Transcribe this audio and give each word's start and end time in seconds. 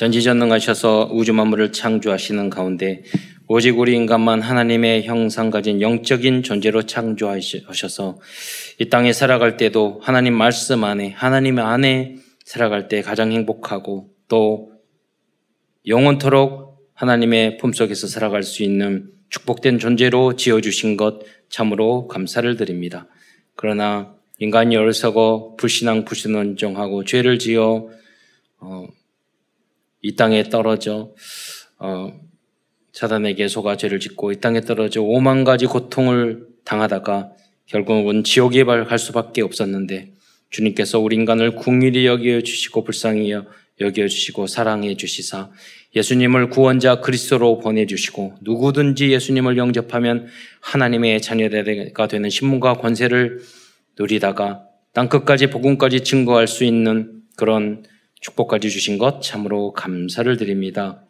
전지전능하셔서 0.00 1.10
우주 1.12 1.34
만물을 1.34 1.72
창조하시는 1.72 2.48
가운데 2.48 3.02
오직 3.48 3.78
우리 3.78 3.94
인간만 3.94 4.40
하나님의 4.40 5.04
형상 5.04 5.50
가진 5.50 5.82
영적인 5.82 6.42
존재로 6.42 6.84
창조하셔서 6.86 8.18
이 8.78 8.88
땅에 8.88 9.12
살아갈 9.12 9.58
때도 9.58 10.00
하나님 10.02 10.32
말씀 10.32 10.84
안에 10.84 11.10
하나님 11.10 11.58
안에 11.58 12.16
살아갈 12.46 12.88
때 12.88 13.02
가장 13.02 13.30
행복하고 13.30 14.08
또 14.26 14.72
영원토록 15.86 16.78
하나님의 16.94 17.58
품속에서 17.58 18.06
살아갈 18.06 18.42
수 18.42 18.62
있는 18.62 19.10
축복된 19.28 19.78
존재로 19.78 20.36
지어주신 20.36 20.96
것 20.96 21.20
참으로 21.50 22.08
감사를 22.08 22.56
드립니다. 22.56 23.06
그러나 23.54 24.14
인간이 24.38 24.76
어리석어 24.76 25.56
불신앙 25.58 26.06
불신언정하고 26.06 27.04
죄를 27.04 27.38
지어 27.38 27.90
어, 28.60 28.86
이 30.02 30.16
땅에 30.16 30.42
떨어져 30.44 31.14
어, 31.78 32.12
사단에게 32.92 33.48
속아 33.48 33.76
죄를 33.76 34.00
짓고 34.00 34.32
이 34.32 34.40
땅에 34.40 34.60
떨어져 34.60 35.02
오만 35.02 35.44
가지 35.44 35.66
고통을 35.66 36.46
당하다가 36.64 37.30
결국은 37.66 38.24
지옥에 38.24 38.64
갈 38.64 38.98
수밖에 38.98 39.42
없었는데 39.42 40.12
주님께서 40.50 40.98
우리 40.98 41.16
인간을 41.16 41.54
궁일이 41.54 42.06
여겨 42.06 42.40
주시고 42.42 42.84
불쌍히 42.84 43.32
여겨 43.80 44.08
주시고 44.08 44.46
사랑해 44.46 44.96
주시사 44.96 45.50
예수님을 45.94 46.50
구원자 46.50 47.00
그리스도로 47.00 47.58
보내 47.58 47.86
주시고 47.86 48.36
누구든지 48.42 49.12
예수님을 49.12 49.56
영접하면 49.56 50.26
하나님의 50.60 51.22
자녀가 51.22 52.08
되는 52.08 52.30
신문과 52.30 52.74
권세를 52.74 53.40
누리다가 53.98 54.64
땅 54.92 55.08
끝까지 55.08 55.48
복음까지 55.48 56.02
증거할 56.02 56.48
수 56.48 56.64
있는 56.64 57.22
그런 57.36 57.84
축복까지 58.20 58.70
주신 58.70 58.98
것 58.98 59.22
참으로 59.22 59.72
감사를 59.72 60.36
드립니다. 60.36 61.02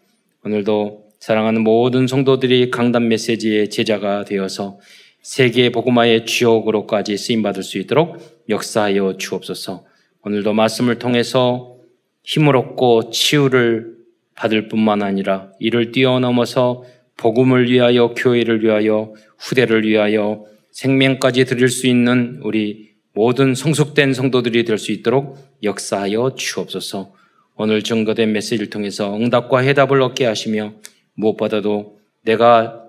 오늘도 0.45 1.11
사랑하는 1.19 1.63
모든 1.63 2.07
성도들이 2.07 2.71
강단 2.71 3.09
메시지의 3.09 3.69
제자가 3.69 4.25
되어서 4.25 4.79
세계 5.23 5.71
복음화의 5.71 6.25
주역으로까지 6.25 7.17
쓰임 7.17 7.43
받을 7.43 7.63
수 7.63 7.79
있도록 7.79 8.17
역사하여 8.49 9.19
주옵소서. 9.19 9.85
오늘도 10.23 10.55
말씀을 10.55 10.99
통해서 10.99 11.77
힘을 12.23 12.57
얻고 12.57 13.11
치유를 13.11 13.97
받을 14.35 14.69
뿐만 14.69 15.03
아니라 15.03 15.53
이를 15.59 15.93
뛰어넘어서 15.93 16.85
복음을 17.17 17.71
위하여 17.71 18.15
교회를 18.15 18.65
위하여 18.65 19.13
후대를 19.39 19.87
위하여 19.87 20.47
생명까지 20.71 21.45
드릴 21.45 21.69
수 21.69 21.87
있는 21.87 22.41
우리 22.43 22.90
모든 23.21 23.55
성숙된 23.55 24.15
성도들이 24.15 24.65
될 24.65 24.79
수 24.79 24.93
있도록 24.93 25.37
역사하여 25.63 26.37
주옵소서. 26.37 27.13
오늘 27.55 27.83
증거된 27.83 28.33
메시지를 28.33 28.71
통해서 28.71 29.15
응답과 29.15 29.59
해답을 29.59 30.01
얻게 30.01 30.25
하시며 30.25 30.73
무엇보다도 31.13 31.99
내가 32.23 32.83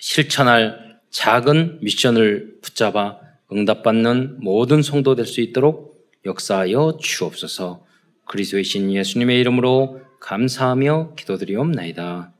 실천할 0.00 0.98
작은 1.10 1.78
미션을 1.80 2.58
붙잡아 2.60 3.20
응답받는 3.52 4.40
모든 4.40 4.82
성도 4.82 5.14
될 5.14 5.26
수 5.26 5.40
있도록 5.40 6.08
역사하여 6.26 6.98
주옵소서. 7.00 7.86
그리스도의 8.26 8.64
신 8.64 8.92
예수님의 8.92 9.38
이름으로 9.38 10.00
감사하며 10.18 11.14
기도드리옵나이다. 11.14 12.32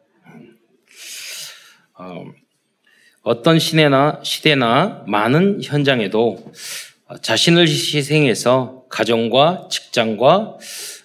어, 2.00 2.24
어떤 3.22 3.60
시대나 3.60 4.18
시대나 4.24 5.04
많은 5.06 5.62
현장에도 5.62 6.50
자신을 7.20 7.68
희생해서 7.68 8.86
가정과 8.88 9.68
직장과 9.70 10.58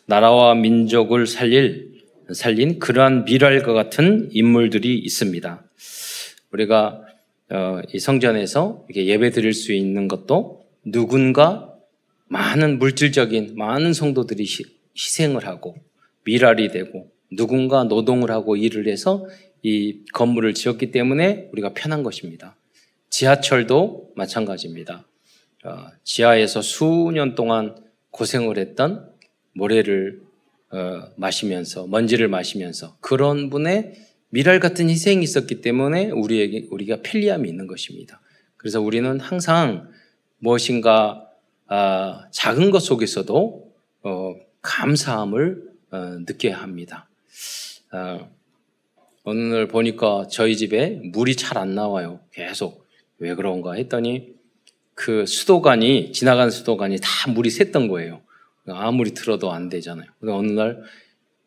나라와 0.06 0.56
민족을 0.56 1.28
살릴 1.28 1.98
살린 2.34 2.80
그러한 2.80 3.26
미랄과 3.26 3.74
같은 3.74 4.30
인물들이 4.32 4.98
있습니다. 5.00 5.64
우리가 6.52 7.02
어, 7.50 7.80
이 7.94 8.00
성전에서 8.00 8.86
예배 8.94 9.32
드릴 9.32 9.54
수 9.54 9.72
있는 9.72 10.08
것도 10.08 10.66
누군가 10.84 11.74
많은 12.28 12.80
물질적인 12.80 13.54
많은 13.56 13.94
성도들이 13.94 14.46
희생을 14.98 15.46
하고 15.46 15.76
미랄이 16.26 16.70
되고 16.70 17.10
누군가 17.32 17.86
노동을 17.86 18.32
하고 18.32 18.58
일을 18.58 18.88
해서 18.88 19.26
이 19.64 20.04
건물을 20.14 20.54
지었기 20.54 20.92
때문에 20.92 21.50
우리가 21.54 21.74
편한 21.74 22.04
것입니다. 22.04 22.58
지하철도 23.10 24.12
마찬가지입니다. 24.16 25.06
어, 25.66 25.88
지하에서 26.04 26.62
수년 26.62 27.36
동안 27.36 27.76
고생을 28.12 28.58
했던 28.58 29.10
모래를 29.54 30.22
어, 30.72 31.02
마시면서 31.16 31.88
먼지를 31.88 32.28
마시면서 32.28 32.98
그런 33.00 33.50
분의 33.50 33.94
미랄 34.30 34.60
같은 34.60 34.90
희생이 34.90 35.24
있었기 35.24 35.62
때문에 35.62 36.12
우리에게 36.12 36.68
우리가 36.70 36.98
편리함이 37.02 37.48
있는 37.48 37.68
것입니다. 37.68 38.22
그래서 38.58 38.82
우리는 38.82 39.20
항상 39.20 39.90
무엇인가 40.40 41.24
아, 41.68 42.28
작은 42.32 42.72
것 42.72 42.80
속에서도 42.80 43.74
어, 44.04 44.36
감사함을 44.62 45.64
어, 45.92 45.98
느껴야 46.28 46.58
합니다. 46.58 47.10
어, 47.92 48.30
오늘 49.24 49.68
보니까 49.68 50.28
저희 50.30 50.56
집에 50.56 51.02
물이 51.04 51.36
잘 51.36 51.58
안 51.58 51.76
나와요. 51.76 52.20
계속 52.32 52.86
왜 53.20 53.36
그런가 53.36 53.74
했더니 53.74 54.37
그 54.98 55.28
수도관이 55.28 56.12
지나간 56.12 56.50
수도관이 56.50 56.98
다 57.00 57.32
물이 57.32 57.52
샜던 57.52 57.88
거예요. 57.88 58.22
아무리 58.68 59.14
틀어도 59.14 59.52
안 59.52 59.70
되잖아요. 59.70 60.08
어느 60.24 60.52
날 60.52 60.82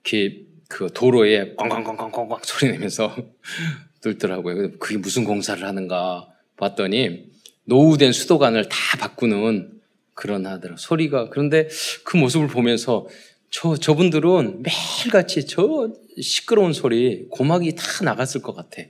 이렇게 0.04 0.44
그 0.68 0.88
도로에 0.94 1.56
꽝꽝꽝꽝꽝꽝 1.56 2.38
소리 2.44 2.70
내면서 2.70 3.12
뚫더라고요. 4.02 4.78
그게 4.78 4.98
무슨 4.98 5.24
공사를 5.24 5.66
하는가 5.66 6.28
봤더니 6.56 7.26
노후된 7.64 8.12
수도관을 8.12 8.68
다 8.68 8.76
바꾸는 9.00 9.80
그런 10.14 10.46
하더라. 10.46 10.76
소리가 10.78 11.28
그런데 11.28 11.68
그 12.04 12.16
모습을 12.16 12.46
보면서 12.46 13.08
저 13.50 13.76
저분들은 13.76 14.62
매일같이 14.62 15.48
저 15.48 15.92
시끄러운 16.20 16.72
소리 16.72 17.26
고막이 17.30 17.74
다 17.74 17.82
나갔을 18.04 18.42
것 18.42 18.54
같아. 18.54 18.82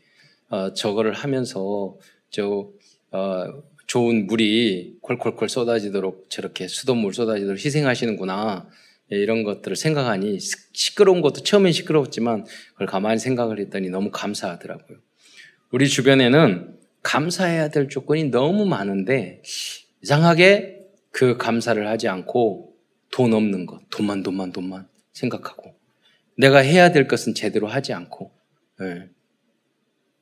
어, 0.50 0.74
저거를 0.74 1.14
하면서 1.14 1.96
저 2.28 2.68
어, 3.10 3.62
좋은 3.90 4.28
물이 4.28 4.98
콜콜콜 5.02 5.48
쏟아지도록 5.48 6.30
저렇게 6.30 6.68
수돗물 6.68 7.12
쏟아지도록 7.12 7.58
희생하시는구나. 7.58 8.68
예, 9.12 9.16
이런 9.16 9.42
것들을 9.42 9.74
생각하니 9.74 10.38
시끄러운 10.38 11.20
것도 11.22 11.42
처음엔 11.42 11.72
시끄러웠지만 11.72 12.44
그걸 12.74 12.86
가만히 12.86 13.18
생각을 13.18 13.58
했더니 13.58 13.90
너무 13.90 14.12
감사하더라고요. 14.12 14.98
우리 15.72 15.88
주변에는 15.88 16.78
감사해야 17.02 17.70
될 17.70 17.88
조건이 17.88 18.30
너무 18.30 18.64
많은데 18.64 19.42
이상하게 20.04 20.86
그 21.10 21.36
감사를 21.36 21.84
하지 21.88 22.06
않고 22.06 22.76
돈 23.10 23.34
없는 23.34 23.66
것, 23.66 23.80
돈만 23.90 24.22
돈만 24.22 24.52
돈만 24.52 24.86
생각하고 25.12 25.74
내가 26.38 26.58
해야 26.58 26.92
될 26.92 27.08
것은 27.08 27.34
제대로 27.34 27.66
하지 27.66 27.92
않고 27.92 28.30
예. 28.82 29.08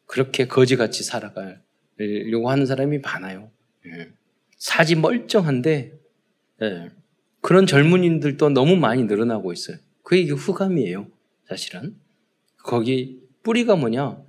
그렇게 0.06 0.46
거지같이 0.46 1.04
살아가려고 1.04 2.48
하는 2.48 2.64
사람이 2.64 3.00
많아요. 3.00 3.50
예. 3.86 4.10
사지 4.56 4.94
멀쩡한데 4.96 5.98
예. 6.62 6.90
그런 7.40 7.66
젊은이들도 7.66 8.50
너무 8.50 8.76
많이 8.76 9.04
늘어나고 9.04 9.52
있어요. 9.52 9.78
그게 10.02 10.30
후감이에요. 10.30 11.06
사실은 11.48 11.96
거기 12.58 13.20
뿌리가 13.42 13.76
뭐냐 13.76 14.22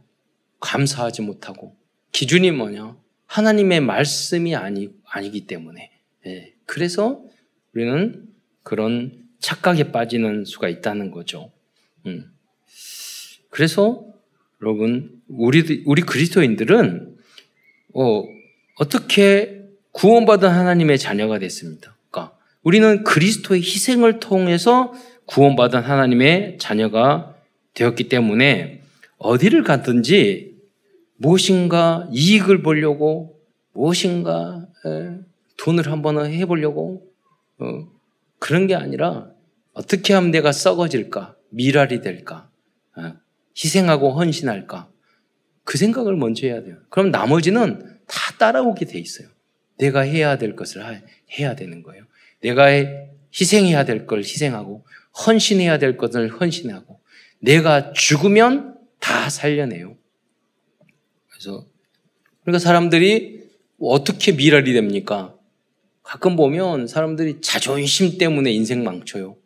감사하지 0.60 1.22
못하고 1.24 1.76
기준이 2.12 2.52
뭐냐 2.52 2.98
하나님의 3.26 3.82
말씀이 3.82 4.56
아니 4.56 4.90
아니기 5.06 5.48
때문에 5.48 5.92
예. 6.26 6.54
그래서 6.66 7.24
우리는 7.74 8.28
그런 8.64 9.28
착각에 9.40 9.92
빠지는 9.92 10.46
수가 10.46 10.70
있다는 10.70 11.12
거죠. 11.12 11.52
음. 12.06 12.32
그래서 13.50 14.06
여러분 14.62 15.22
우리 15.28 15.84
우리 15.86 16.02
그리스도인들은 16.02 17.18
어, 17.94 18.24
어떻게 18.80 19.66
구원받은 19.92 20.48
하나님의 20.48 20.98
자녀가 20.98 21.38
됐습니까? 21.38 22.34
우리는 22.64 23.04
그리스도의 23.04 23.62
희생을 23.62 24.20
통해서 24.20 24.94
구원받은 25.26 25.82
하나님의 25.82 26.58
자녀가 26.60 27.36
되었기 27.74 28.10
때문에 28.10 28.82
어디를 29.18 29.64
가든지 29.64 30.56
무엇인가 31.18 32.08
이익을 32.14 32.62
보려고 32.62 33.40
무엇인가 33.74 34.66
돈을 35.58 35.92
한번 35.92 36.26
해보려고 36.26 37.06
어, 37.60 37.88
그런 38.40 38.68
게 38.68 38.76
아니라 38.76 39.28
어떻게 39.74 40.14
하면 40.14 40.32
내가 40.32 40.54
썩어질까 40.54 41.36
미랄이 41.50 42.00
될까 42.00 42.50
어, 42.96 43.14
희생하고 43.62 44.12
헌신할까 44.12 44.90
그 45.66 45.78
생각을 45.78 46.16
먼저 46.16 46.48
해야 46.48 46.64
돼요. 46.64 46.78
그럼 46.90 47.12
나머지는 47.12 47.89
다 48.10 48.34
따라오게 48.38 48.86
돼 48.86 49.00
있어요. 49.00 49.28
내가 49.78 50.02
해야 50.02 50.38
될 50.38 50.56
것을 50.56 50.84
해야 51.40 51.56
되는 51.56 51.84
거예요. 51.84 52.04
내가 52.42 52.68
희생해야 53.34 53.86
될 53.86 54.08
걸 54.08 54.20
희생하고 54.20 54.86
헌신해야 55.26 55.78
될 55.78 55.98
것을 55.98 56.30
헌신하고 56.30 57.00
내가 57.40 57.94
죽으면 57.94 58.76
다 59.00 59.30
살려내요. 59.30 59.96
그래서 61.30 61.66
그러니까 62.44 62.60
사람들이 62.60 63.48
어떻게 63.80 64.32
미랄이 64.34 64.74
됩니까? 64.74 65.36
가끔 66.04 66.36
보면 66.36 66.88
사람들이 66.88 67.40
자존심 67.42 68.18
때문에 68.18 68.52
인생 68.52 68.84
망쳐요. 68.84 69.38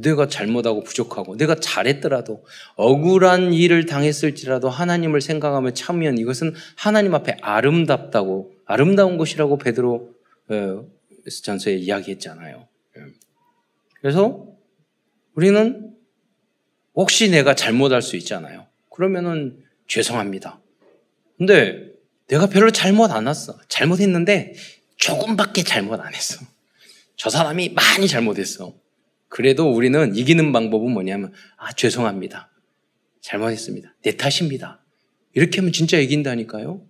내가 0.00 0.28
잘못하고 0.28 0.82
부족하고 0.82 1.36
내가 1.36 1.54
잘했더라도 1.56 2.44
억울한 2.76 3.52
일을 3.52 3.86
당했을지라도 3.86 4.68
하나님을 4.68 5.20
생각하며 5.20 5.72
참으면 5.72 6.18
이것은 6.18 6.54
하나님 6.76 7.14
앞에 7.14 7.36
아름답다고 7.40 8.52
아름다운 8.64 9.16
것이라고 9.16 9.58
베드로 9.58 10.14
어, 10.48 10.84
전서에 11.42 11.74
이야기했잖아요. 11.74 12.68
예. 12.96 13.00
그래서 14.00 14.46
우리는 15.34 15.94
혹시 16.94 17.30
내가 17.30 17.54
잘못할 17.54 18.02
수 18.02 18.16
있잖아요. 18.16 18.66
그러면은 18.90 19.62
죄송합니다. 19.86 20.60
근데 21.36 21.92
내가 22.28 22.46
별로 22.46 22.70
잘못 22.70 23.10
안 23.10 23.28
했어. 23.28 23.58
잘못했는데 23.68 24.54
조금밖에 24.96 25.62
잘못 25.62 26.00
안 26.00 26.14
했어. 26.14 26.44
저 27.16 27.30
사람이 27.30 27.70
많이 27.70 28.08
잘못했어. 28.08 28.74
그래도 29.28 29.70
우리는 29.72 30.14
이기는 30.14 30.52
방법은 30.52 30.90
뭐냐면, 30.92 31.32
아, 31.56 31.72
죄송합니다. 31.72 32.50
잘못했습니다. 33.20 33.94
내 34.02 34.16
탓입니다. 34.16 34.84
이렇게 35.34 35.58
하면 35.60 35.72
진짜 35.72 35.98
이긴다니까요. 35.98 36.82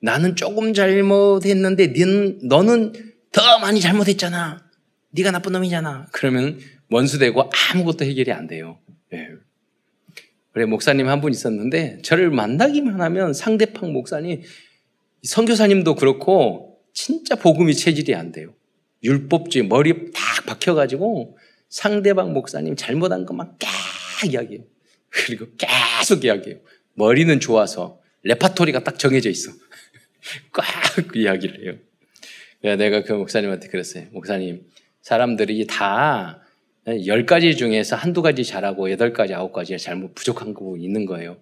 나는 0.00 0.36
조금 0.36 0.74
잘못했는데 0.74 1.88
너는, 1.88 2.38
너는 2.42 2.92
더 3.32 3.58
많이 3.58 3.80
잘못했잖아. 3.80 4.64
네가 5.10 5.30
나쁜 5.30 5.52
놈이잖아. 5.52 6.08
그러면 6.12 6.58
원수되고 6.90 7.50
아무것도 7.72 8.04
해결이 8.04 8.32
안 8.32 8.46
돼요. 8.46 8.78
네. 9.10 9.28
그래 10.52 10.66
목사님 10.66 11.08
한 11.08 11.20
분 11.20 11.32
있었는데 11.32 12.00
저를 12.02 12.30
만나기만 12.30 13.00
하면 13.00 13.32
상대방 13.32 13.92
목사님 13.92 14.42
선교사님도 15.22 15.96
그렇고 15.96 16.78
진짜 16.92 17.34
복음이 17.34 17.74
체질이 17.74 18.14
안 18.14 18.30
돼요. 18.30 18.54
율법주의 19.02 19.66
머리 19.66 20.12
딱 20.12 20.46
박혀가지고 20.46 21.36
상대방 21.74 22.32
목사님 22.32 22.76
잘못한 22.76 23.26
것만 23.26 23.56
깍 23.58 24.30
이야기해요. 24.30 24.64
그리고 25.10 25.46
계속 25.58 26.24
이야기해요. 26.24 26.60
머리는 26.94 27.40
좋아서 27.40 28.00
레파토리가 28.22 28.84
딱 28.84 28.96
정해져 28.96 29.28
있어. 29.28 29.50
꽉그 30.54 31.18
이야기를 31.18 31.64
해요. 31.64 32.76
내가 32.76 33.02
그 33.02 33.12
목사님한테 33.12 33.66
그랬어요. 33.66 34.06
목사님, 34.12 34.64
사람들이 35.02 35.66
다열 35.66 37.26
가지 37.26 37.56
중에서 37.56 37.96
한두 37.96 38.22
가지 38.22 38.44
잘하고 38.44 38.92
여덟 38.92 39.12
가지, 39.12 39.34
아홉 39.34 39.52
가지 39.52 39.76
잘못 39.76 40.14
부족한 40.14 40.54
거 40.54 40.76
있는 40.76 41.06
거예요. 41.06 41.38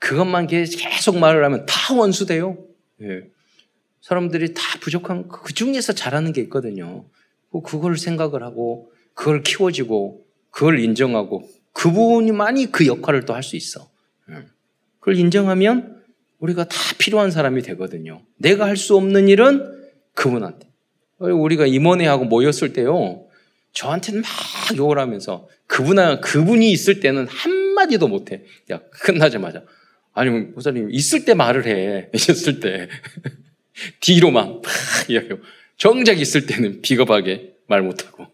그것만 0.00 0.48
계속 0.48 1.16
말을 1.18 1.44
하면 1.44 1.64
다 1.64 1.94
원수돼요. 1.94 2.58
예. 3.02 3.22
사람들이 4.00 4.52
다 4.52 4.62
부족한 4.80 5.28
그 5.28 5.54
중에서 5.54 5.92
잘하는 5.92 6.32
게 6.32 6.40
있거든요. 6.40 7.08
그걸 7.64 7.96
생각을 7.96 8.42
하고 8.42 8.90
그걸 9.16 9.42
키워지고 9.42 10.24
그걸 10.50 10.78
인정하고 10.78 11.48
그분이만이 11.72 12.70
그 12.70 12.86
역할을 12.86 13.24
또 13.24 13.34
할 13.34 13.42
수 13.42 13.56
있어. 13.56 13.90
예. 14.30 14.34
그걸 15.00 15.16
인정하면 15.16 16.02
우리가 16.38 16.64
다 16.68 16.76
필요한 16.98 17.30
사람이 17.30 17.62
되거든요. 17.62 18.22
내가 18.38 18.66
할 18.66 18.76
수 18.76 18.94
없는 18.96 19.28
일은 19.28 19.64
그분한테. 20.14 20.68
우리가 21.18 21.66
임원회하고 21.66 22.26
모였을 22.26 22.72
때요. 22.72 23.26
저한테는 23.72 24.22
막 24.22 24.76
욕을 24.76 24.98
하면서 24.98 25.48
그분, 25.66 25.96
그분이 26.20 26.70
있을 26.70 27.00
때는 27.00 27.26
한마디도 27.26 28.08
못해. 28.08 28.44
야, 28.70 28.80
끝나자마자. 28.90 29.64
아니, 30.12 30.30
목사님, 30.30 30.90
있을 30.90 31.24
때 31.24 31.34
말을 31.34 31.66
해. 31.66 32.10
있을 32.14 32.60
때. 32.60 32.88
뒤로만 34.00 34.62
막 34.62 34.64
이야기하고. 35.08 35.42
정작 35.76 36.18
있을 36.20 36.46
때는 36.46 36.80
비겁하게 36.82 37.54
말 37.66 37.82
못하고. 37.82 38.26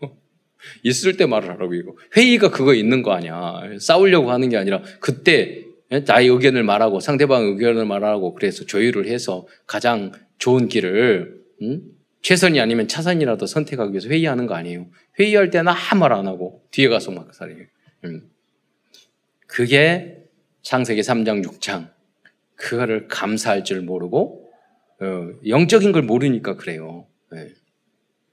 있을 0.83 1.17
때 1.17 1.27
말을 1.27 1.51
하라고 1.51 1.75
이거. 1.75 1.95
회의가 2.17 2.51
그거 2.51 2.75
있는 2.75 3.03
거 3.03 3.13
아니야. 3.13 3.61
싸우려고 3.81 4.31
하는 4.31 4.49
게 4.49 4.57
아니라 4.57 4.83
그때 5.01 5.65
나의 6.07 6.29
의견을 6.29 6.63
말하고 6.63 7.01
상대방 7.01 7.45
의견을 7.45 7.85
말하고 7.85 8.35
그래서 8.35 8.65
조율을 8.65 9.07
해서 9.07 9.47
가장 9.67 10.13
좋은 10.39 10.69
길을 10.69 11.43
음? 11.63 11.83
최선이 12.23 12.61
아니면 12.61 12.89
차선이라도 12.89 13.47
선택하기 13.47 13.93
위해서 13.93 14.09
회의하는 14.09 14.47
거 14.47 14.55
아니에요. 14.55 14.87
회의할 15.19 15.51
때는 15.51 15.73
아무 15.73 16.01
말 16.01 16.13
안 16.13 16.27
하고 16.27 16.63
뒤에 16.71 16.89
가서 16.89 17.11
막 17.11 17.35
살아요. 17.35 17.57
음. 18.05 18.31
그게 19.47 20.19
창세기 20.63 21.01
3장 21.03 21.45
6장 21.45 21.91
그거를 22.55 23.09
감사할 23.09 23.65
줄 23.65 23.83
모르고 23.83 24.51
어, 25.01 25.33
영적인 25.47 25.93
걸 25.93 26.03
모르니까 26.03 26.57
그래요. 26.57 27.07
네. 27.33 27.49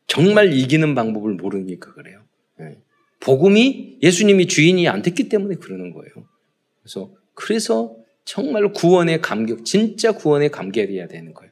정말 0.07 0.53
이기는 0.53 0.93
방법을 0.95 1.33
모르니까 1.33 1.93
그래요. 1.93 2.18
네. 2.59 2.77
복음이 3.19 3.99
예수님이 4.01 4.47
주인이 4.47 4.87
안 4.87 5.01
됐기 5.01 5.29
때문에 5.29 5.55
그러는 5.55 5.93
거예요. 5.93 6.11
그래서 6.81 7.11
그래서 7.33 7.95
정말 8.25 8.71
구원의 8.73 9.21
감격, 9.21 9.65
진짜 9.65 10.11
구원의 10.11 10.49
감격이어야 10.51 11.07
되는 11.07 11.33
거예요. 11.33 11.51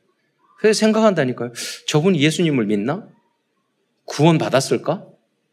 그래서 0.59 0.80
생각한다니까요. 0.80 1.51
저분이 1.88 2.19
예수님을 2.19 2.65
믿나? 2.65 3.07
구원 4.06 4.38
받았을까? 4.38 5.07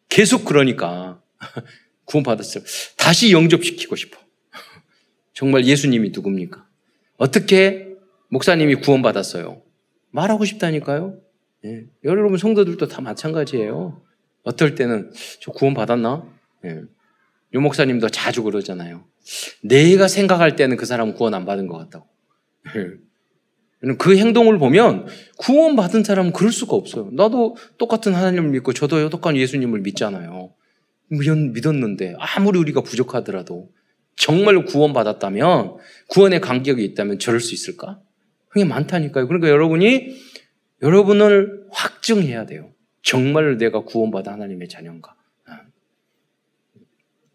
계속 0.08 0.44
그러니까 0.44 1.22
구원 2.04 2.22
받았어요. 2.24 2.64
다시 2.96 3.32
영접시키고 3.32 3.96
싶어. 3.96 4.18
정말 5.32 5.66
예수님이 5.66 6.10
누굽니까? 6.10 6.66
어떻게 7.16 7.88
목사님이 8.28 8.76
구원 8.76 9.02
받았어요? 9.02 9.62
말하고 10.10 10.44
싶다니까요. 10.44 11.18
예. 11.64 11.84
여러분 12.04 12.38
성도들도 12.38 12.86
다 12.88 13.00
마찬가지예요. 13.00 14.03
어떨 14.44 14.74
때는 14.74 15.10
저 15.40 15.50
구원 15.50 15.74
받았나? 15.74 16.24
예. 16.64 16.82
유 17.54 17.60
목사님도 17.60 18.08
자주 18.10 18.42
그러잖아요. 18.42 19.04
내가 19.62 20.08
생각할 20.08 20.56
때는 20.56 20.76
그 20.76 20.86
사람 20.86 21.14
구원 21.14 21.34
안 21.34 21.44
받은 21.44 21.66
것 21.66 21.76
같다고. 21.78 22.06
예. 22.76 23.94
그 23.98 24.16
행동을 24.16 24.58
보면 24.58 25.06
구원 25.36 25.76
받은 25.76 26.04
사람은 26.04 26.32
그럴 26.32 26.52
수가 26.52 26.74
없어요. 26.74 27.10
나도 27.12 27.56
똑같은 27.76 28.14
하나님을 28.14 28.50
믿고 28.50 28.72
저도 28.72 29.10
똑같은 29.10 29.38
예수님을 29.38 29.80
믿잖아요. 29.80 30.54
믿었는데 31.08 32.14
아무리 32.18 32.58
우리가 32.58 32.82
부족하더라도 32.82 33.70
정말 34.16 34.64
구원 34.64 34.92
받았다면 34.92 35.76
구원의 36.08 36.40
간격이 36.40 36.82
있다면 36.84 37.18
저럴 37.18 37.40
수 37.40 37.52
있을까? 37.52 38.00
그게 38.48 38.64
많다니까요. 38.64 39.26
그러니까 39.26 39.48
여러분이 39.48 40.16
여러분을 40.82 41.66
확증해야 41.70 42.46
돼요. 42.46 42.73
정말 43.04 43.58
내가 43.58 43.80
구원받아 43.84 44.32
하나님의 44.32 44.68
자녀인가. 44.68 45.14
아. 45.44 45.60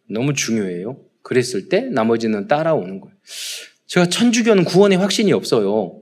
너무 0.09 0.33
중요해요. 0.33 0.99
그랬을 1.21 1.69
때 1.69 1.81
나머지는 1.81 2.47
따라오는 2.47 2.99
거예요. 2.99 3.15
제가 3.85 4.09
천주교는 4.09 4.65
구원의 4.65 4.97
확신이 4.97 5.31
없어요. 5.31 6.01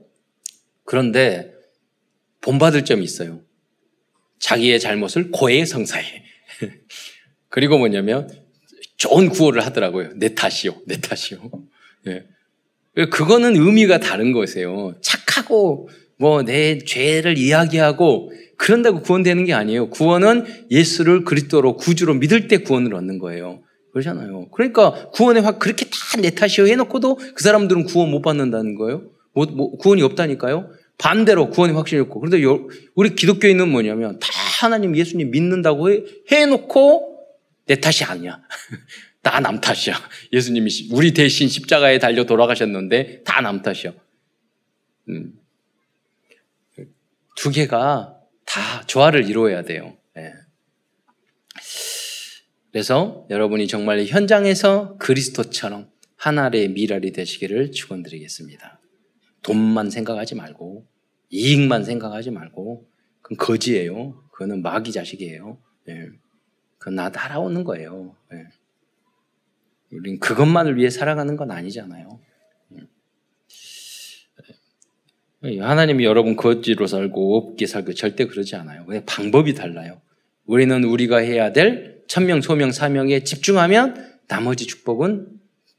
그런데 0.84 1.52
본받을 2.40 2.86
점이 2.86 3.04
있어요. 3.04 3.42
자기의 4.38 4.80
잘못을 4.80 5.30
고해 5.30 5.66
성사해. 5.66 6.24
그리고 7.50 7.76
뭐냐면 7.76 8.30
좋은 8.96 9.28
구호를 9.28 9.64
하더라고요. 9.66 10.14
내 10.14 10.34
탓이요. 10.34 10.80
내 10.86 10.98
탓이요. 10.98 11.50
네. 12.06 12.26
그거는 13.10 13.54
의미가 13.54 14.00
다른 14.00 14.32
거세요. 14.32 14.98
착하고 15.02 15.90
뭐 16.18 16.42
내 16.42 16.78
죄를 16.78 17.38
이야기하고 17.38 18.32
그런다고 18.56 19.02
구원되는 19.02 19.44
게 19.44 19.52
아니에요. 19.54 19.88
구원은 19.90 20.44
예수를 20.70 21.24
그리스도로 21.24 21.76
구주로 21.76 22.14
믿을 22.14 22.48
때 22.48 22.58
구원을 22.58 22.94
얻는 22.94 23.18
거예요. 23.18 23.62
그러잖아요. 23.92 24.48
그러니까 24.50 25.10
구원에 25.10 25.40
확 25.40 25.58
그렇게 25.58 25.86
다 25.86 26.20
내 26.20 26.30
탓이요 26.30 26.66
해놓고도 26.66 27.14
그 27.16 27.42
사람들은 27.44 27.84
구원 27.84 28.10
못 28.10 28.22
받는다는 28.22 28.74
거예요. 28.74 29.04
뭐, 29.34 29.46
뭐, 29.46 29.76
구원이 29.76 30.02
없다니까요. 30.02 30.70
반대로 30.98 31.50
구원이 31.50 31.72
확실히 31.74 32.00
없고. 32.02 32.18
그런데 32.18 32.44
우리 32.96 33.14
기독교인은 33.14 33.68
뭐냐면 33.68 34.18
다 34.18 34.28
하나님 34.60 34.96
예수님 34.96 35.30
믿는다고 35.30 35.90
해, 35.92 36.02
해놓고 36.32 37.18
내 37.66 37.76
탓이 37.76 38.02
아니야. 38.04 38.40
다 39.22 39.38
남 39.40 39.60
탓이야. 39.60 39.94
예수님이 40.32 40.88
우리 40.90 41.12
대신 41.14 41.48
십자가에 41.48 41.98
달려 42.00 42.24
돌아가셨는데 42.24 43.22
다 43.24 43.40
남 43.40 43.62
탓이야. 43.62 43.92
음. 45.10 45.32
두 47.38 47.52
개가 47.52 48.20
다 48.44 48.82
조화를 48.88 49.30
이루어야 49.30 49.62
돼요. 49.62 49.96
네. 50.16 50.32
그래서 52.72 53.28
여러분이 53.30 53.68
정말 53.68 54.04
현장에서 54.04 54.96
그리스도처럼 54.98 55.88
하나의 56.16 56.70
미랄이 56.70 57.12
되시기를 57.12 57.70
축원드리겠습니다. 57.70 58.80
돈만 59.42 59.88
생각하지 59.88 60.34
말고 60.34 60.84
이익만 61.30 61.84
생각하지 61.84 62.32
말고 62.32 62.88
그건 63.22 63.38
거지예요. 63.38 64.20
그거는 64.32 64.60
마귀 64.60 64.90
자식이에요. 64.90 65.62
네. 65.86 66.08
그건 66.78 66.96
나 66.96 67.12
따라오는 67.12 67.62
거예요. 67.62 68.16
네. 68.32 68.48
우린 69.92 70.18
그것만을 70.18 70.76
위해 70.76 70.90
살아가는 70.90 71.36
건 71.36 71.52
아니잖아요. 71.52 72.20
하나님이 75.42 76.04
여러분 76.04 76.34
거지로 76.34 76.86
살고 76.86 77.36
없게 77.36 77.66
살고 77.66 77.94
절대 77.94 78.26
그러지 78.26 78.56
않아요. 78.56 78.84
왜 78.88 79.04
방법이 79.04 79.54
달라요. 79.54 80.00
우리는 80.46 80.82
우리가 80.82 81.18
해야 81.18 81.52
될 81.52 82.02
천명, 82.08 82.40
소명, 82.40 82.72
사명에 82.72 83.22
집중하면 83.22 84.18
나머지 84.26 84.66
축복은 84.66 85.28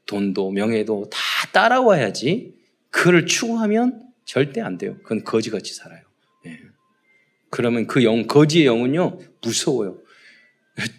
돈도 0.06 0.52
명예도 0.52 1.10
다 1.10 1.18
따라와야지. 1.52 2.54
그를 2.90 3.26
추구하면 3.26 4.02
절대 4.24 4.60
안 4.60 4.78
돼요. 4.78 4.96
그건 5.02 5.24
거지같이 5.24 5.74
살아요. 5.74 6.02
네. 6.44 6.58
그러면 7.50 7.86
그 7.86 8.04
영, 8.04 8.26
거지의 8.26 8.66
영은요, 8.66 9.18
무서워요. 9.42 9.98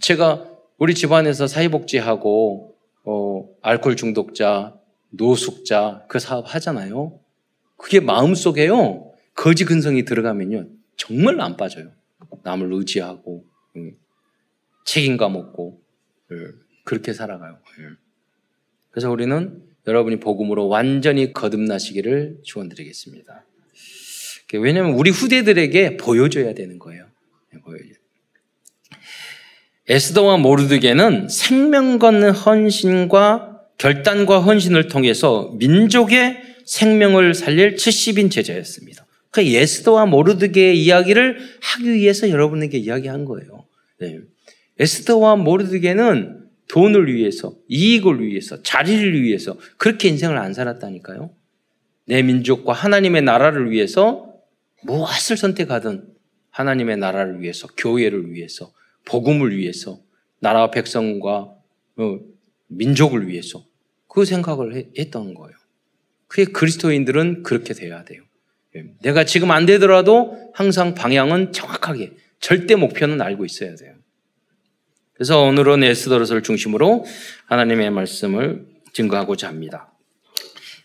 제가 0.01 0.47
우리 0.77 0.93
집안에서 0.93 1.47
사회복지하고, 1.47 2.75
어, 3.05 3.49
알코올 3.61 3.95
중독자, 3.95 4.75
노숙자, 5.09 6.05
그 6.07 6.19
사업 6.19 6.53
하잖아요. 6.53 7.20
그게 7.81 7.99
마음속에요, 7.99 9.11
거지 9.33 9.65
근성이 9.65 10.05
들어가면요, 10.05 10.67
정말 10.97 11.41
안 11.41 11.57
빠져요. 11.57 11.91
남을 12.43 12.71
의지하고, 12.71 13.43
책임감 14.85 15.35
없고, 15.35 15.81
예, 16.31 16.35
그렇게 16.83 17.11
살아가요. 17.11 17.57
예. 17.79 17.83
그래서 18.91 19.09
우리는 19.09 19.63
여러분이 19.87 20.19
복음으로 20.19 20.67
완전히 20.67 21.33
거듭나시기를 21.33 22.41
축원드리겠습니다. 22.43 23.45
왜냐하면 24.53 24.93
우리 24.93 25.09
후대들에게 25.09 25.97
보여줘야 25.97 26.53
되는 26.53 26.77
거예요. 26.77 27.07
에스더와 29.87 30.37
모르드게는 30.37 31.29
생명 31.29 31.97
건 31.99 32.29
헌신과 32.29 33.61
결단과 33.77 34.39
헌신을 34.39 34.87
통해서 34.87 35.53
민족의 35.57 36.50
생명을 36.71 37.33
살릴 37.33 37.75
70인 37.75 38.31
제자였습니다. 38.31 39.05
그 39.29 39.41
에스더와 39.41 40.05
모르드게의 40.05 40.81
이야기를 40.81 41.37
하기 41.61 41.93
위해서 41.93 42.29
여러분에게 42.29 42.77
이야기한 42.77 43.25
거예요. 43.25 43.65
네. 43.99 44.19
에스더와 44.79 45.35
모르드게는 45.35 46.47
돈을 46.69 47.13
위해서, 47.13 47.57
이익을 47.67 48.25
위해서, 48.25 48.63
자리를 48.63 49.21
위해서 49.21 49.57
그렇게 49.75 50.07
인생을 50.07 50.37
안 50.37 50.53
살았다니까요. 50.53 51.31
내 52.05 52.23
민족과 52.23 52.71
하나님의 52.71 53.23
나라를 53.23 53.69
위해서 53.69 54.33
무엇을 54.83 55.35
선택하든 55.35 56.05
하나님의 56.51 56.95
나라를 56.97 57.41
위해서, 57.41 57.67
교회를 57.75 58.31
위해서, 58.31 58.71
복음을 59.03 59.57
위해서, 59.57 59.99
나라와 60.39 60.71
백성과 60.71 61.53
어, 61.97 62.19
민족을 62.67 63.27
위해서 63.27 63.65
그 64.07 64.23
생각을 64.23 64.91
했던 64.97 65.33
거예요. 65.33 65.60
그게 66.31 66.45
그리스도인들은 66.45 67.43
그렇게 67.43 67.73
돼야 67.73 68.05
돼요. 68.05 68.21
예, 68.77 68.85
내가 69.01 69.25
지금 69.25 69.51
안 69.51 69.65
되더라도 69.65 70.49
항상 70.53 70.95
방향은 70.95 71.51
정확하게 71.51 72.13
절대 72.39 72.75
목표는 72.75 73.21
알고 73.21 73.43
있어야 73.43 73.75
돼요. 73.75 73.95
그래서 75.13 75.41
오늘은 75.41 75.83
에스더를 75.83 76.41
중심으로 76.41 77.03
하나님의 77.47 77.91
말씀을 77.91 78.65
증거하고자 78.93 79.49
합니다. 79.49 79.91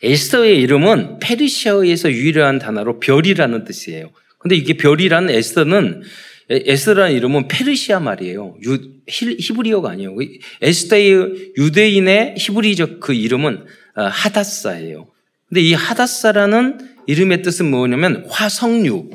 에스더의 0.03 0.61
이름은 0.62 1.21
페르시아에서 1.21 2.11
유일한 2.11 2.59
단어로 2.59 2.99
별이라는 2.99 3.62
뜻이에요. 3.62 4.11
근데 4.38 4.57
이게 4.57 4.76
별이라는 4.76 5.31
에스더는 5.33 6.03
에스더라는 6.50 7.15
이름은 7.15 7.47
페르시아 7.47 8.00
말이에요. 8.00 8.57
유, 8.65 8.79
히브리어가 9.07 9.91
아니에요. 9.91 10.17
에스더의 10.61 11.53
유대인의 11.57 12.35
히브리적 12.37 12.99
그 12.99 13.15
이름은 13.15 13.65
어, 13.95 14.03
하다사예요. 14.03 15.07
근데 15.49 15.61
이 15.61 15.75
하다사라는 15.75 16.97
이름의 17.07 17.43
뜻은 17.43 17.71
뭐냐면 17.71 18.26
화석류. 18.29 19.11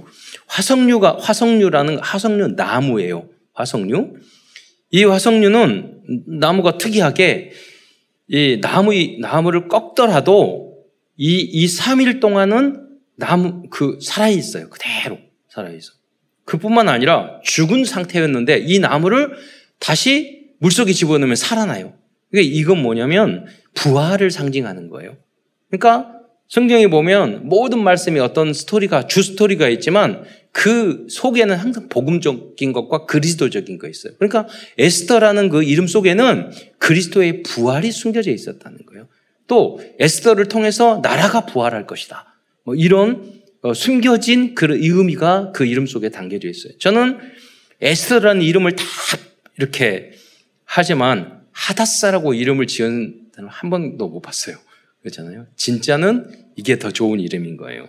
화석류가 0.48 1.18
화석류라는 1.20 2.00
화석류 2.00 2.50
나무예요. 2.56 3.30
화석류. 3.54 4.14
이 4.92 5.04
화석류는 5.04 6.02
나무가 6.40 6.78
특이하게 6.78 7.52
이 8.28 8.60
나무, 8.62 8.92
나무를 9.20 9.68
꺾더라도 9.68 10.86
이, 11.18 11.40
이 11.40 11.66
3일 11.66 12.22
동안은 12.22 12.88
나무, 13.18 13.64
그, 13.70 14.00
살아 14.02 14.30
있어요. 14.30 14.70
그대로 14.70 15.20
살아 15.50 15.70
있어. 15.70 15.92
그뿐만 16.46 16.90
아니라 16.90 17.40
죽은 17.44 17.86
상태였는데 17.86 18.60
이 18.60 18.80
나무를 18.80 19.34
다시 19.80 20.50
물속에 20.60 20.94
집어넣으면 20.94 21.36
살아나요. 21.36 21.94
그러니까 22.30 22.54
이건 22.54 22.82
뭐냐면 22.82 23.46
부활을 23.74 24.32
상징하는 24.32 24.90
거예요. 24.90 25.18
그러니까 25.70 26.21
성경에 26.52 26.88
보면 26.88 27.48
모든 27.48 27.82
말씀이 27.82 28.20
어떤 28.20 28.52
스토리가, 28.52 29.08
주 29.08 29.24
스토리가 29.24 29.70
있지만 29.70 30.26
그 30.52 31.08
속에는 31.10 31.56
항상 31.56 31.88
복음적인 31.88 32.74
것과 32.74 33.06
그리스도적인 33.06 33.78
거 33.78 33.88
있어요. 33.88 34.12
그러니까 34.20 34.50
에스더라는 34.78 35.48
그 35.48 35.64
이름 35.64 35.88
속에는 35.88 36.52
그리스도의 36.78 37.44
부활이 37.44 37.94
숨겨져 37.94 38.32
있었다는 38.32 38.80
거예요. 38.86 39.08
또 39.48 39.80
에스더를 39.98 40.50
통해서 40.50 41.00
나라가 41.02 41.46
부활할 41.46 41.88
것이다. 41.88 42.36
뭐 42.66 42.76
이런 42.76 43.32
어, 43.62 43.74
숨겨진 43.74 44.54
그 44.54 44.68
의미가 44.70 45.54
그 45.54 45.66
이름 45.66 45.86
속에 45.86 46.10
담겨져 46.10 46.50
있어요. 46.50 46.74
저는 46.80 47.18
에스더라는 47.80 48.42
이름을 48.42 48.76
다 48.76 48.84
이렇게 49.58 50.12
하지만 50.66 51.44
하다사라고 51.54 52.34
이름을 52.34 52.68
지은 52.68 53.22
한 53.48 53.70
번도 53.70 54.10
못 54.10 54.20
봤어요. 54.20 54.58
그렇잖아요. 55.02 55.48
진짜는 55.56 56.52
이게 56.56 56.80
더 56.80 56.92
좋은 56.92 57.20
이름인 57.20 57.58
거예요. 57.58 57.88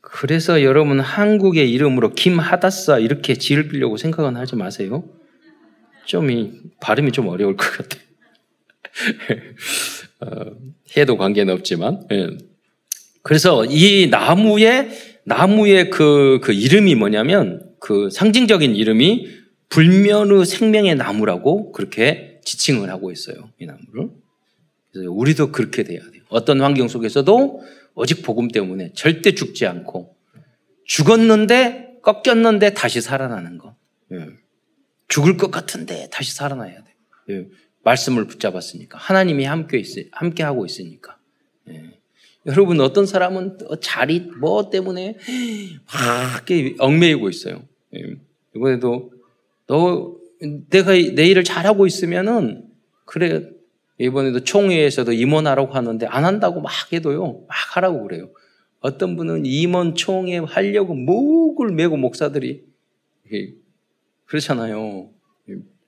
그래서 0.00 0.62
여러분 0.62 1.00
한국의 1.00 1.70
이름으로 1.72 2.14
김하다사 2.14 3.00
이렇게 3.00 3.34
지으려고 3.34 3.96
생각은 3.96 4.36
하지 4.36 4.56
마세요. 4.56 5.04
좀 6.06 6.30
이 6.30 6.52
발음이 6.80 7.12
좀 7.12 7.28
어려울 7.28 7.56
것 7.56 7.66
같아요. 7.70 8.02
어, 10.20 10.56
해도 10.96 11.16
관계는 11.16 11.52
없지만. 11.54 12.06
예. 12.12 12.28
그래서 13.22 13.64
이 13.64 14.08
나무의 14.10 14.90
나무의 15.24 15.90
그, 15.90 16.40
그 16.42 16.52
이름이 16.52 16.94
뭐냐면 16.94 17.74
그 17.80 18.10
상징적인 18.10 18.76
이름이 18.76 19.28
불면의 19.70 20.44
생명의 20.44 20.94
나무라고 20.94 21.72
그렇게 21.72 22.40
지칭을 22.44 22.90
하고 22.90 23.10
있어요. 23.10 23.50
이 23.58 23.66
나무를. 23.66 24.10
그래서 24.94 25.10
우리도 25.10 25.50
그렇게 25.50 25.82
돼야 25.82 26.00
돼요. 26.00 26.22
어떤 26.28 26.60
환경 26.60 26.86
속에서도 26.86 27.60
오직 27.96 28.22
복음 28.22 28.48
때문에 28.48 28.92
절대 28.94 29.34
죽지 29.34 29.66
않고 29.66 30.14
죽었는데 30.84 31.98
꺾였는데 32.02 32.74
다시 32.74 33.00
살아나는 33.00 33.58
거. 33.58 33.76
예. 34.12 34.28
죽을 35.08 35.36
것 35.36 35.50
같은데 35.50 36.08
다시 36.12 36.32
살아나야 36.34 36.82
돼. 36.84 36.94
예. 37.30 37.46
말씀을 37.82 38.26
붙잡았으니까 38.26 38.96
하나님이 38.96 39.44
함께 39.44 39.78
있 39.78 40.08
함께 40.12 40.44
하고 40.44 40.64
있으니까. 40.64 41.18
예. 41.70 41.82
여러분 42.46 42.80
어떤 42.80 43.04
사람은 43.04 43.58
자리 43.80 44.20
뭐 44.38 44.70
때문에 44.70 45.16
막 45.92 46.46
얽매이고 46.78 47.28
있어요. 47.30 47.62
예. 47.96 48.16
이번에도 48.54 49.12
너 49.66 50.14
내가 50.70 50.92
내 50.92 51.26
일을 51.26 51.42
잘하고 51.42 51.86
있으면은 51.86 52.68
그래 53.06 53.53
이번에도 53.98 54.42
총회에서도 54.42 55.12
임원하라고 55.12 55.72
하는데 55.72 56.06
안 56.06 56.24
한다고 56.24 56.60
막 56.60 56.72
해도요, 56.92 57.44
막 57.46 57.76
하라고 57.76 58.02
그래요. 58.02 58.30
어떤 58.80 59.16
분은 59.16 59.46
임원 59.46 59.94
총회 59.94 60.38
하려고 60.38 60.94
목을 60.94 61.72
메고 61.72 61.96
목사들이 61.96 62.64
그렇잖아요. 64.26 65.10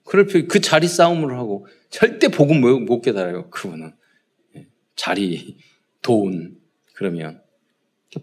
그럴 0.04 0.26
그 0.26 0.60
자리 0.60 0.86
싸움을 0.86 1.36
하고 1.36 1.66
절대 1.90 2.28
복음 2.28 2.60
못 2.60 3.00
깨달아요. 3.00 3.50
그분은 3.50 3.92
예, 4.56 4.66
자리, 4.94 5.58
돈 6.00 6.56
그러면 6.94 7.42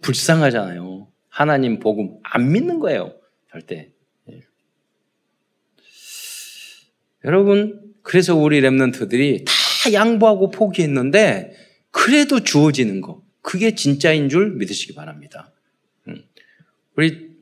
불쌍하잖아요. 0.01 1.07
하나님 1.27 1.79
복음 1.79 2.17
안 2.23 2.51
믿는 2.51 2.79
거예요. 2.79 3.13
절대. 3.51 3.91
예. 4.29 4.41
여러분 7.25 7.93
그래서 8.01 8.35
우리 8.35 8.61
랩런트들이 8.61 9.45
다 9.45 9.51
양보하고 9.91 10.51
포기했는데 10.51 11.53
그래도 11.91 12.43
주어지는 12.43 13.01
거. 13.01 13.21
그게 13.41 13.75
진짜인 13.75 14.29
줄 14.29 14.55
믿으시기 14.55 14.93
바랍니다. 14.93 15.51
음. 16.07 16.23
우리 16.95 17.33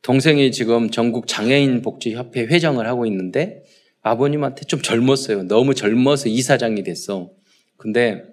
동생이 0.00 0.50
지금 0.52 0.90
전국 0.90 1.26
장애인 1.26 1.82
복지 1.82 2.14
협회 2.14 2.40
회장을 2.42 2.84
하고 2.86 3.04
있는데 3.06 3.64
아버님한테 4.00 4.64
좀 4.64 4.80
젊었어요. 4.80 5.42
너무 5.44 5.74
젊어서 5.74 6.28
이사장이 6.28 6.82
됐어. 6.82 7.30
근데 7.76 8.24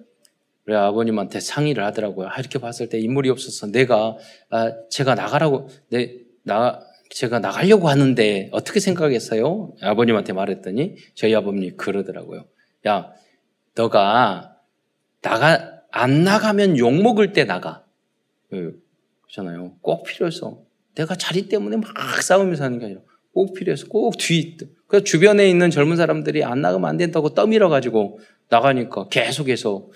우리 0.66 0.76
아버님한테 0.76 1.40
상의를 1.42 1.84
하더라고요. 1.84 2.28
아, 2.30 2.40
이렇게 2.40 2.60
봤을 2.60 2.88
때 2.88 3.00
인물이 3.00 3.30
없어서 3.30 3.68
내가 3.68 4.16
아, 4.50 4.72
제가 4.90 5.16
나가라고 5.16 5.68
내 5.90 6.30
나 6.50 6.80
제가 7.12 7.40
나가려고 7.40 7.90
하는데 7.90 8.50
어떻게 8.52 8.80
생각했어요? 8.80 9.74
아버님한테 9.82 10.34
말했더니 10.34 10.96
저희 11.16 11.34
아버님이 11.36 11.72
그러더라고요. 11.72 12.46
야, 12.88 13.12
너가 13.76 14.58
나가 15.22 15.82
안 15.92 16.24
나가면 16.24 16.78
욕 16.78 16.94
먹을 17.02 17.34
때 17.34 17.46
나가. 17.46 17.86
예, 18.54 18.72
그렇잖아요. 19.22 19.76
꼭 19.82 20.04
필요해서 20.04 20.64
내가 20.96 21.16
자리 21.16 21.48
때문에 21.48 21.78
막 21.78 22.22
싸우면서 22.22 22.64
하는 22.64 22.80
게 22.80 22.86
아니라 22.86 23.02
꼭 23.34 23.54
필요해서 23.54 23.88
꼭 23.88 24.18
뒤에 24.18 24.58
그 24.88 25.04
주변에 25.04 25.50
있는 25.50 25.70
젊은 25.70 25.98
사람들이 25.98 26.44
안 26.44 26.62
나가면 26.62 26.90
안 26.90 26.98
된다고 26.98 27.30
떠밀어 27.30 27.70
가지고 27.70 28.20
나가니까 28.50 29.08
계속해서 29.10 29.90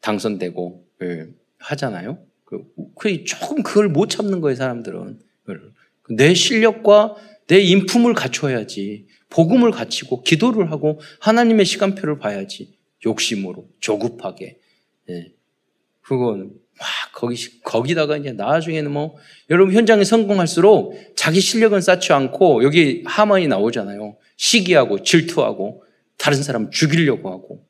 당선되고 0.00 0.84
예, 1.02 1.26
하잖아요. 1.58 2.18
그, 2.44 2.64
그 2.98 3.24
조금 3.24 3.62
그걸 3.62 3.88
못 3.88 4.08
참는 4.08 4.40
거예요, 4.40 4.56
사람들은. 4.56 5.20
내 6.10 6.32
실력과 6.32 7.16
내 7.48 7.60
인품을 7.60 8.14
갖춰야지. 8.14 9.06
복음을 9.30 9.70
갖추고 9.70 10.22
기도를 10.22 10.70
하고 10.70 11.00
하나님의 11.20 11.66
시간표를 11.66 12.18
봐야지. 12.18 12.78
욕심으로 13.04 13.68
조급하게. 13.80 14.58
예. 15.10 15.32
그건 16.02 16.52
막 16.78 16.86
거기 17.12 17.36
거기다가 17.62 18.16
이제 18.16 18.32
나중에는 18.32 18.90
뭐 18.90 19.16
여러분 19.50 19.74
현장에 19.74 20.04
성공할수록 20.04 20.94
자기 21.16 21.40
실력은 21.40 21.80
쌓지 21.80 22.12
않고 22.12 22.64
여기 22.64 23.02
하만이 23.06 23.48
나오잖아요. 23.48 24.16
시기하고 24.36 25.02
질투하고 25.02 25.84
다른 26.16 26.42
사람 26.42 26.70
죽이려고 26.70 27.30
하고 27.30 27.66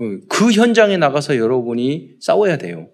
어, 0.00 0.04
그 0.28 0.52
현장에 0.52 0.96
나가서 0.96 1.36
여러분이 1.36 2.16
싸워야 2.20 2.58
돼요. 2.58 2.90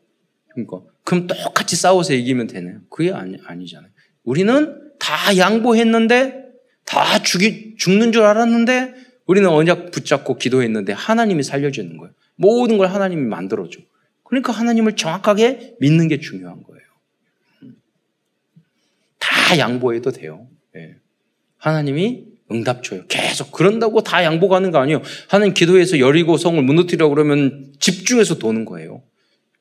그러니까 0.52 0.82
그럼 1.04 1.26
똑같이 1.26 1.76
싸워서 1.76 2.14
이기면 2.14 2.48
되나요? 2.48 2.80
그게 2.90 3.12
아니, 3.12 3.38
아니잖아요. 3.44 3.90
우리는 4.24 4.89
다 5.00 5.36
양보했는데 5.36 6.44
다 6.84 7.22
죽이, 7.22 7.74
죽는 7.76 8.12
줄 8.12 8.22
알았는데 8.22 8.94
우리는 9.26 9.48
언약 9.48 9.90
붙잡고 9.90 10.36
기도했는데 10.36 10.92
하나님이 10.92 11.42
살려주는 11.42 11.96
거예요. 11.96 12.12
모든 12.36 12.78
걸 12.78 12.88
하나님이 12.88 13.22
만들어줘. 13.22 13.80
그러니까 14.24 14.52
하나님을 14.52 14.94
정확하게 14.96 15.76
믿는 15.80 16.08
게 16.08 16.20
중요한 16.20 16.62
거예요. 16.62 16.80
다 19.18 19.58
양보해도 19.58 20.12
돼요. 20.12 20.46
네. 20.72 20.96
하나님이 21.58 22.26
응답 22.52 22.82
줘요. 22.82 23.04
계속 23.08 23.52
그런다고 23.52 24.02
다 24.02 24.24
양보가는 24.24 24.70
거 24.70 24.78
아니에요. 24.78 25.02
하나님 25.28 25.54
기도해서 25.54 25.98
여리고 25.98 26.36
성을 26.36 26.60
무너뜨리라고 26.62 27.14
그러면 27.14 27.72
집중해서 27.78 28.38
도는 28.38 28.64
거예요. 28.64 29.02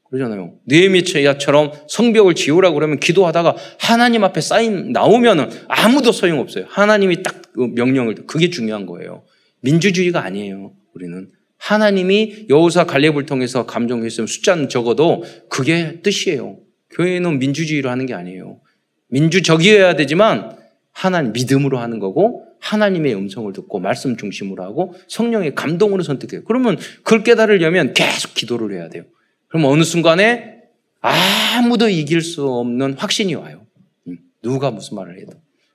그러잖아요. 0.09 0.53
느헤미야처럼 0.65 1.71
성벽을 1.87 2.35
지우라고 2.35 2.75
그러면 2.75 2.99
기도하다가 2.99 3.55
하나님 3.79 4.23
앞에 4.23 4.41
쌓인 4.41 4.91
나오면은 4.91 5.49
아무도 5.67 6.11
소용없어요. 6.11 6.65
하나님이 6.67 7.23
딱 7.23 7.39
그 7.59 7.71
명령을 7.75 8.15
그게 8.25 8.49
중요한 8.49 8.85
거예요. 8.85 9.23
민주주의가 9.61 10.23
아니에요. 10.23 10.73
우리는 10.93 11.29
하나님이 11.57 12.45
여호사 12.49 12.85
갈렙을 12.85 13.25
통해서 13.25 13.65
감정했으면 13.65 14.27
숫자는 14.27 14.69
적어도 14.69 15.23
그게 15.49 16.01
뜻이에요. 16.01 16.57
교회는 16.91 17.39
민주주의로 17.39 17.89
하는 17.89 18.05
게 18.05 18.13
아니에요. 18.13 18.61
민주적이어야 19.09 19.95
되지만 19.95 20.55
하나님 20.91 21.33
믿음으로 21.33 21.79
하는 21.79 21.99
거고 21.99 22.45
하나님의 22.61 23.15
음성을 23.15 23.51
듣고 23.51 23.79
말씀 23.79 24.15
중심으로 24.15 24.63
하고 24.63 24.93
성령의 25.07 25.55
감동으로 25.55 26.03
선택해요. 26.03 26.43
그러면 26.45 26.77
그걸 27.03 27.23
깨달으려면 27.23 27.93
계속 27.93 28.33
기도를 28.35 28.77
해야 28.77 28.89
돼요. 28.89 29.03
그럼 29.49 29.65
어느 29.65 29.83
순간에 29.83 30.61
아무도 31.01 31.89
이길 31.89 32.21
수 32.21 32.47
없는 32.47 32.93
확신이 32.93 33.35
와요. 33.35 33.65
음, 34.07 34.17
누가 34.41 34.71
무슨 34.71 34.95
말을 34.95 35.19
해도. 35.19 35.31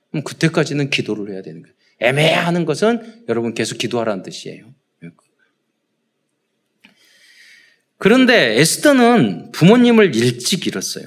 그럼 0.09 0.23
그때까지는 0.23 0.89
기도를 0.89 1.33
해야 1.33 1.41
되는 1.41 1.61
거예요. 1.61 1.75
애매하는 1.99 2.65
것은 2.65 3.23
여러분 3.29 3.53
계속 3.53 3.77
기도하라는 3.77 4.23
뜻이에요. 4.23 4.73
그런데 7.97 8.59
에스더는 8.59 9.51
부모님을 9.51 10.15
일찍 10.15 10.67
잃었어요. 10.67 11.05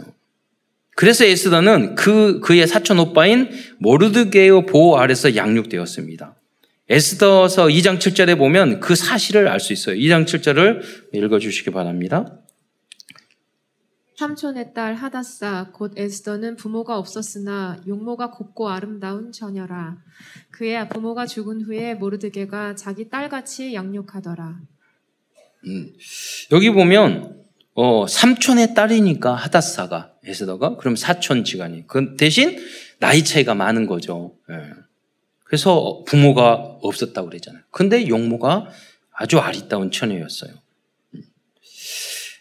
그래서 0.97 1.25
에스더는 1.25 1.95
그, 1.95 2.41
그의 2.41 2.67
사촌 2.67 2.99
오빠인 2.99 3.51
모르드게의 3.79 4.67
보호 4.67 4.99
아래서 4.99 5.37
양육되었습니다. 5.37 6.35
에스더서 6.89 7.67
2장 7.67 7.99
7절에 7.99 8.39
보면 8.39 8.81
그 8.81 8.97
사실을 8.97 9.49
알 9.49 9.61
수 9.61 9.73
있어요. 9.73 9.97
2장 9.97 10.25
7절을 10.25 10.83
읽어주시기 11.13 11.71
바랍니다. 11.71 12.41
삼촌의 14.19 14.75
딸 14.75 14.95
하다사 14.97 15.69
곧 15.73 15.93
에스더는 15.97 16.57
부모가 16.57 16.99
없었으나 16.99 17.81
용모가 17.87 18.33
곱고 18.33 18.69
아름다운 18.69 19.31
처녀라. 19.31 19.97
그의 20.51 20.89
부모가 20.89 21.25
죽은 21.25 21.63
후에 21.63 21.95
모르드게가 21.95 22.75
자기 22.75 23.09
딸같이 23.09 23.75
양육하더라. 23.75 24.59
음, 25.67 25.93
여기 26.51 26.71
보면 26.71 27.45
어, 27.75 28.09
삼촌의 28.09 28.75
딸이니까 28.75 29.37
하다사가 29.37 30.15
에스더가 30.25 30.79
그럼 30.79 30.97
사촌 30.97 31.45
지간이 31.45 31.87
그 31.87 32.17
대신 32.17 32.59
나이 32.99 33.23
차이가 33.23 33.55
많은 33.55 33.87
거죠. 33.87 34.35
예. 34.51 34.55
그래서 35.45 36.03
부모가 36.09 36.55
없었다고 36.83 37.29
그러잖아요. 37.29 37.63
근데 37.71 38.09
용모가 38.09 38.69
아주 39.13 39.39
아리따운 39.39 39.93
처녀였어요. 39.93 40.55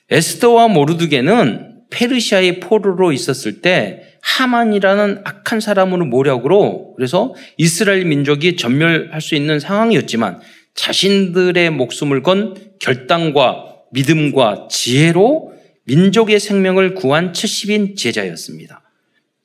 에스더와 0.09 0.67
모르드게는 0.69 1.75
페르시아의 1.89 2.59
포로로 2.59 3.11
있었을 3.11 3.61
때 3.61 4.03
하만이라는 4.21 5.21
악한 5.23 5.59
사람으로 5.59 6.05
모략으로 6.05 6.93
그래서 6.95 7.33
이스라엘 7.57 8.05
민족이 8.05 8.57
전멸할 8.57 9.21
수 9.21 9.35
있는 9.35 9.59
상황이었지만 9.59 10.41
자신들의 10.75 11.69
목숨을 11.71 12.23
건 12.23 12.55
결단과 12.79 13.75
믿음과 13.91 14.67
지혜로 14.69 15.53
민족의 15.85 16.39
생명을 16.39 16.93
구한 16.93 17.31
70인 17.31 17.95
제자였습니다. 17.95 18.81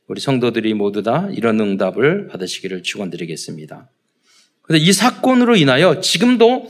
우리 0.09 0.21
성도들이 0.21 0.75
모두 0.75 1.03
다 1.03 1.29
이런 1.33 1.61
응답을 1.61 2.27
받으시기를 2.27 2.83
축원드리겠습니다. 2.83 3.89
그런데 4.63 4.85
이 4.85 4.93
사건으로 4.93 5.57
인하여 5.57 6.01
지금도 6.01 6.69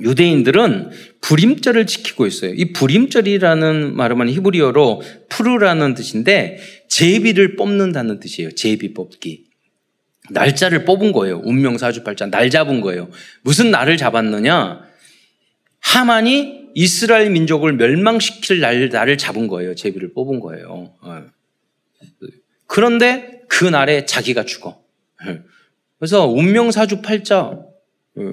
유대인들은 0.00 0.90
불임절을 1.20 1.86
지키고 1.86 2.26
있어요. 2.26 2.52
이 2.52 2.72
불임절이라는 2.72 3.94
말은 3.96 4.28
히브리어로 4.28 5.02
푸르라는 5.28 5.94
뜻인데 5.94 6.58
제비를 6.88 7.56
뽑는다는 7.56 8.18
뜻이에요. 8.20 8.52
제비 8.52 8.92
뽑기. 8.92 9.44
날짜를 10.30 10.84
뽑은 10.84 11.12
거예요. 11.12 11.40
운명 11.44 11.78
사주팔자 11.78 12.26
날 12.26 12.50
잡은 12.50 12.80
거예요. 12.80 13.10
무슨 13.42 13.70
날을 13.70 13.96
잡았느냐? 13.96 14.82
하만이 15.80 16.70
이스라엘 16.74 17.30
민족을 17.30 17.74
멸망시킬 17.74 18.60
날, 18.60 18.88
날을 18.88 19.18
잡은 19.18 19.46
거예요. 19.46 19.74
제비를 19.74 20.12
뽑은 20.12 20.40
거예요. 20.40 20.94
어. 21.00 21.24
그런데 22.66 23.42
그 23.48 23.64
날에 23.64 24.06
자기가 24.06 24.44
죽어. 24.44 24.82
그래서 25.98 26.26
운명 26.26 26.70
사주팔자, 26.72 27.38
어, 27.40 28.32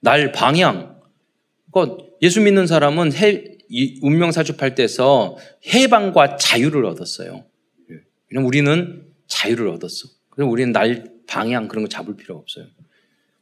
날 0.00 0.32
방향, 0.32 0.97
그러니까 1.72 2.04
예수 2.22 2.40
믿는 2.40 2.66
사람은 2.66 3.12
해, 3.14 3.44
운명 4.02 4.32
사주팔 4.32 4.74
때서 4.74 5.36
해방과 5.72 6.36
자유를 6.36 6.84
얻었어요. 6.86 7.44
예. 7.90 7.94
왜냐면 8.30 8.46
우리는 8.46 9.02
자유를 9.26 9.68
얻었어. 9.68 10.08
그래서 10.30 10.48
우리는 10.50 10.72
날 10.72 11.04
방향 11.26 11.68
그런 11.68 11.84
거 11.84 11.88
잡을 11.88 12.16
필요 12.16 12.36
없어요. 12.36 12.66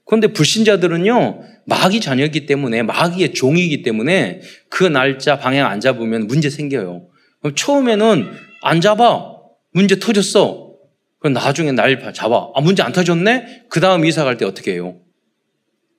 그런데 0.05 0.29
불신자들은요, 0.29 1.43
마귀 1.67 2.01
자녀이기 2.01 2.47
때문에, 2.47 2.83
마귀의 2.83 3.35
종이기 3.35 3.83
때문에 3.83 4.41
그 4.69 4.85
날짜 4.85 5.39
방향 5.39 5.69
안 5.69 5.81
잡으면 5.81 6.27
문제 6.29 6.49
생겨요. 6.49 7.09
그럼 7.41 7.55
처음에는 7.55 8.27
안 8.63 8.81
잡아. 8.81 9.35
문제 9.73 9.99
터졌어. 9.99 10.75
그럼 11.19 11.33
나중에 11.33 11.73
날 11.73 12.13
잡아. 12.15 12.51
아, 12.55 12.61
문제 12.61 12.83
안 12.83 12.93
터졌네? 12.93 13.65
그 13.69 13.81
다음 13.81 14.05
이사 14.05 14.25
갈 14.25 14.37
때 14.37 14.45
어떻게 14.45 14.73
해요? 14.73 14.97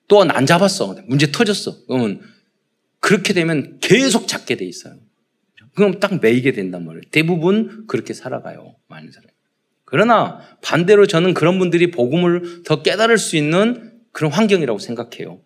또한 0.07 0.31
안 0.31 0.45
잡았어. 0.45 0.95
문제 1.07 1.31
터졌어. 1.31 1.85
그러면 1.87 2.21
그렇게 2.99 3.33
되면 3.33 3.77
계속 3.81 4.27
잡게 4.27 4.55
돼 4.55 4.65
있어요. 4.65 4.95
그럼 5.75 5.99
딱 5.99 6.19
매이게 6.21 6.53
된단 6.53 6.85
말이에요. 6.85 7.03
대부분 7.11 7.85
그렇게 7.87 8.13
살아가요. 8.13 8.75
많은 8.87 9.11
사람. 9.11 9.29
그러나 9.85 10.39
반대로 10.61 11.05
저는 11.05 11.33
그런 11.33 11.59
분들이 11.59 11.91
복음을 11.91 12.63
더 12.63 12.81
깨달을 12.81 13.17
수 13.17 13.37
있는 13.37 13.93
그런 14.11 14.31
환경이라고 14.31 14.79
생각해요. 14.79 15.39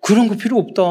그런 0.00 0.28
거 0.28 0.36
필요 0.36 0.58
없다. 0.58 0.82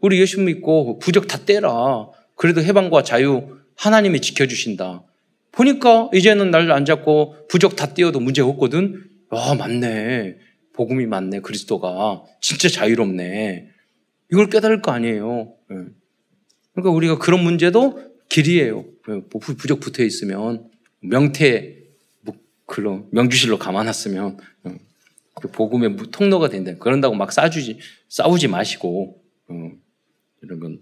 우리 0.00 0.20
예수 0.20 0.40
믿고 0.40 0.98
부적 0.98 1.26
다 1.26 1.38
떼라. 1.44 2.08
그래도 2.36 2.62
해방과 2.62 3.02
자유 3.02 3.56
하나님이 3.76 4.20
지켜주신다. 4.20 5.04
보니까 5.52 6.10
이제는 6.14 6.50
날 6.50 6.70
안 6.70 6.84
잡고 6.84 7.46
부적 7.48 7.76
다 7.76 7.94
떼어도 7.94 8.20
문제 8.20 8.42
없거든. 8.42 9.02
아, 9.30 9.54
맞네. 9.54 10.36
복음이 10.72 11.06
맞네, 11.06 11.40
그리스도가. 11.40 12.24
진짜 12.40 12.68
자유롭네. 12.68 13.70
이걸 14.32 14.48
깨달을 14.48 14.82
거 14.82 14.92
아니에요. 14.92 15.54
예. 15.70 15.76
그러니까 16.72 16.90
우리가 16.90 17.18
그런 17.18 17.42
문제도 17.42 18.12
길이에요. 18.28 18.84
예, 19.08 19.20
부적 19.28 19.80
붙어 19.80 20.02
있으면. 20.02 20.70
명태, 21.00 21.76
뭐 22.20 22.34
글로 22.66 23.08
명주실로 23.10 23.58
감아놨으면 23.58 24.38
어, 24.64 24.74
그 25.34 25.50
복음의 25.50 25.96
통로가 26.10 26.48
된다. 26.48 26.72
그런다고 26.78 27.14
막 27.14 27.32
싸주지 27.32 27.78
싸우지 28.08 28.48
마시고 28.48 29.22
어, 29.48 29.70
이런 30.42 30.60
건 30.60 30.80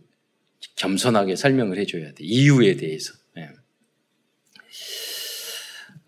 겸손하게 0.76 1.36
설명을 1.36 1.78
해줘야 1.78 2.12
돼. 2.12 2.16
이유에 2.20 2.76
대해서. 2.76 3.14
네. 3.34 3.48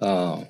어, 0.01 0.47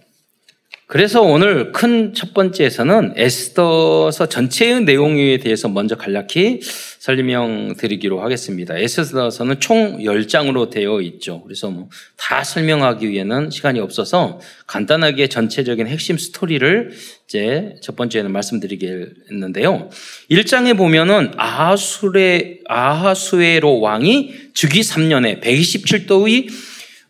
그래서 0.93 1.23
오늘 1.23 1.73
큰 1.73 2.13
첫 2.13 2.35
번째에서는 2.35 3.15
에스더서 3.17 4.29
전체의 4.29 4.83
내용에 4.83 5.39
대해서 5.39 5.67
먼저 5.71 5.97
간략히 5.97 6.61
설명드리기로 6.99 8.21
하겠습니다. 8.21 8.77
에스더서는 8.77 9.59
총 9.59 10.01
10장으로 10.01 10.69
되어 10.69 11.01
있죠. 11.01 11.43
그래서 11.45 11.71
뭐 11.71 11.89
다 12.19 12.45
설명하기 12.45 13.09
위해는 13.09 13.51
시간이 13.51 13.81
없어서 13.81 14.39
간단하게 14.67 15.29
전체적인 15.29 15.87
핵심 15.87 16.17
스토리를 16.19 16.93
이제 17.27 17.75
첫 17.83 17.97
번째는 17.97 18.31
말씀드리겠는데요. 18.31 19.89
1장에 20.31 20.77
보면은 20.77 21.33
아하수레, 21.37 22.61
아하수에로 22.69 23.81
왕이 23.81 24.35
즉위 24.55 24.83
3년에 24.83 25.43
127도의 25.43 26.49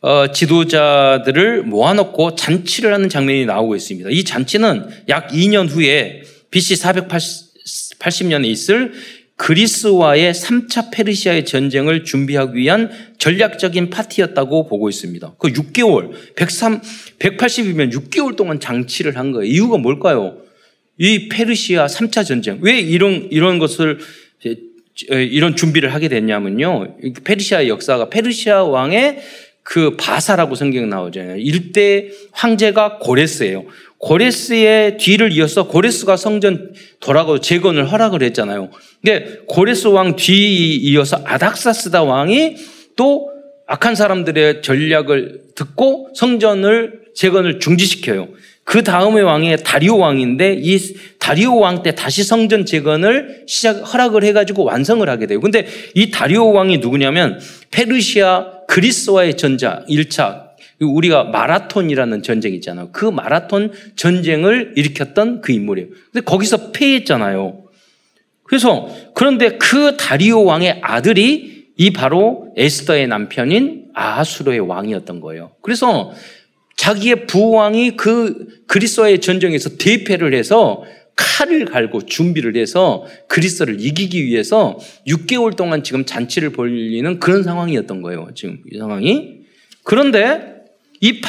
어, 0.03 0.33
지도자들을 0.33 1.63
모아놓고 1.63 2.35
잔치를 2.35 2.93
하는 2.93 3.09
장면이 3.09 3.47
나오고 3.47 3.77
있습니다. 3.77 4.11
이 4.11 4.25
잔치는 4.25 4.89
약 5.09 5.29
2년 5.29 5.69
후에 5.69 6.23
BC 6.51 6.75
480년에 6.75 8.47
있을 8.47 8.93
그리스와의 9.37 10.35
3차 10.35 10.93
페르시아의 10.93 11.45
전쟁을 11.45 12.05
준비하기 12.05 12.57
위한 12.59 12.91
전략적인 13.19 13.91
파티였다고 13.91 14.69
보고 14.69 14.89
있습니다. 14.89 15.35
그 15.39 15.49
6개월, 15.49 16.11
103, 16.35 16.81
180이면 17.21 17.93
6개월 17.93 18.37
동안 18.37 18.59
장치를 18.59 19.17
한 19.17 19.31
거예요. 19.31 19.51
이유가 19.51 19.79
뭘까요? 19.79 20.37
이 20.99 21.29
페르시아 21.29 21.87
3차 21.87 22.27
전쟁. 22.27 22.59
왜 22.61 22.79
이런, 22.79 23.29
이런 23.31 23.59
것을, 23.59 23.99
이런 25.11 25.57
준비를 25.57 25.95
하게 25.95 26.09
됐냐면요. 26.09 26.99
페르시아의 27.25 27.69
역사가 27.69 28.11
페르시아 28.11 28.65
왕의 28.65 29.23
그 29.63 29.97
바사라고 29.97 30.55
성경 30.55 30.89
나오잖아요. 30.89 31.37
일대 31.37 32.11
황제가 32.33 32.99
고레스예요. 32.99 33.65
고레스의 33.99 34.99
뒤를 34.99 35.33
이어서 35.33 35.69
고레스가 35.69 36.17
성전 36.17 36.73
돌아가고 36.99 37.41
재건을 37.41 37.91
허락을 37.91 38.23
했잖아요. 38.25 38.71
근데 39.01 39.39
고레스 39.47 39.89
왕 39.89 40.17
뒤 40.17 40.77
이어서 40.77 41.21
아닥사스다 41.25 42.03
왕이 42.03 42.57
또 42.97 43.31
악한 43.67 43.95
사람들의 43.95 44.63
전략을 44.63 45.43
듣고 45.55 46.11
성전을 46.15 47.03
재건을 47.15 47.61
중지시켜요. 47.61 48.29
그 48.65 48.83
다음의 48.83 49.23
왕이 49.25 49.57
다리오 49.65 49.99
왕인데 49.99 50.59
이 50.63 50.79
다리오 51.19 51.59
왕 51.59 51.83
때 51.83 51.95
다시 51.95 52.23
성전 52.23 52.65
재건을 52.65 53.45
시작 53.47 53.93
허락을 53.93 54.25
해가지고 54.25 54.65
완성을 54.65 55.07
하게 55.09 55.27
돼요. 55.27 55.41
근데 55.41 55.67
이 55.95 56.11
다리오 56.11 56.53
왕이 56.53 56.79
누구냐면 56.79 57.41
페르시아 57.71 58.67
그리스와의 58.69 59.37
전자 59.37 59.85
1차 59.89 60.53
우리가 60.81 61.25
마라톤이라는 61.25 62.23
전쟁 62.23 62.55
있잖아요. 62.55 62.91
그 62.93 63.05
마라톤 63.05 63.73
전쟁을 63.97 64.75
일으켰던 64.77 65.41
그 65.41 65.53
인물이에요. 65.53 65.89
근데 66.13 66.25
거기서 66.25 66.73
패했잖아요. 66.73 67.65
그래서 68.45 68.89
그런데 69.15 69.59
그 69.59 69.97
다리오 69.97 70.45
왕의 70.45 70.81
아들이 70.83 71.67
이 71.77 71.91
바로 71.93 72.53
에스더의 72.57 73.07
남편인 73.09 73.91
아하수로의 73.95 74.61
왕이었던 74.61 75.21
거예요. 75.21 75.53
그래서 75.63 76.13
자기의 76.83 77.27
부왕이 77.27 77.97
그 77.97 78.49
그리스와의 78.67 79.21
전쟁에서 79.21 79.77
대패를 79.77 80.35
해서 80.35 80.83
칼을 81.15 81.67
갈고 81.67 82.07
준비를 82.07 82.57
해서 82.57 83.07
그리스를 83.29 83.81
이기기 83.81 84.25
위해서 84.25 84.81
6개월 85.07 85.55
동안 85.55 85.85
지금 85.85 86.05
잔치를 86.05 86.51
벌리는 86.51 87.21
그런 87.21 87.45
상황이었던 87.45 88.03
거예요. 88.03 88.31
지금 88.35 88.59
이 88.69 88.79
상황이. 88.79 89.43
그런데 89.85 90.57
이 91.01 91.21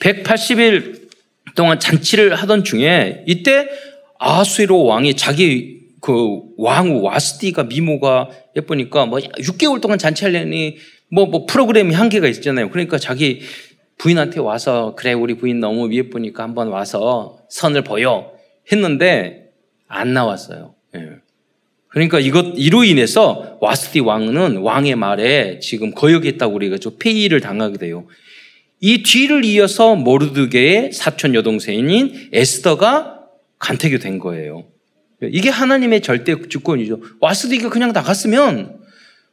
180일 0.00 1.08
동안 1.54 1.78
잔치를 1.78 2.34
하던 2.34 2.64
중에 2.64 3.22
이때 3.28 3.68
아수에로 4.18 4.82
왕이 4.82 5.14
자기 5.14 5.78
그 6.00 6.40
왕후 6.56 7.02
와스티가 7.02 7.64
미모가 7.64 8.30
예쁘니까 8.56 9.06
뭐 9.06 9.20
6개월 9.20 9.80
동안 9.80 9.98
잔치하려니 9.98 10.78
뭐, 11.10 11.26
뭐 11.26 11.46
프로그램이 11.46 11.94
한계가 11.94 12.26
있잖아요. 12.28 12.70
그러니까 12.70 12.98
자기 12.98 13.40
부인한테 13.98 14.40
와서 14.40 14.94
그래 14.96 15.12
우리 15.12 15.34
부인 15.34 15.60
너무 15.60 15.92
예쁘니까 15.92 16.42
한번 16.42 16.68
와서 16.68 17.40
선을 17.50 17.82
보여 17.82 18.32
했는데 18.70 19.50
안 19.88 20.14
나왔어요. 20.14 20.74
예. 20.96 21.00
그러니까 21.88 22.20
이것 22.20 22.54
이로 22.56 22.84
인해서 22.84 23.58
와스티 23.60 24.00
왕은 24.00 24.58
왕의 24.58 24.94
말에 24.94 25.58
지금 25.58 25.92
거역했다고 25.92 26.54
우리가 26.54 26.78
좀 26.78 26.96
폐위를 26.98 27.40
당하게 27.40 27.78
돼요. 27.78 28.06
이 28.80 29.02
뒤를 29.02 29.44
이어서 29.44 29.96
모르드게의 29.96 30.92
사촌 30.92 31.34
여동생인 31.34 32.28
에스더가 32.32 33.24
간택이 33.58 33.98
된 33.98 34.18
거예요. 34.20 34.64
이게 35.20 35.48
하나님의 35.48 36.02
절대 36.02 36.36
주권이죠. 36.48 37.00
와스디가 37.20 37.70
그냥 37.70 37.92
나갔으면 37.92 38.78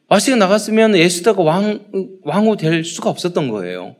와스디가 0.07 0.37
나갔으면 0.37 0.95
에스더가 0.95 1.43
왕 1.43 1.85
왕후 2.23 2.57
될 2.57 2.83
수가 2.83 3.11
없었던 3.11 3.49
거예요. 3.49 3.95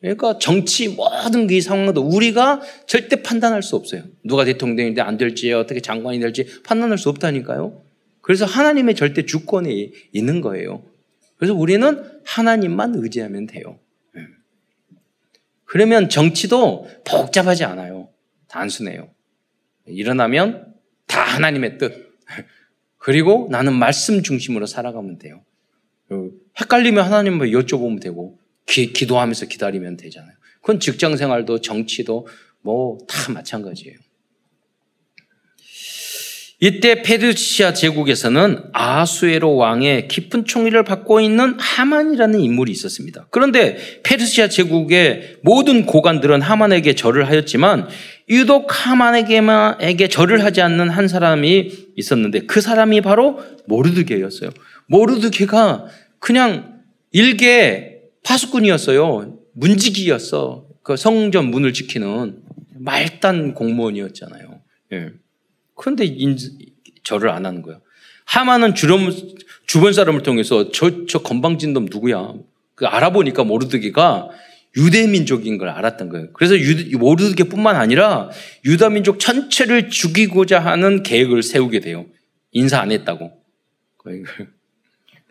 그러니까 0.00 0.38
정치 0.38 0.88
모든 0.88 1.46
그 1.46 1.60
상황도 1.60 2.02
우리가 2.02 2.60
절대 2.86 3.22
판단할 3.22 3.62
수 3.62 3.74
없어요. 3.76 4.04
누가 4.22 4.44
대통령인데 4.44 5.00
안 5.00 5.16
될지 5.16 5.52
어떻게 5.52 5.80
장관이 5.80 6.20
될지 6.20 6.46
판단할 6.62 6.98
수 6.98 7.08
없다니까요. 7.08 7.82
그래서 8.20 8.44
하나님의 8.44 8.94
절대 8.94 9.26
주권이 9.26 9.92
있는 10.12 10.40
거예요. 10.40 10.82
그래서 11.36 11.54
우리는 11.54 12.04
하나님만 12.24 12.94
의지하면 12.96 13.46
돼요. 13.46 13.78
예. 14.16 14.20
그러면 15.64 16.08
정치도 16.08 16.88
복잡하지 17.04 17.64
않아요. 17.64 18.08
단순해요. 18.48 19.08
일어나면 19.86 20.74
다 21.06 21.22
하나님의 21.22 21.78
뜻. 21.78 22.16
그리고 22.98 23.48
나는 23.50 23.74
말씀 23.74 24.22
중심으로 24.22 24.66
살아가면 24.66 25.18
돼요. 25.18 25.42
헷갈리면 26.60 27.04
하나님을 27.04 27.50
여쭤보면 27.50 28.00
되고 28.00 28.38
기, 28.68 28.92
기도하면서 28.92 29.46
기다리면 29.46 29.96
되잖아요. 29.96 30.32
그건 30.60 30.80
직장 30.80 31.16
생활도 31.16 31.60
정치도 31.60 32.28
뭐 32.62 32.98
다 33.08 33.32
마찬가지예요. 33.32 33.96
이때 36.60 37.02
페르시아 37.02 37.72
제국에서는 37.72 38.64
아수에로 38.72 39.54
왕의 39.54 40.08
깊은 40.08 40.44
총리를 40.44 40.82
받고 40.82 41.20
있는 41.20 41.54
하만이라는 41.56 42.40
인물이 42.40 42.72
있었습니다. 42.72 43.28
그런데 43.30 43.76
페르시아 44.02 44.48
제국의 44.48 45.36
모든 45.42 45.86
고관들은 45.86 46.42
하만에게 46.42 46.96
절을 46.96 47.28
하였지만 47.28 47.88
유독 48.28 48.66
하만에게만,에게 48.70 50.08
절을 50.08 50.42
하지 50.42 50.60
않는 50.60 50.90
한 50.90 51.06
사람이 51.06 51.92
있었는데 51.94 52.40
그 52.46 52.60
사람이 52.60 53.02
바로 53.02 53.38
모르드게였어요. 53.68 54.50
모르드게가 54.88 55.86
그냥 56.18 56.82
일개 57.12 57.97
파수꾼이었어요. 58.28 59.38
문지기였어. 59.54 60.66
그 60.82 60.96
성전 60.96 61.46
문을 61.46 61.72
지키는 61.72 62.42
말단 62.74 63.54
공무원이었잖아요. 63.54 64.60
예. 64.92 65.10
그런데 65.74 66.04
인, 66.04 66.36
절을 67.04 67.30
안 67.30 67.46
하는 67.46 67.62
거야. 67.62 67.80
하마는 68.26 68.74
주름, 68.74 69.10
주변 69.66 69.94
사람을 69.94 70.22
통해서 70.22 70.70
저, 70.72 71.06
저 71.06 71.20
건방진 71.20 71.72
놈 71.72 71.86
누구야? 71.86 72.34
그 72.74 72.86
알아보니까 72.86 73.44
모르드기가 73.44 74.28
유대 74.76 75.06
민족인 75.06 75.56
걸 75.56 75.70
알았던 75.70 76.10
거예요. 76.10 76.32
그래서 76.34 76.54
모르드기뿐만 76.98 77.76
아니라 77.76 78.30
유다 78.66 78.90
민족 78.90 79.18
전체를 79.18 79.88
죽이고자 79.88 80.60
하는 80.60 81.02
계획을 81.02 81.42
세우게 81.42 81.80
돼요. 81.80 82.04
인사 82.52 82.78
안 82.78 82.92
했다고. 82.92 83.32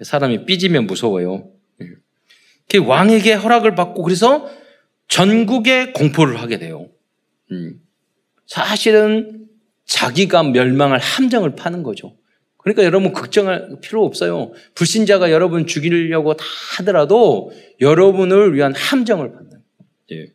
사람이 0.01 0.45
삐지면 0.45 0.87
무서워요. 0.87 1.56
그 2.69 2.85
왕에게 2.85 3.33
허락을 3.33 3.75
받고 3.75 4.03
그래서 4.03 4.49
전국에 5.07 5.91
공포를 5.93 6.41
하게 6.41 6.59
돼요. 6.59 6.89
음. 7.51 7.81
사실은 8.45 9.47
자기가 9.85 10.43
멸망할 10.43 10.99
함정을 10.99 11.55
파는 11.55 11.83
거죠. 11.83 12.15
그러니까 12.57 12.83
여러분 12.83 13.13
걱정할 13.13 13.77
필요 13.81 14.03
없어요. 14.03 14.51
불신자가 14.75 15.31
여러분 15.31 15.65
죽이려고 15.65 16.35
다 16.35 16.43
하더라도 16.77 17.51
여러분을 17.79 18.53
위한 18.55 18.73
함정을 18.75 19.31
판다. 19.31 19.57
예. 20.11 20.33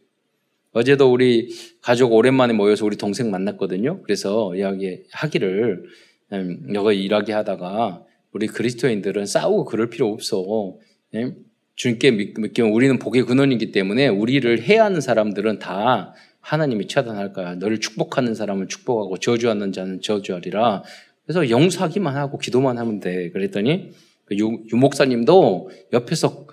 어제도 0.73 1.13
우리 1.13 1.51
가족 1.83 2.15
오랜만에 2.15 2.55
모여서 2.55 2.87
우리 2.87 2.97
동생 2.97 3.31
만났거든요. 3.31 4.03
그래서 4.03 4.57
이야기 4.57 5.03
하기를 5.13 5.85
음, 6.33 6.75
여기 6.75 7.03
일하게 7.03 7.35
하다가 7.35 8.03
우리 8.33 8.47
그리스도인들은 8.47 9.27
싸우고 9.27 9.67
그럴 9.67 9.91
필요 9.91 10.11
없어. 10.11 10.79
예? 11.15 11.35
주님께 11.77 12.11
믿기면 12.13 12.73
우리는 12.73 12.99
복의 12.99 13.25
근원이기 13.25 13.73
때문에 13.73 14.09
우리를 14.09 14.63
해하는 14.63 15.01
사람들은 15.01 15.59
다 15.59 16.15
하나님이 16.41 16.89
차단할 16.89 17.33
거야. 17.33 17.55
너를 17.55 17.81
축복하는 17.81 18.35
사람은 18.35 18.69
축복하고 18.69 19.19
저주하는 19.19 19.73
자는 19.73 20.01
저주하리라. 20.01 20.83
그래서 21.25 21.49
용서하기만 21.49 22.17
하고 22.17 22.39
기도만 22.39 22.79
하면 22.79 23.01
돼. 23.01 23.31
그랬더니 23.31 23.93
그 24.25 24.37
유, 24.37 24.61
유 24.73 24.77
목사님도 24.77 25.71
옆에서 25.93 26.47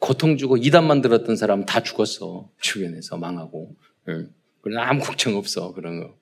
고통 0.00 0.36
주고 0.36 0.56
이단만 0.56 1.00
들었던 1.00 1.36
사람 1.36 1.64
다 1.64 1.82
죽었어. 1.82 2.50
주변에서 2.60 3.16
망하고. 3.16 3.74
응. 4.08 4.28
그러나 4.60 4.88
아무 4.88 5.02
걱정 5.02 5.36
없어. 5.36 5.72
그런 5.72 6.00
거. 6.00 6.14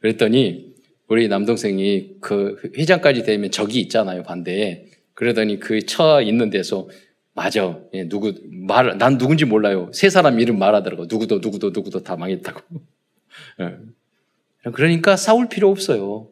그랬더니 0.00 0.74
우리 1.08 1.28
남동생이 1.28 2.16
그 2.20 2.56
회장까지 2.78 3.24
되면 3.24 3.50
적이 3.50 3.80
있잖아요. 3.82 4.22
반대에. 4.22 4.86
그러더니 5.14 5.58
그 5.60 5.80
처 5.86 6.22
있는 6.22 6.50
데서 6.50 6.88
맞아. 7.34 7.80
예, 7.92 8.08
누구 8.08 8.32
말 8.50 8.96
난 8.96 9.18
누군지 9.18 9.44
몰라요. 9.44 9.90
세 9.92 10.08
사람 10.08 10.38
이름 10.40 10.58
말하더라고. 10.58 11.06
누구도 11.06 11.38
누구도 11.40 11.70
누구도 11.70 12.02
다 12.02 12.16
망했다고. 12.16 12.60
예. 13.60 14.70
그러니까 14.72 15.16
싸울 15.16 15.48
필요 15.48 15.70
없어요. 15.70 16.28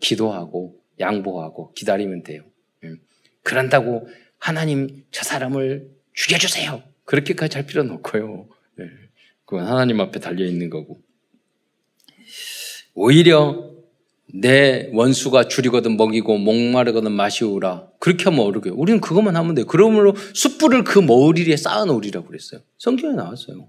기도하고 0.00 0.80
양보하고 0.98 1.72
기다리면 1.74 2.22
돼요. 2.22 2.42
예. 2.84 2.94
그런다고 3.42 4.08
하나님 4.38 5.04
저 5.10 5.22
사람을 5.22 5.90
죽여주세요. 6.14 6.82
그렇게까지 7.04 7.58
할 7.58 7.66
필요는 7.66 7.92
없고요. 7.96 8.48
예. 8.80 8.84
그건 9.44 9.66
하나님 9.66 10.00
앞에 10.00 10.18
달려 10.18 10.44
있는 10.46 10.70
거고. 10.70 11.00
오히려 12.94 13.67
내 14.34 14.90
원수가 14.92 15.48
줄이거든 15.48 15.96
먹이고 15.96 16.36
목마르거든 16.38 17.12
마시우라. 17.12 17.88
그렇게 17.98 18.24
하면 18.24 18.40
어렵게. 18.40 18.70
우리는 18.70 19.00
그것만 19.00 19.36
하면 19.36 19.54
돼요. 19.54 19.66
그러므로 19.66 20.14
숯불을 20.34 20.84
그 20.84 20.98
머리에 20.98 21.56
쌓아 21.56 21.84
놓으리라고 21.84 22.26
그랬어요. 22.26 22.60
성경에 22.76 23.14
나왔어요. 23.14 23.68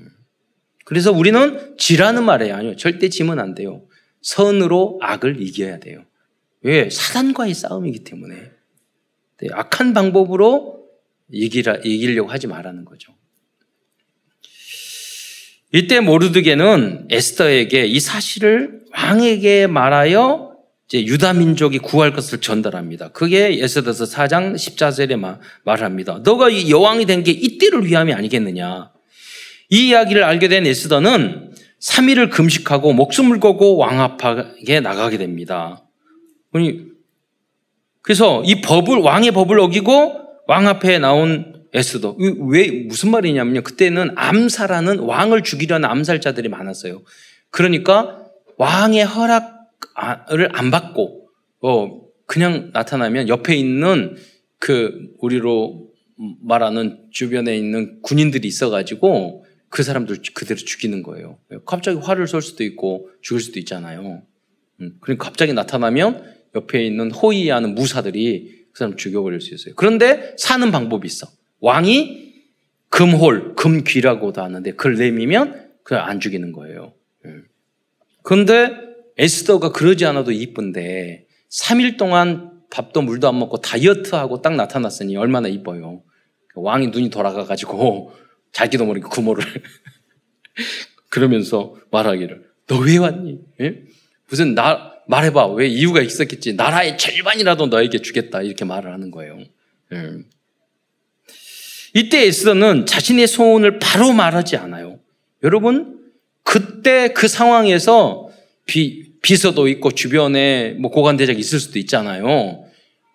음. 0.00 0.08
그래서 0.84 1.12
우리는 1.12 1.76
지라는 1.78 2.24
말이에요. 2.24 2.54
아니요. 2.54 2.76
절대 2.76 3.08
지면 3.08 3.38
안 3.38 3.54
돼요. 3.54 3.82
선으로 4.22 4.98
악을 5.00 5.40
이겨야 5.40 5.78
돼요. 5.78 6.04
왜? 6.62 6.90
사단과의 6.90 7.54
싸움이기 7.54 8.04
때문에. 8.04 8.34
네, 9.38 9.48
악한 9.52 9.94
방법으로 9.94 10.86
이기라, 11.32 11.76
이기려고 11.84 12.28
하지 12.28 12.46
말라는 12.46 12.84
거죠. 12.84 13.14
이때 15.72 16.00
모르드게는 16.00 17.06
에스더에게 17.10 17.86
이 17.86 18.00
사실을 18.00 18.80
왕에게 18.92 19.66
말하여 19.68 20.50
유다 20.92 21.34
민족이 21.34 21.78
구할 21.78 22.12
것을 22.12 22.40
전달합니다. 22.40 23.10
그게 23.10 23.56
에스더서 23.62 24.06
4장 24.06 24.54
14절에 24.56 25.38
말합니다. 25.64 26.20
너가 26.24 26.68
여왕이 26.68 27.06
된 27.06 27.22
게 27.22 27.30
이때를 27.30 27.86
위함이 27.86 28.12
아니겠느냐. 28.12 28.90
이 29.68 29.88
이야기를 29.88 30.24
알게 30.24 30.48
된 30.48 30.66
에스더는 30.66 31.52
3일을 31.80 32.30
금식하고 32.30 32.92
목숨을 32.92 33.38
걸고 33.38 33.76
왕 33.76 34.00
앞에 34.00 34.80
나가게 34.80 35.16
됩니다. 35.18 35.84
그래서 38.02 38.42
이 38.44 38.60
법을 38.60 38.98
왕의 38.98 39.30
법을 39.30 39.60
어기고 39.60 40.16
왕 40.48 40.66
앞에 40.66 40.98
나온 40.98 41.59
에스더. 41.72 42.16
왜 42.48 42.70
무슨 42.70 43.10
말이냐면요. 43.10 43.62
그때는 43.62 44.10
암살하는 44.16 45.00
왕을 45.00 45.42
죽이려는 45.42 45.88
암살자들이 45.88 46.48
많았어요. 46.48 47.02
그러니까 47.50 48.26
왕의 48.56 49.04
허락을 49.04 50.48
안 50.52 50.70
받고 50.70 51.28
어 51.62 52.00
그냥 52.26 52.70
나타나면 52.72 53.28
옆에 53.28 53.56
있는 53.56 54.16
그 54.58 55.12
우리로 55.18 55.90
말하는 56.42 57.06
주변에 57.10 57.56
있는 57.56 58.00
군인들이 58.02 58.46
있어가지고 58.46 59.44
그 59.68 59.82
사람들 59.82 60.18
그대로 60.34 60.58
죽이는 60.58 61.02
거예요. 61.02 61.38
갑자기 61.64 61.98
화를 61.98 62.26
쏠 62.26 62.42
수도 62.42 62.64
있고 62.64 63.08
죽을 63.22 63.40
수도 63.40 63.58
있잖아요. 63.60 64.22
음, 64.80 64.96
그러니까 65.00 65.24
갑자기 65.24 65.52
나타나면 65.52 66.24
옆에 66.54 66.84
있는 66.84 67.10
호위하는 67.10 67.74
무사들이 67.74 68.66
그 68.72 68.78
사람 68.78 68.96
죽여버릴 68.96 69.40
수 69.40 69.54
있어요. 69.54 69.74
그런데 69.76 70.34
사는 70.36 70.70
방법이 70.70 71.06
있어. 71.06 71.28
왕이 71.60 72.30
금홀, 72.88 73.54
금귀라고도 73.54 74.42
하는데 74.42 74.70
그걸 74.72 74.96
내미면 74.96 75.70
그걸 75.82 76.00
안 76.00 76.20
죽이는 76.20 76.52
거예요. 76.52 76.94
예. 77.26 77.30
그런데 78.22 78.70
에스더가 79.16 79.72
그러지 79.72 80.04
않아도 80.06 80.32
이쁜데 80.32 81.26
3일 81.50 81.96
동안 81.98 82.60
밥도 82.70 83.02
물도 83.02 83.28
안 83.28 83.38
먹고 83.38 83.58
다이어트하고 83.58 84.42
딱 84.42 84.54
나타났으니 84.56 85.16
얼마나 85.16 85.48
이뻐요. 85.48 86.02
왕이 86.54 86.88
눈이 86.88 87.10
돌아가가지고 87.10 88.12
자기도 88.52 88.84
모르게 88.86 89.06
구모를 89.08 89.44
그러면서 91.10 91.76
말하기를 91.90 92.50
너 92.66 92.78
왜 92.80 92.98
왔니? 92.98 93.38
예? 93.60 93.82
무슨 94.28 94.54
나 94.54 94.94
말해봐 95.08 95.48
왜 95.54 95.66
이유가 95.66 96.00
있었겠지 96.00 96.54
나라의 96.54 96.96
절반이라도 96.98 97.66
너에게 97.66 97.98
주겠다 97.98 98.42
이렇게 98.42 98.64
말을 98.64 98.92
하는 98.92 99.10
거예요. 99.10 99.38
예. 99.92 100.12
이때 101.94 102.26
에스더는 102.26 102.86
자신의 102.86 103.26
소원을 103.26 103.78
바로 103.78 104.12
말하지 104.12 104.56
않아요. 104.56 104.98
여러분, 105.42 105.98
그때 106.42 107.12
그 107.12 107.28
상황에서 107.28 108.28
비, 108.66 109.10
비서도 109.22 109.68
있고 109.68 109.90
주변에 109.92 110.76
뭐 110.78 110.90
고관대장이 110.90 111.38
있을 111.38 111.58
수도 111.58 111.78
있잖아요. 111.78 112.64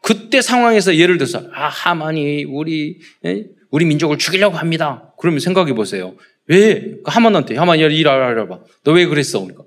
그때 0.02 0.42
상황에서 0.42 0.96
예를 0.96 1.18
들어서, 1.18 1.44
아, 1.54 1.68
하만이 1.68 2.44
우리, 2.46 3.00
에? 3.26 3.46
우리 3.72 3.86
민족을 3.86 4.18
죽이려고 4.18 4.56
합니다. 4.58 5.14
그러면 5.18 5.40
생각해 5.40 5.74
보세요. 5.74 6.16
왜? 6.48 6.96
하만한테, 7.06 7.56
하만이 7.56 7.84
알아봐. 7.84 8.60
너 8.84 8.92
왜 8.94 9.06
그랬어? 9.08 9.40
그러니까. 9.40 9.64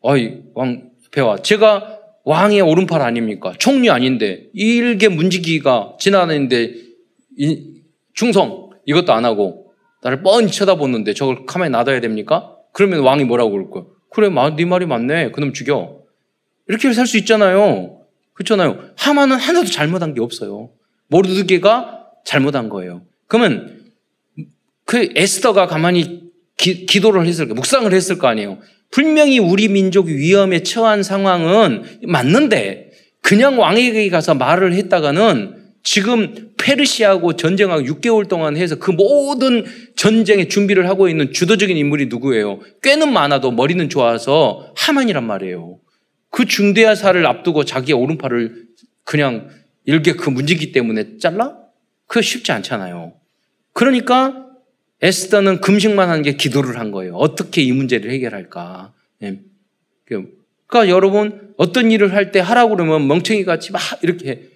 어이, 0.00 0.38
왕, 0.54 0.90
배와. 1.10 1.38
제가 1.42 1.98
왕의 2.24 2.62
오른팔 2.62 3.02
아닙니까? 3.02 3.52
총리 3.58 3.90
아닌데, 3.90 4.46
일개 4.54 5.08
문지기가 5.08 5.96
지나다니는데, 6.00 6.74
충성 8.16 8.70
이것도 8.86 9.12
안 9.12 9.24
하고 9.24 9.72
나를 10.02 10.22
뻔히 10.22 10.50
쳐다보는데 10.50 11.14
저걸 11.14 11.46
가만히 11.46 11.70
놔둬야 11.70 12.00
됩니까? 12.00 12.56
그러면 12.72 13.00
왕이 13.00 13.24
뭐라고 13.24 13.52
그럴 13.52 13.70
거야? 13.70 13.84
그래, 14.10 14.28
네 14.56 14.64
말이 14.64 14.86
맞네. 14.86 15.30
그놈 15.30 15.52
죽여. 15.52 16.00
이렇게 16.68 16.92
살 16.92 17.06
수 17.06 17.16
있잖아요. 17.18 18.00
그렇잖아요. 18.32 18.90
하마는 18.96 19.36
하나도 19.36 19.66
잘못한 19.66 20.14
게 20.14 20.20
없어요. 20.20 20.70
모르드게가 21.08 22.04
잘못한 22.24 22.68
거예요. 22.68 23.02
그러면 23.28 23.92
그 24.84 25.08
에스더가 25.14 25.66
가만히 25.66 26.22
기, 26.56 26.86
도를 27.00 27.26
했을 27.26 27.48
거, 27.48 27.54
묵상을 27.54 27.92
했을 27.92 28.18
거 28.18 28.28
아니에요. 28.28 28.58
분명히 28.90 29.38
우리 29.38 29.68
민족이 29.68 30.14
위험에 30.14 30.62
처한 30.62 31.02
상황은 31.02 32.00
맞는데 32.06 32.90
그냥 33.20 33.58
왕에게 33.58 34.08
가서 34.08 34.34
말을 34.34 34.72
했다가는 34.74 35.55
지금 35.86 36.50
페르시아하고 36.58 37.36
전쟁하고 37.36 37.82
6개월 37.82 38.28
동안 38.28 38.56
해서 38.56 38.74
그 38.74 38.90
모든 38.90 39.64
전쟁의 39.94 40.48
준비를 40.48 40.88
하고 40.88 41.08
있는 41.08 41.32
주도적인 41.32 41.76
인물이 41.76 42.06
누구예요? 42.06 42.58
꽤는 42.82 43.12
많아도 43.12 43.52
머리는 43.52 43.88
좋아서 43.88 44.74
하만이란 44.76 45.24
말이에요. 45.24 45.78
그 46.30 46.44
중대한 46.44 46.96
사를 46.96 47.24
앞두고 47.24 47.64
자기의 47.64 47.96
오른팔을 47.96 48.64
그냥 49.04 49.48
일개 49.84 50.14
그 50.14 50.28
문제기 50.28 50.72
때문에 50.72 51.18
잘라? 51.18 51.56
그거 52.08 52.20
쉽지 52.20 52.50
않잖아요. 52.50 53.14
그러니까 53.72 54.44
에스더는 55.02 55.60
금식만 55.60 56.08
한게 56.08 56.32
기도를 56.32 56.80
한 56.80 56.90
거예요. 56.90 57.14
어떻게 57.14 57.62
이 57.62 57.70
문제를 57.70 58.10
해결할까? 58.10 58.92
예. 59.22 59.38
그러니까 60.04 60.88
여러분 60.88 61.54
어떤 61.56 61.92
일을 61.92 62.12
할 62.12 62.32
때 62.32 62.40
하라고 62.40 62.74
그러면 62.74 63.06
멍청이 63.06 63.44
같이 63.44 63.70
막 63.70 63.80
이렇게 64.02 64.48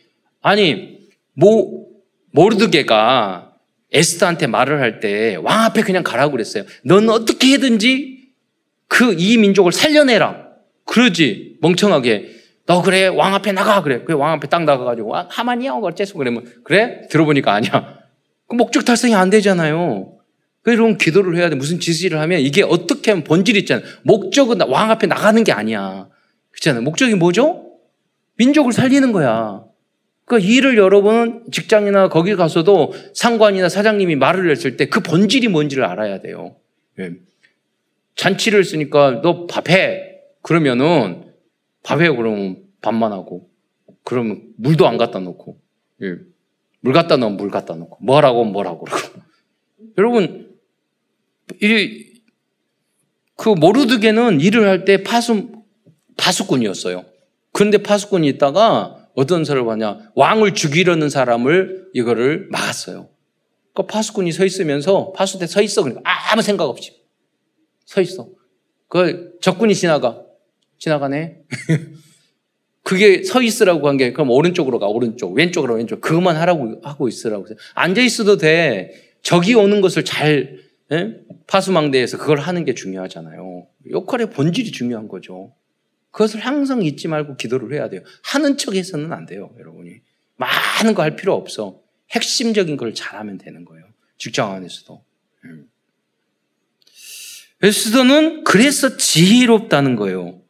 아니 0.43 1.00
모, 1.41 1.87
모르드게가 2.33 3.53
에스더한테 3.93 4.47
말을 4.47 4.81
할 4.81 5.01
때 5.01 5.37
왕 5.37 5.65
앞에 5.65 5.83
그냥 5.83 6.03
가라고 6.03 6.33
그랬어요. 6.33 6.65
넌 6.85 7.09
어떻게 7.09 7.55
해든지 7.55 8.21
그 8.89 9.15
이 9.19 9.37
민족을 9.39 9.73
살려내라. 9.73 10.49
그러지 10.85 11.57
멍청하게 11.61 12.37
너 12.67 12.83
그래 12.83 13.07
왕 13.07 13.35
앞에 13.35 13.53
나가 13.53 13.83
그래. 13.83 14.03
그래 14.05 14.17
왕 14.17 14.33
앞에 14.33 14.49
딱 14.49 14.65
나가가지고 14.65 15.17
아, 15.17 15.27
하만이야 15.31 15.73
어째서 15.73 16.15
그러면 16.19 16.45
그래 16.65 17.03
들어보니까 17.11 17.53
아니야. 17.55 17.99
그 18.49 18.55
목적 18.57 18.85
달성이 18.85 19.15
안 19.15 19.31
되잖아요. 19.31 20.13
그럼 20.63 20.99
기도를 20.99 21.37
해야 21.37 21.49
돼. 21.49 21.57
무슨 21.57 21.81
지시를 21.81 22.19
하면 22.21 22.41
이게 22.41 22.63
어떻게 22.63 23.11
하면 23.13 23.25
본질이 23.25 23.61
있잖아요. 23.61 23.85
목적은 24.03 24.61
왕 24.69 24.91
앞에 24.91 25.07
나가는 25.07 25.43
게 25.43 25.53
아니야. 25.53 26.09
그렇잖아요. 26.51 26.83
목적이 26.83 27.15
뭐죠? 27.15 27.65
민족을 28.37 28.73
살리는 28.73 29.11
거야. 29.13 29.63
그 30.31 30.39
일을 30.39 30.79
여러분 30.79 31.43
직장이나 31.51 32.09
거기 32.09 32.37
가서도 32.37 32.93
상관이나 33.15 33.69
사장님이 33.69 34.15
말을 34.15 34.49
했을 34.49 34.77
때 34.77 34.87
그 34.87 35.01
본질이 35.01 35.49
뭔지를 35.49 35.85
알아야 35.85 36.21
돼요. 36.21 36.55
예. 37.01 37.15
잔치를 38.15 38.63
쓰니까 38.63 39.23
너 39.23 39.49
밥해. 39.49 40.21
그러면은 40.43 41.25
밥해 41.83 42.11
그러면 42.11 42.63
밥만 42.81 43.11
하고 43.11 43.51
그러면 44.05 44.43
물도 44.57 44.87
안 44.87 44.99
갖다 44.99 45.19
놓고 45.19 45.59
예. 46.03 46.19
물 46.79 46.93
갖다 46.93 47.17
놓으면 47.17 47.37
물 47.37 47.51
갖다 47.51 47.75
놓고 47.75 47.99
뭐라고 48.01 48.45
뭐라고 48.45 48.85
그러고 48.85 49.09
여러분 49.99 50.55
이그 51.61 53.49
모르드게는 53.59 54.41
일을 54.41 54.69
할 54.69 54.85
때 54.85 55.03
파수 55.03 55.51
파수꾼이었어요. 56.17 57.05
그런데 57.53 57.79
파수꾼이 57.79 58.29
있다가 58.29 59.00
어떤 59.15 59.45
사람을 59.45 59.73
하냐? 59.73 60.11
왕을 60.15 60.55
죽이려는 60.55 61.09
사람을 61.09 61.89
이거를 61.95 62.49
막았어요. 62.51 63.09
그 63.75 63.87
파수꾼이 63.87 64.33
서 64.33 64.45
있으면서 64.45 65.13
파수대 65.13 65.47
서 65.47 65.63
있어. 65.63 65.83
그러니까 65.83 66.03
아무 66.33 66.43
생각 66.43 66.65
없이 66.65 66.93
서 67.87 68.01
있어. 68.01 68.29
그 68.89 69.33
적군이 69.41 69.75
지나가. 69.75 70.23
지나가네. 70.79 71.39
그게 72.83 73.23
서 73.23 73.43
있으라고 73.43 73.87
한 73.89 73.97
게 73.97 74.13
그럼 74.13 74.31
오른쪽으로 74.31 74.79
가. 74.79 74.87
오른쪽. 74.87 75.33
왼쪽으로 75.35 75.75
왼쪽. 75.75 76.01
그것만 76.01 76.37
하라고 76.37 76.81
하고 76.83 77.09
있으라고 77.09 77.47
앉아 77.75 78.01
있어도 78.03 78.37
돼. 78.37 78.91
적이 79.23 79.55
오는 79.55 79.81
것을 79.81 80.05
잘 80.05 80.59
예? 80.93 81.15
파수망대에서 81.47 82.19
그걸 82.19 82.39
하는 82.41 82.65
게 82.65 82.75
중요하잖아요. 82.75 83.67
역할의 83.91 84.31
본질이 84.31 84.73
중요한 84.73 85.07
거죠 85.09 85.53
그것을 86.11 86.41
항상 86.41 86.83
잊지 86.83 87.09
말고 87.09 87.37
기도를 87.37 87.73
해야 87.75 87.89
돼요. 87.89 88.03
하는 88.23 88.57
척 88.57 88.75
해서는 88.75 89.13
안 89.13 89.27
돼요 89.27 89.51
여러분이. 89.59 90.01
많은 90.37 90.95
거 90.95 91.03
할 91.03 91.17
필요 91.17 91.35
없어. 91.35 91.81
핵심적인 92.11 92.77
걸 92.77 92.95
잘하면 92.95 93.39
되는 93.39 93.65
거예요 93.65 93.85
직장 94.19 94.53
안에서도. 94.53 95.05
음. 95.45 95.67
에스더는 97.63 98.45
그래서 98.45 98.97
지혜롭다는 98.97 99.97
거예요. 99.97 100.41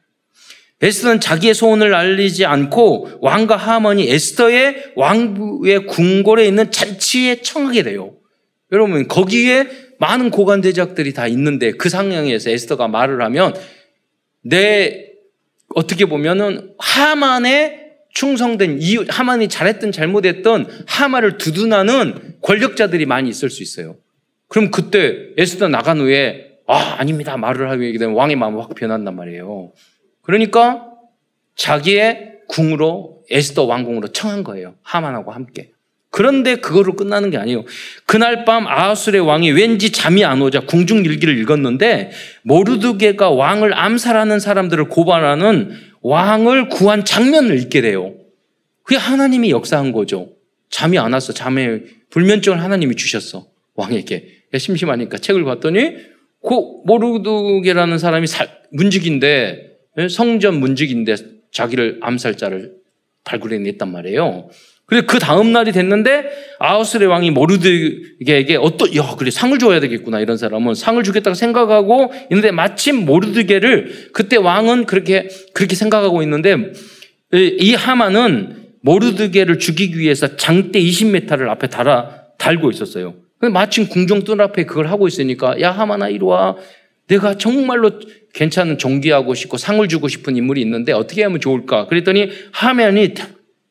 에스더는 0.81 1.21
자기의 1.21 1.55
소원을 1.55 1.93
알리지 1.95 2.47
않고 2.47 3.19
왕과 3.21 3.57
하만이 3.57 4.09
에스더의 4.09 4.93
왕부의 4.97 5.87
궁궐에 5.87 6.47
있는 6.47 6.71
잔치에 6.71 7.43
청하게 7.43 7.83
돼요. 7.83 8.17
여러분 8.73 9.07
거기에 9.07 9.69
많은 9.99 10.31
고관 10.31 10.63
대작들이 10.63 11.13
다 11.13 11.27
있는데 11.27 11.73
그 11.73 11.91
상황에서 11.91 12.49
에스더가 12.49 12.89
말을 12.89 13.21
하면 13.23 13.55
내 14.43 15.10
어떻게 15.75 16.05
보면은 16.05 16.75
하만의 16.79 17.91
충성된 18.13 18.81
이유 18.81 19.05
하만이 19.09 19.49
잘했든 19.49 19.93
잘못했든 19.93 20.67
하만을 20.87 21.39
두둔하는 21.39 22.37
권력자들이 22.43 23.07
많이 23.07 23.29
있을 23.29 23.51
수 23.51 23.63
있어요. 23.63 23.97
그럼 24.49 24.71
그때 24.71 25.29
에스더 25.39 25.69
나간 25.69 26.01
후에 26.01 26.59
아 26.67 26.97
아닙니다 26.99 27.37
말을 27.37 27.71
하게 27.71 27.97
되면 27.99 28.15
왕의 28.15 28.37
마음이 28.37 28.61
확 28.61 28.75
변한단 28.75 29.15
말이에요. 29.15 29.73
그러니까 30.23 30.87
자기의 31.55 32.41
궁으로 32.49 33.23
에스더 33.31 33.65
왕궁으로 33.65 34.09
청한 34.09 34.43
거예요. 34.43 34.75
하만하고 34.83 35.31
함께. 35.31 35.71
그런데 36.11 36.57
그거로 36.57 36.95
끝나는 36.95 37.31
게 37.31 37.37
아니에요. 37.37 37.65
그날 38.05 38.45
밤 38.45 38.67
아하술의 38.67 39.21
왕이 39.21 39.53
왠지 39.53 39.93
잠이 39.93 40.25
안 40.25 40.43
오자 40.43 40.61
궁중 40.61 41.05
일기를 41.05 41.39
읽었는데 41.39 42.11
모르드게가 42.43 43.31
왕을 43.31 43.79
암살하는 43.79 44.41
사람들을 44.41 44.89
고발하는 44.89 45.71
왕을 46.03 46.69
구한 46.69 47.05
장면을 47.05 47.59
읽게 47.59 47.81
돼요. 47.81 48.15
그게 48.83 48.99
하나님이 48.99 49.51
역사한 49.51 49.93
거죠. 49.93 50.31
잠이 50.69 50.99
안 50.99 51.13
왔어. 51.13 51.33
잠에 51.33 51.81
불면증을 52.11 52.61
하나님이 52.61 52.97
주셨어. 52.97 53.47
왕에게. 53.75 54.41
심심하니까 54.57 55.19
책을 55.19 55.45
봤더니 55.45 55.97
그 56.43 56.55
모르드게라는 56.87 57.99
사람이 57.99 58.27
문직인데 58.73 59.71
예? 59.99 60.09
성전 60.09 60.59
문직인데 60.59 61.15
자기를 61.53 61.99
암살자를 62.01 62.75
발굴해냈단 63.25 63.91
말이에요. 63.91 64.49
그래서 64.91 65.07
그 65.07 65.21
다음 65.21 65.53
날이 65.53 65.71
됐는데 65.71 66.25
아우스의 66.59 67.07
왕이 67.07 67.31
모르드게에게 67.31 68.57
어떤 68.57 68.95
야 68.97 69.15
그래 69.17 69.31
상을 69.31 69.57
줘야 69.57 69.79
되겠구나 69.79 70.19
이런 70.19 70.37
사람은 70.37 70.75
상을 70.75 71.01
주겠다고 71.03 71.35
생각하고 71.35 72.13
있는데 72.31 72.51
마침 72.51 73.07
모르드게를 73.07 74.11
그때 74.13 74.37
왕은 74.37 74.87
그렇게 74.87 75.29
그렇게 75.55 75.77
생각하고 75.77 76.23
있는데 76.25 76.73
이 77.33 77.75
하만은 77.75 78.67
모르드게를 78.83 79.61
죽이기 79.61 79.97
위해서 79.97 80.37
장대 80.37 80.81
20m를 80.81 81.49
앞에 81.49 81.69
달아 81.69 82.23
달고 82.39 82.73
있었어요. 82.73 83.15
마침 83.53 83.87
궁정 83.87 84.25
뜰 84.25 84.41
앞에 84.41 84.65
그걸 84.65 84.89
하고 84.89 85.07
있으니까 85.07 85.61
야 85.61 85.71
하만아 85.71 86.09
이리 86.09 86.25
와 86.25 86.57
내가 87.07 87.39
정말로 87.39 87.93
괜찮은 88.35 88.79
존귀하고 88.79 89.35
싶고 89.35 89.57
상을 89.57 89.87
주고 89.87 90.09
싶은 90.09 90.37
인물이 90.37 90.61
있는데 90.63 90.93
어떻게 90.93 91.23
하면 91.23 91.41
좋을까? 91.41 91.87
그랬더니 91.87 92.31
하면이 92.53 93.15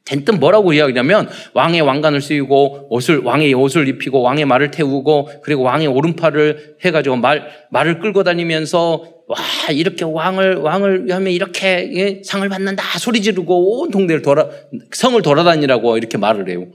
된뜻 0.06 0.36
뭐라고 0.36 0.74
이야기냐면 0.74 1.30
왕의 1.54 1.82
왕관을 1.82 2.22
쓰이고 2.22 2.88
옷을 2.90 3.20
왕의 3.20 3.54
옷을 3.54 3.88
입히고 3.88 4.22
왕의 4.22 4.46
말을 4.46 4.72
태우고 4.72 5.30
그리고 5.44 5.64
왕의 5.64 5.88
오른팔을 5.88 6.78
해가지고 6.84 7.18
말 7.18 7.48
말을 7.70 8.00
끌고 8.00 8.24
다니면서 8.24 9.04
와 9.28 9.38
이렇게 9.72 10.06
왕을 10.06 10.56
왕을 10.56 11.12
하면 11.12 11.32
이렇게 11.32 11.92
예, 11.94 12.22
상을 12.24 12.48
받는다 12.50 12.98
소리 12.98 13.22
지르고 13.22 13.82
온 13.82 13.92
동네를 13.92 14.24
돌아 14.24 14.50
성을 14.92 15.22
돌아다니라고 15.22 15.98
이렇게 15.98 16.18
말을 16.18 16.50
해요. 16.50 16.68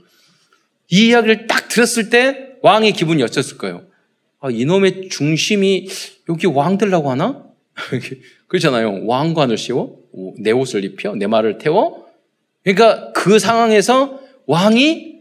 이 0.89 1.07
이야기를 1.07 1.47
딱 1.47 1.67
들었을 1.67 2.09
때 2.09 2.55
왕의 2.61 2.93
기분이 2.93 3.21
어땠을 3.23 3.57
거예요. 3.57 3.83
아, 4.39 4.49
이놈의 4.49 5.09
중심이 5.09 5.87
여기 6.29 6.47
왕 6.47 6.77
되려고 6.77 7.11
하나? 7.11 7.43
그렇잖아요. 8.47 9.05
왕관을 9.05 9.57
씌워? 9.57 9.97
내 10.39 10.51
옷을 10.51 10.85
입혀? 10.85 11.13
내 11.15 11.27
말을 11.27 11.57
태워? 11.57 12.04
그러니까 12.65 13.13
그 13.13 13.39
상황에서 13.39 14.19
왕이 14.47 15.15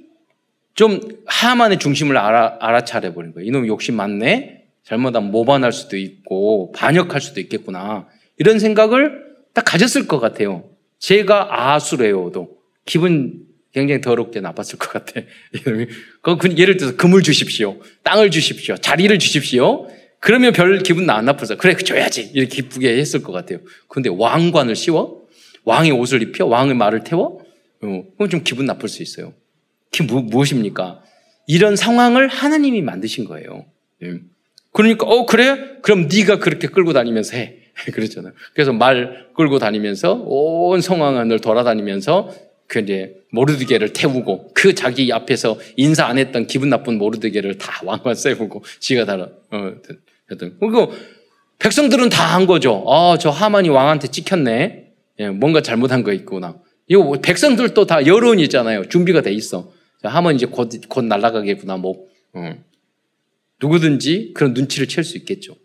좀 0.74 1.00
하만의 1.26 1.78
중심을 1.78 2.16
알아, 2.16 2.56
알아차려 2.60 3.14
버린 3.14 3.32
거예요. 3.32 3.46
이놈 3.46 3.66
욕심 3.68 3.94
많네? 3.94 4.64
잘못하면 4.82 5.30
모반할 5.30 5.72
수도 5.72 5.96
있고, 5.96 6.72
반역할 6.72 7.20
수도 7.20 7.40
있겠구나. 7.40 8.08
이런 8.38 8.58
생각을 8.58 9.22
딱 9.52 9.62
가졌을 9.62 10.08
것 10.08 10.18
같아요. 10.18 10.64
제가 10.98 11.74
아수래요도 11.74 12.56
기분 12.84 13.44
굉장히 13.72 14.00
더럽게 14.00 14.40
나빴을 14.40 14.78
것 14.78 14.90
같아. 14.90 15.20
그 16.22 16.54
예를 16.56 16.76
들어서 16.76 16.96
금을 16.96 17.22
주십시오. 17.22 17.78
땅을 18.02 18.30
주십시오. 18.30 18.76
자리를 18.76 19.16
주십시오. 19.18 19.88
그러면 20.18 20.52
별 20.52 20.78
기분 20.78 21.08
안 21.10 21.26
나쁘죠. 21.26 21.56
그래, 21.58 21.76
줘야지. 21.76 22.30
이렇게 22.34 22.56
기쁘게 22.56 22.96
했을 22.96 23.22
것 23.22 23.32
같아요. 23.32 23.58
근데 23.88 24.08
왕관을 24.10 24.74
씌워? 24.76 25.23
왕의 25.64 25.92
옷을 25.92 26.22
입혀? 26.22 26.46
왕의 26.46 26.74
말을 26.74 27.04
태워? 27.04 27.40
어, 27.82 28.04
그럼 28.16 28.28
좀 28.30 28.42
기분 28.44 28.66
나쁠 28.66 28.88
수 28.88 29.02
있어요. 29.02 29.32
그게 29.92 30.04
무, 30.04 30.22
무엇입니까? 30.22 31.02
이런 31.46 31.76
상황을 31.76 32.28
하나님이 32.28 32.82
만드신 32.82 33.24
거예요. 33.26 33.66
예. 34.02 34.18
그러니까, 34.72 35.06
어, 35.06 35.26
그래? 35.26 35.78
그럼 35.82 36.08
네가 36.12 36.38
그렇게 36.38 36.68
끌고 36.68 36.92
다니면서 36.92 37.36
해. 37.36 37.56
그렇잖아요. 37.92 38.32
그래서 38.54 38.72
말 38.72 39.28
끌고 39.36 39.58
다니면서 39.58 40.14
온 40.14 40.80
성황 40.80 41.18
안을 41.18 41.40
돌아다니면서 41.40 42.32
그 42.66 42.80
이제 42.80 43.14
모르드게를 43.30 43.92
태우고 43.92 44.52
그 44.54 44.74
자기 44.74 45.12
앞에서 45.12 45.58
인사 45.76 46.06
안 46.06 46.18
했던 46.18 46.46
기분 46.46 46.70
나쁜 46.70 46.98
모르드게를 46.98 47.58
다 47.58 47.80
왕관 47.84 48.14
세우고 48.14 48.64
지가 48.80 49.04
다 49.04 49.14
어, 49.50 49.72
했던. 50.30 50.56
그리고 50.60 50.92
백성들은 51.58 52.08
다 52.08 52.34
한 52.34 52.46
거죠. 52.46 52.84
아, 52.88 53.16
저 53.18 53.30
하만이 53.30 53.68
왕한테 53.68 54.08
찍혔네. 54.08 54.83
예, 55.20 55.28
뭔가 55.30 55.60
잘못한 55.62 56.02
거 56.02 56.12
있구나. 56.12 56.56
이거 56.86 57.02
뭐 57.02 57.20
백성들도 57.20 57.86
다 57.86 58.06
여론이 58.06 58.42
있잖아요. 58.44 58.88
준비가 58.88 59.20
돼 59.22 59.32
있어. 59.32 59.72
하만 60.02 60.34
이제 60.34 60.46
곧, 60.46 60.70
곧 60.88 61.04
날아가겠구나. 61.04 61.76
뭐, 61.78 62.06
어. 62.34 62.54
누구든지 63.60 64.32
그런 64.34 64.52
눈치를 64.52 64.88
챌 64.88 65.02
수 65.02 65.16
있겠죠. 65.16 65.56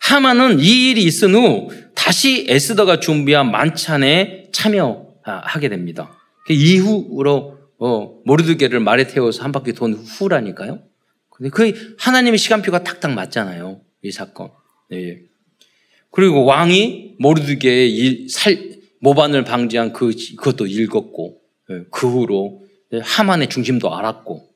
하만은 0.00 0.60
이 0.60 0.90
일이 0.90 1.04
있은 1.04 1.34
후 1.34 1.70
다시 1.94 2.46
에스더가 2.48 3.00
준비한 3.00 3.50
만찬에 3.50 4.50
참여하게 4.52 5.68
됩니다. 5.70 6.16
그 6.46 6.52
이후로 6.52 7.56
어, 7.78 8.20
모르드게를 8.24 8.80
말에 8.80 9.06
태워서 9.06 9.42
한 9.42 9.52
바퀴 9.52 9.72
돈 9.72 9.94
후라니까요. 9.94 10.82
근데 11.30 11.50
그 11.50 11.96
하나님의 11.98 12.38
시간표가 12.38 12.84
딱딱 12.84 13.12
맞잖아요. 13.12 13.80
이 14.02 14.10
사건. 14.10 14.50
네. 14.90 15.20
그리고 16.16 16.46
왕이 16.46 17.16
모르드게의 17.18 18.28
살, 18.30 18.70
모반을 19.00 19.44
방지한 19.44 19.92
그, 19.92 20.12
그것도 20.38 20.64
읽었고, 20.64 21.42
네. 21.68 21.82
그 21.90 22.08
후로 22.08 22.62
하만의 23.02 23.50
중심도 23.50 23.94
알았고, 23.94 24.48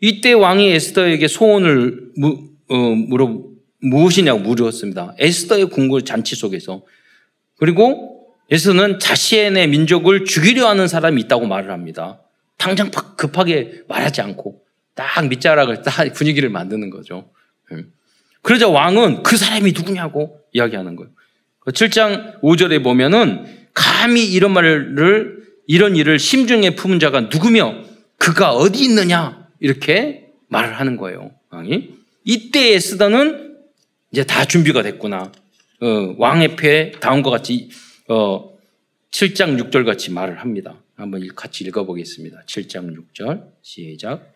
이때 0.00 0.32
왕이 0.32 0.68
에스더에게 0.72 1.28
소원을 1.28 2.10
무, 2.16 2.42
어, 2.70 2.76
물어, 2.76 3.40
무엇이냐고 3.80 4.40
물었습니다. 4.40 5.14
에스더의 5.20 5.66
궁궐 5.66 6.04
잔치 6.04 6.34
속에서. 6.34 6.82
그리고 7.58 8.34
에스더는 8.50 8.98
자신의 8.98 9.68
민족을 9.68 10.24
죽이려 10.24 10.66
하는 10.66 10.88
사람이 10.88 11.20
있다고 11.22 11.46
말을 11.46 11.70
합니다. 11.70 12.20
당장 12.56 12.90
급하게 13.16 13.82
말하지 13.86 14.22
않고 14.22 14.64
딱 14.96 15.28
밑자락을 15.28 15.82
딱 15.82 16.12
분위기를 16.14 16.48
만드는 16.50 16.90
거죠. 16.90 17.30
예. 17.70 17.84
그러자 18.42 18.68
왕은 18.68 19.22
그 19.22 19.36
사람이 19.36 19.70
누구냐고 19.70 20.39
이야기하는 20.52 20.96
거예요. 20.96 21.10
7장 21.66 22.40
그 22.40 22.46
5절에 22.46 22.82
보면은 22.82 23.44
감히 23.74 24.24
이런 24.24 24.52
말을 24.52 25.40
이런 25.66 25.94
일을 25.94 26.18
심중에 26.18 26.74
품은 26.74 26.98
자가 26.98 27.22
누구며 27.22 27.84
그가 28.18 28.52
어디 28.52 28.84
있느냐 28.84 29.48
이렇게 29.60 30.28
말을 30.48 30.78
하는 30.78 30.96
거예요. 30.96 31.30
왕이 31.50 31.90
이때 32.24 32.74
에스더는 32.74 33.56
이제 34.12 34.24
다 34.24 34.44
준비가 34.44 34.82
됐구나. 34.82 35.32
어, 35.80 36.14
왕의 36.18 36.56
패 36.56 36.92
다음과 37.00 37.30
같이 37.30 37.70
어, 38.08 38.50
7장 39.12 39.60
6절 39.60 39.84
같이 39.84 40.10
말을 40.10 40.40
합니다. 40.40 40.82
한번 40.96 41.26
같이 41.34 41.64
읽어보겠습니다. 41.64 42.42
7장 42.46 42.96
6절 42.96 43.44
시작. 43.62 44.34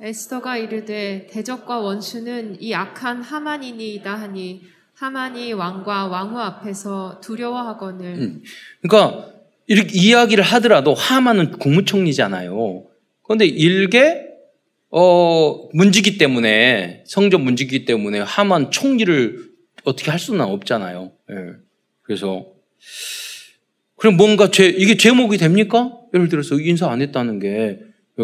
에스더가 0.00 0.58
이르되 0.58 1.26
대적과 1.30 1.80
원수는 1.80 2.62
이 2.62 2.74
악한 2.74 3.22
하만이니이다 3.22 4.14
하니 4.14 4.62
하만이 4.96 5.52
왕과 5.52 6.06
왕후 6.06 6.38
앞에서 6.38 7.20
두려워하거늘. 7.22 8.06
음. 8.14 8.42
그러니까 8.80 9.28
이렇게 9.66 9.90
이야기를 9.92 10.42
하더라도 10.42 10.94
하만은 10.94 11.50
국무총리잖아요. 11.58 12.84
그런데 13.22 13.44
일개 13.44 14.24
어, 14.90 15.68
문지기 15.74 16.16
때문에 16.16 17.04
성전 17.06 17.42
문지기 17.42 17.84
때문에 17.84 18.20
하만 18.20 18.70
총리를 18.70 19.50
어떻게 19.84 20.10
할 20.10 20.18
수는 20.18 20.40
없잖아요. 20.40 21.12
예. 21.30 21.34
그래서 22.02 22.46
그럼 23.96 24.16
뭔가 24.16 24.50
죄 24.50 24.66
이게 24.66 24.96
제목이 24.96 25.36
됩니까? 25.36 25.92
예를 26.14 26.28
들어서 26.30 26.58
인사 26.58 26.88
안 26.88 27.02
했다는 27.02 27.38
게 27.40 27.80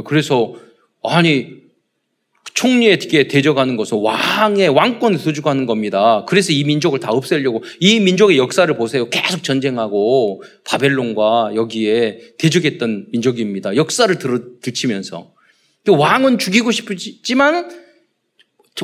그래서 0.06 0.54
아니 1.02 1.61
총리에게 2.62 3.26
대적하는 3.26 3.76
것은 3.76 3.98
왕의 3.98 4.68
왕권을 4.68 5.18
소주하는 5.18 5.66
겁니다. 5.66 6.24
그래서 6.28 6.52
이 6.52 6.62
민족을 6.62 7.00
다 7.00 7.10
없애려고 7.10 7.64
이 7.80 7.98
민족의 7.98 8.38
역사를 8.38 8.72
보세요. 8.76 9.10
계속 9.10 9.42
전쟁하고 9.42 10.44
바벨론과 10.64 11.56
여기에 11.56 12.34
대적했던 12.38 13.08
민족입니다. 13.10 13.74
역사를 13.74 14.16
들, 14.16 14.60
들치면서 14.60 15.32
왕은 15.88 16.38
죽이고 16.38 16.70
싶지만 16.70 17.68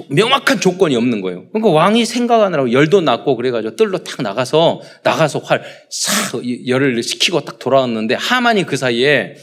명확한 0.09 0.61
조건이 0.61 0.97
없는 0.97 1.20
거예요. 1.20 1.49
그러니까 1.51 1.70
왕이 1.70 2.05
생각하느라고 2.05 2.72
열도 2.72 3.01
났고 3.01 3.37
그래가지고 3.37 3.76
뜰로 3.76 3.99
탁 3.99 4.22
나가서 4.22 4.83
나가서 5.05 5.39
활싹 5.39 6.66
열을 6.66 7.01
식히고 7.05 7.45
딱 7.45 7.61
돌아왔는데 7.61 8.16
하만이 8.16 8.66
그 8.66 8.76
사이에 8.76 9.37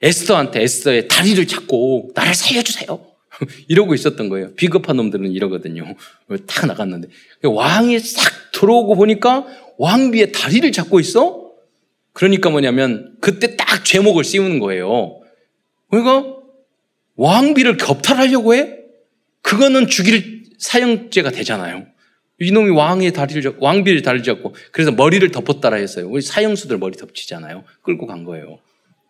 에스더한테 0.00 0.62
에스더의 0.62 1.08
다리를 1.08 1.44
잡고 1.48 2.12
나를 2.14 2.34
살려주세요. 2.34 3.07
이러고 3.68 3.94
있었던 3.94 4.28
거예요. 4.28 4.54
비겁한 4.54 4.96
놈들은 4.96 5.32
이러거든요. 5.32 5.94
탁 6.46 6.66
나갔는데 6.66 7.08
왕이 7.42 7.98
싹 8.00 8.52
들어오고 8.52 8.96
보니까 8.96 9.46
왕비의 9.78 10.32
다리를 10.32 10.70
잡고 10.72 11.00
있어. 11.00 11.48
그러니까 12.12 12.50
뭐냐면 12.50 13.16
그때 13.20 13.56
딱 13.56 13.84
제목을 13.84 14.24
씌우는 14.24 14.58
거예요. 14.58 15.20
그러니까 15.90 16.36
왕비를 17.16 17.76
겁탈하려고 17.76 18.54
해? 18.54 18.76
그거는 19.42 19.86
죽일 19.86 20.44
사형죄가 20.58 21.30
되잖아요. 21.30 21.86
이놈이 22.40 22.70
왕의 22.70 23.12
다리를 23.12 23.42
잡고, 23.42 23.64
왕비를 23.64 24.02
다리를 24.02 24.22
잡고, 24.22 24.54
그래서 24.70 24.92
머리를 24.92 25.28
덮었다라 25.30 25.76
했어요. 25.76 26.08
우리 26.08 26.22
사형수들 26.22 26.78
머리 26.78 26.96
덮치잖아요. 26.96 27.64
끌고 27.82 28.06
간 28.06 28.24
거예요. 28.24 28.58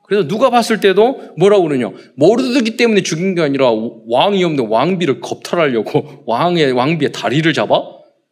그래서 0.08 0.26
누가 0.26 0.48
봤을 0.48 0.80
때도 0.80 1.34
뭐라고 1.36 1.64
그러냐. 1.64 1.92
모르기 2.14 2.78
때문에 2.78 3.02
죽인 3.02 3.34
게 3.34 3.42
아니라 3.42 3.70
왕이 4.08 4.42
없는 4.42 4.66
왕비를 4.66 5.20
겁탈하려고 5.20 6.24
왕의, 6.26 6.72
왕비의 6.72 7.12
다리를 7.12 7.52
잡아? 7.52 7.82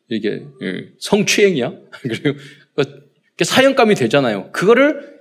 이게 0.08 0.42
예, 0.62 0.88
성추행이야? 0.98 1.74
그리고 2.02 2.38
사형감이 3.42 3.94
되잖아요. 3.94 4.50
그거를 4.52 5.16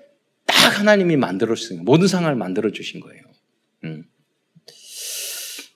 딱 0.46 0.80
하나님이 0.80 1.18
만들어주신 1.18 1.84
모든 1.84 2.08
상황을 2.08 2.36
만들어주신 2.38 3.02
거예요. 3.02 3.22
음. 3.84 4.04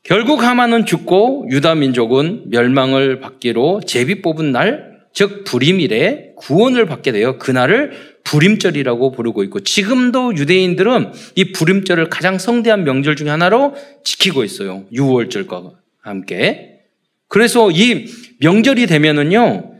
결국 0.03 0.43
하만은 0.43 0.85
죽고 0.85 1.47
유다 1.51 1.75
민족은 1.75 2.49
멸망을 2.49 3.19
받기로 3.19 3.81
제비 3.85 4.21
뽑은 4.21 4.53
날, 4.53 5.01
즉 5.11 5.43
불임일에 5.43 6.33
구원을 6.37 6.85
받게 6.85 7.11
되어 7.11 7.37
그날을 7.37 8.18
불임절이라고 8.29 9.11
부르고 9.11 9.43
있고 9.45 9.61
지금도 9.61 10.35
유대인들은 10.35 11.11
이 11.35 11.51
불임절을 11.51 12.09
가장 12.09 12.37
성대한 12.37 12.83
명절 12.83 13.15
중에 13.15 13.29
하나로 13.29 13.75
지키고 14.03 14.43
있어요. 14.43 14.85
6월절과 14.93 15.75
함께. 15.99 16.81
그래서 17.27 17.71
이 17.71 18.05
명절이 18.39 18.85
되면은요, 18.85 19.73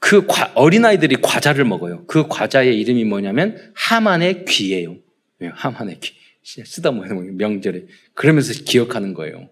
그 0.00 0.26
어린아이들이 0.54 1.18
과자를 1.22 1.64
먹어요. 1.64 2.04
그 2.06 2.26
과자의 2.28 2.78
이름이 2.80 3.04
뭐냐면 3.04 3.56
하만의 3.74 4.44
귀예요. 4.46 4.96
예, 5.42 5.50
하만의 5.54 6.00
귀. 6.00 6.14
쓰다 6.42 6.90
보면 6.90 7.36
명절에. 7.36 7.84
그러면서 8.14 8.52
기억하는 8.64 9.14
거예요. 9.14 9.48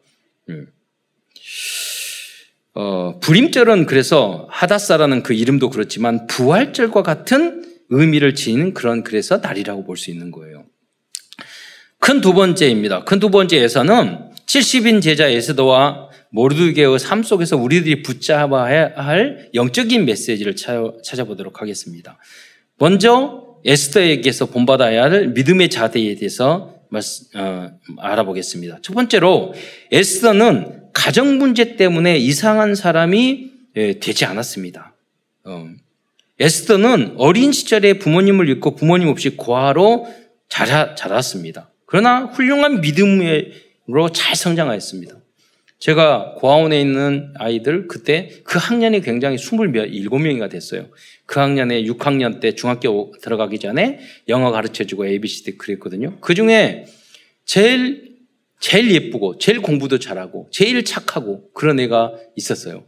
음. 0.48 0.66
어, 2.74 3.18
불임절은 3.20 3.86
그래서 3.86 4.48
하다사라는 4.50 5.22
그 5.22 5.32
이름도 5.32 5.70
그렇지만 5.70 6.26
부활절과 6.26 7.02
같은 7.02 7.71
의미를 7.92 8.34
지닌 8.34 8.74
그런 8.74 9.02
그래서 9.04 9.38
날이라고 9.38 9.84
볼 9.84 9.96
수 9.96 10.10
있는 10.10 10.30
거예요. 10.30 10.64
큰 11.98 12.20
두 12.20 12.32
번째입니다. 12.34 13.04
큰 13.04 13.20
두 13.20 13.30
번째 13.30 13.58
에서는 13.58 14.30
70인 14.46 15.02
제자 15.02 15.28
에스더와 15.28 16.10
모르드게의 16.30 16.98
삶 16.98 17.22
속에서 17.22 17.56
우리들이 17.56 18.02
붙잡아야 18.02 18.92
할 18.96 19.50
영적인 19.54 20.04
메시지를 20.06 20.56
찾아보도록 21.04 21.60
하겠습니다. 21.60 22.18
먼저 22.78 23.58
에스더에게서 23.64 24.46
본받아야 24.46 25.04
할 25.04 25.28
믿음의 25.28 25.70
자세에 25.70 26.16
대해서 26.16 26.74
어, 27.34 27.70
알아보겠습니다. 27.98 28.78
첫 28.82 28.94
번째로 28.94 29.54
에스더는 29.92 30.90
가정 30.92 31.38
문제 31.38 31.76
때문에 31.76 32.18
이상한 32.18 32.74
사람이 32.74 33.50
예, 33.76 33.98
되지 34.00 34.24
않았습니다. 34.26 34.94
어, 36.32 36.44
에스더는 36.44 37.14
어린 37.18 37.52
시절에 37.52 37.94
부모님을 37.94 38.48
잃고 38.48 38.74
부모님 38.76 39.08
없이 39.08 39.30
고아로 39.30 40.06
자라, 40.48 40.94
자랐습니다. 40.94 41.70
그러나 41.86 42.24
훌륭한 42.26 42.80
믿음으로 42.80 44.10
잘 44.12 44.36
성장하였습니다. 44.36 45.16
제가 45.78 46.34
고아원에 46.36 46.80
있는 46.80 47.34
아이들 47.38 47.88
그때 47.88 48.30
그 48.44 48.58
학년이 48.58 49.00
굉장히 49.00 49.36
27명이가 49.36 50.48
됐어요. 50.48 50.88
그 51.26 51.40
학년에 51.40 51.82
6학년 51.84 52.40
때 52.40 52.54
중학교 52.54 53.12
들어가기 53.20 53.58
전에 53.58 53.98
영어 54.28 54.52
가르쳐주고 54.52 55.06
ABCD 55.06 55.58
그랬거든요. 55.58 56.18
그 56.20 56.34
중에 56.34 56.86
제일, 57.44 58.16
제일 58.60 58.92
예쁘고, 58.92 59.38
제일 59.38 59.60
공부도 59.60 59.98
잘하고, 59.98 60.48
제일 60.52 60.84
착하고 60.84 61.50
그런 61.52 61.80
애가 61.80 62.12
있었어요. 62.36 62.84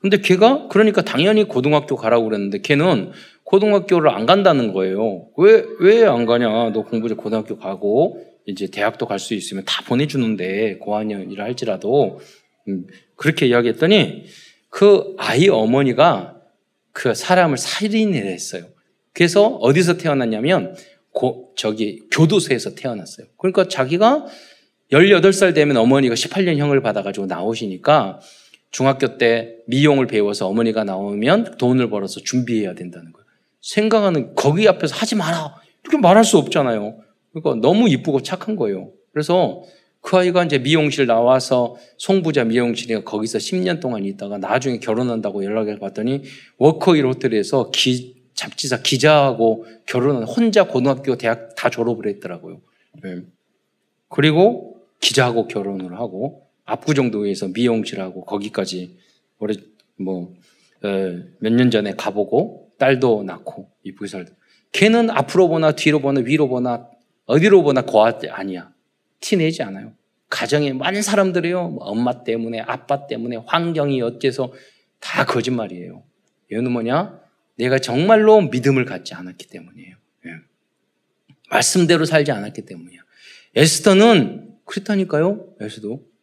근데 0.00 0.18
걔가 0.20 0.68
그러니까 0.68 1.02
당연히 1.02 1.44
고등학교 1.44 1.96
가라고 1.96 2.24
그랬는데 2.26 2.60
걔는 2.60 3.10
고등학교를 3.44 4.10
안 4.10 4.26
간다는 4.26 4.72
거예요. 4.72 5.26
왜, 5.36 5.64
왜 5.80 6.04
안 6.04 6.26
가냐? 6.26 6.70
너 6.70 6.82
공부 6.84 7.08
좀 7.08 7.16
고등학교 7.16 7.58
가고, 7.58 8.22
이제 8.46 8.66
대학도 8.66 9.06
갈 9.06 9.18
수 9.18 9.34
있으면 9.34 9.64
다 9.66 9.82
보내주는데 9.86 10.78
고학년이라 10.78 11.44
할지라도 11.44 12.20
음, 12.68 12.86
그렇게 13.16 13.46
이야기했더니 13.46 14.24
그 14.70 15.14
아이 15.18 15.48
어머니가 15.48 16.36
그 16.92 17.14
사람을 17.14 17.56
살인을 17.58 18.26
했어요. 18.26 18.64
그래서 19.12 19.46
어디서 19.46 19.96
태어났냐면 19.98 20.74
고, 21.12 21.52
저기 21.56 22.02
교도소에서 22.10 22.74
태어났어요. 22.74 23.26
그러니까 23.38 23.66
자기가 23.68 24.26
18살 24.92 25.54
되면 25.54 25.76
어머니가 25.76 26.14
18년형을 26.14 26.82
받아가지고 26.82 27.26
나오시니까 27.26 28.20
중학교 28.70 29.18
때 29.18 29.56
미용을 29.66 30.06
배워서 30.06 30.46
어머니가 30.48 30.84
나오면 30.84 31.56
돈을 31.58 31.90
벌어서 31.90 32.20
준비해야 32.20 32.74
된다는 32.74 33.12
거예요. 33.12 33.26
생각하는 33.60 34.34
거기 34.34 34.68
앞에서 34.68 34.94
하지 34.94 35.14
마라. 35.14 35.56
이렇게 35.82 35.98
말할 35.98 36.24
수 36.24 36.38
없잖아요. 36.38 36.98
그러니까 37.32 37.66
너무 37.66 37.88
이쁘고 37.88 38.22
착한 38.22 38.56
거예요. 38.56 38.90
그래서 39.12 39.62
그 40.00 40.16
아이가 40.16 40.44
이제 40.44 40.58
미용실 40.58 41.06
나와서 41.06 41.76
송부자 41.98 42.44
미용실에 42.44 43.02
거기서 43.02 43.38
10년 43.38 43.80
동안 43.80 44.04
있다가 44.04 44.38
나중에 44.38 44.78
결혼한다고 44.78 45.44
연락을 45.44 45.78
받더니 45.78 46.22
워커힐 46.58 47.04
호텔에서 47.06 47.70
기, 47.70 48.22
잡지사 48.34 48.82
기자하고 48.82 49.66
결혼한 49.86 50.22
혼자 50.24 50.64
고등학교 50.64 51.16
대학 51.16 51.54
다 51.56 51.68
졸업을 51.68 52.06
했더라고요. 52.06 52.60
네. 53.02 53.22
그리고 54.08 54.76
기자하고 55.00 55.48
결혼을 55.48 55.98
하고 55.98 56.47
압구정도에서 56.68 57.48
미용실하고 57.48 58.24
거기까지 58.24 58.96
오래 59.38 59.54
뭐몇 59.96 61.52
년 61.52 61.70
전에 61.70 61.94
가보고 61.94 62.72
딸도 62.78 63.24
낳고 63.24 63.70
이쁘게 63.82 64.06
살고 64.08 64.30
걔는 64.72 65.10
앞으로 65.10 65.48
보나 65.48 65.72
뒤로 65.72 66.00
보나 66.00 66.20
위로 66.20 66.48
보나 66.48 66.88
어디로 67.26 67.62
보나 67.62 67.82
고아 67.82 68.18
아니야. 68.30 68.72
티 69.20 69.36
내지 69.36 69.62
않아요. 69.62 69.92
가정에 70.30 70.72
많은 70.72 71.02
사람들이요. 71.02 71.68
뭐 71.68 71.84
엄마 71.84 72.24
때문에, 72.24 72.60
아빠 72.60 73.06
때문에, 73.06 73.36
환경이 73.46 74.00
어째서 74.02 74.52
다 74.98 75.24
거짓말이에요. 75.24 76.02
얘는 76.52 76.70
뭐냐? 76.70 77.20
내가 77.56 77.78
정말로 77.78 78.40
믿음을 78.40 78.84
갖지 78.84 79.14
않았기 79.14 79.48
때문이에요. 79.48 79.96
예. 80.26 80.30
말씀대로 81.50 82.04
살지 82.04 82.32
않았기 82.32 82.62
때문이야. 82.62 83.00
에스더는 83.56 84.56
그랬다니까요. 84.64 85.54
에스도 85.60 85.94
음. 85.94 86.17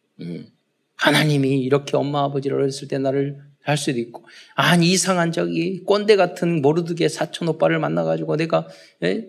하나님이 0.96 1.60
이렇게 1.60 1.96
엄마 1.96 2.24
아버지를 2.24 2.58
어렸을 2.58 2.88
때 2.88 2.98
나를 2.98 3.38
할 3.62 3.76
수도 3.76 3.98
있고 3.98 4.24
아니 4.54 4.92
이상한 4.92 5.32
저기 5.32 5.82
꼰대 5.84 6.16
같은 6.16 6.62
모르드게 6.62 7.08
사촌 7.08 7.48
오빠를 7.48 7.78
만나가지고 7.78 8.36
내가 8.36 8.68
예? 9.02 9.28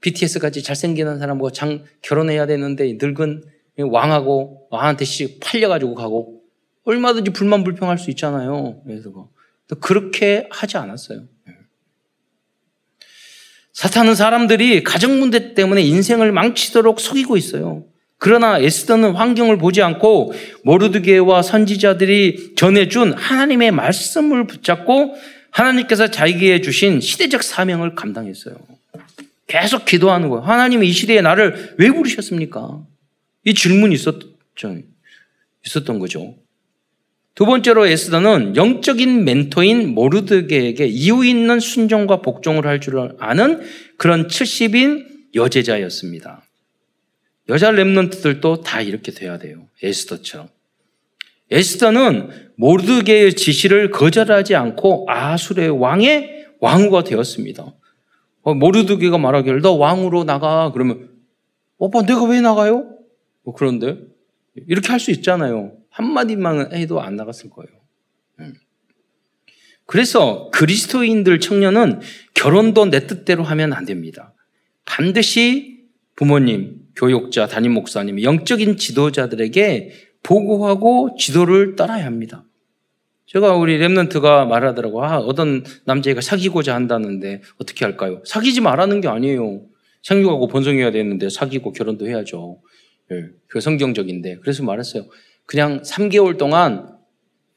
BTS 0.00 0.38
같이 0.38 0.62
잘생기는 0.62 1.18
사람하고 1.18 1.50
장 1.50 1.84
결혼해야 2.02 2.46
되는데 2.46 2.96
늙은 3.00 3.42
왕하고 3.78 4.68
왕한테 4.70 5.04
씨 5.04 5.38
팔려가지고 5.40 5.94
가고 5.94 6.42
얼마든지 6.84 7.32
불만 7.32 7.64
불평할 7.64 7.98
수 7.98 8.10
있잖아요. 8.10 8.82
그래서 8.84 9.10
뭐. 9.10 9.30
그렇게 9.80 10.48
하지 10.50 10.78
않았어요. 10.78 11.26
예. 11.48 11.52
사탄은 13.72 14.14
사람들이 14.14 14.82
가정 14.82 15.18
문제 15.18 15.54
때문에 15.54 15.82
인생을 15.82 16.32
망치도록 16.32 16.98
속이고 16.98 17.36
있어요. 17.36 17.86
그러나 18.18 18.58
에스더는 18.58 19.12
환경을 19.12 19.58
보지 19.58 19.80
않고 19.80 20.32
모르드게와 20.64 21.42
선지자들이 21.42 22.54
전해준 22.56 23.12
하나님의 23.12 23.70
말씀을 23.70 24.46
붙잡고 24.46 25.14
하나님께서 25.50 26.10
자기에게 26.10 26.60
주신 26.60 27.00
시대적 27.00 27.42
사명을 27.42 27.94
감당했어요. 27.94 28.56
계속 29.46 29.84
기도하는 29.84 30.28
거예요. 30.28 30.44
하나님이 30.44 30.88
이 30.88 30.92
시대에 30.92 31.20
나를 31.20 31.76
왜 31.78 31.90
부르셨습니까? 31.90 32.84
이 33.44 33.54
질문이 33.54 33.94
있었죠. 33.94 34.76
있었던 35.64 35.98
거죠. 35.98 36.34
두 37.34 37.46
번째로 37.46 37.86
에스더는 37.86 38.56
영적인 38.56 39.24
멘토인 39.24 39.94
모르드게에게 39.94 40.86
이유 40.86 41.24
있는 41.24 41.60
순종과 41.60 42.20
복종을 42.20 42.66
할 42.66 42.80
줄 42.80 43.12
아는 43.20 43.60
그런 43.96 44.26
70인 44.26 45.06
여제자였습니다. 45.34 46.42
여자 47.48 47.70
랩런트들도 47.70 48.62
다 48.62 48.80
이렇게 48.82 49.10
돼야 49.12 49.38
돼요. 49.38 49.68
에스더처럼. 49.82 50.48
에스더는 51.50 52.52
모르드게의 52.56 53.34
지시를 53.34 53.90
거절하지 53.90 54.54
않고 54.54 55.06
아술의 55.08 55.70
왕의 55.70 56.46
왕후가 56.60 57.04
되었습니다. 57.04 57.74
어, 58.42 58.54
모르드게가 58.54 59.16
말하기를 59.18 59.62
너 59.62 59.72
왕으로 59.72 60.24
나가 60.24 60.72
그러면 60.72 61.08
오빠 61.78 62.02
내가 62.02 62.24
왜 62.24 62.40
나가요? 62.40 62.94
뭐 63.44 63.54
그런데 63.54 63.98
이렇게 64.66 64.88
할 64.88 65.00
수 65.00 65.10
있잖아요. 65.12 65.72
한마디만 65.90 66.74
해도 66.74 67.00
안 67.00 67.16
나갔을 67.16 67.48
거예요. 67.50 67.70
음. 68.40 68.54
그래서 69.86 70.50
그리스도인들 70.52 71.40
청년은 71.40 72.00
결혼도 72.34 72.90
내 72.90 73.06
뜻대로 73.06 73.42
하면 73.42 73.72
안 73.72 73.84
됩니다. 73.86 74.34
반드시 74.84 75.86
부모님, 76.14 76.77
교육자, 76.98 77.46
담임 77.46 77.72
목사님, 77.72 78.22
영적인 78.22 78.76
지도자들에게 78.76 79.92
보고하고 80.24 81.14
지도를 81.16 81.76
따라야 81.76 82.04
합니다. 82.04 82.44
제가 83.26 83.54
우리 83.54 83.78
랩런트가 83.78 84.48
말하더라고. 84.48 85.04
아, 85.04 85.18
어떤 85.18 85.62
남자애가 85.84 86.20
사귀고자 86.20 86.74
한다는데 86.74 87.42
어떻게 87.58 87.84
할까요? 87.84 88.20
사귀지 88.26 88.60
말라는 88.60 89.00
게 89.00 89.06
아니에요. 89.06 89.62
생육하고 90.02 90.48
번성해야 90.48 90.90
되는데 90.90 91.28
사귀고 91.28 91.72
결혼도 91.72 92.08
해야죠. 92.08 92.60
예, 93.12 93.26
그 93.46 93.60
성경적인데. 93.60 94.38
그래서 94.38 94.64
말했어요. 94.64 95.06
그냥 95.46 95.82
3개월 95.82 96.36
동안 96.36 96.96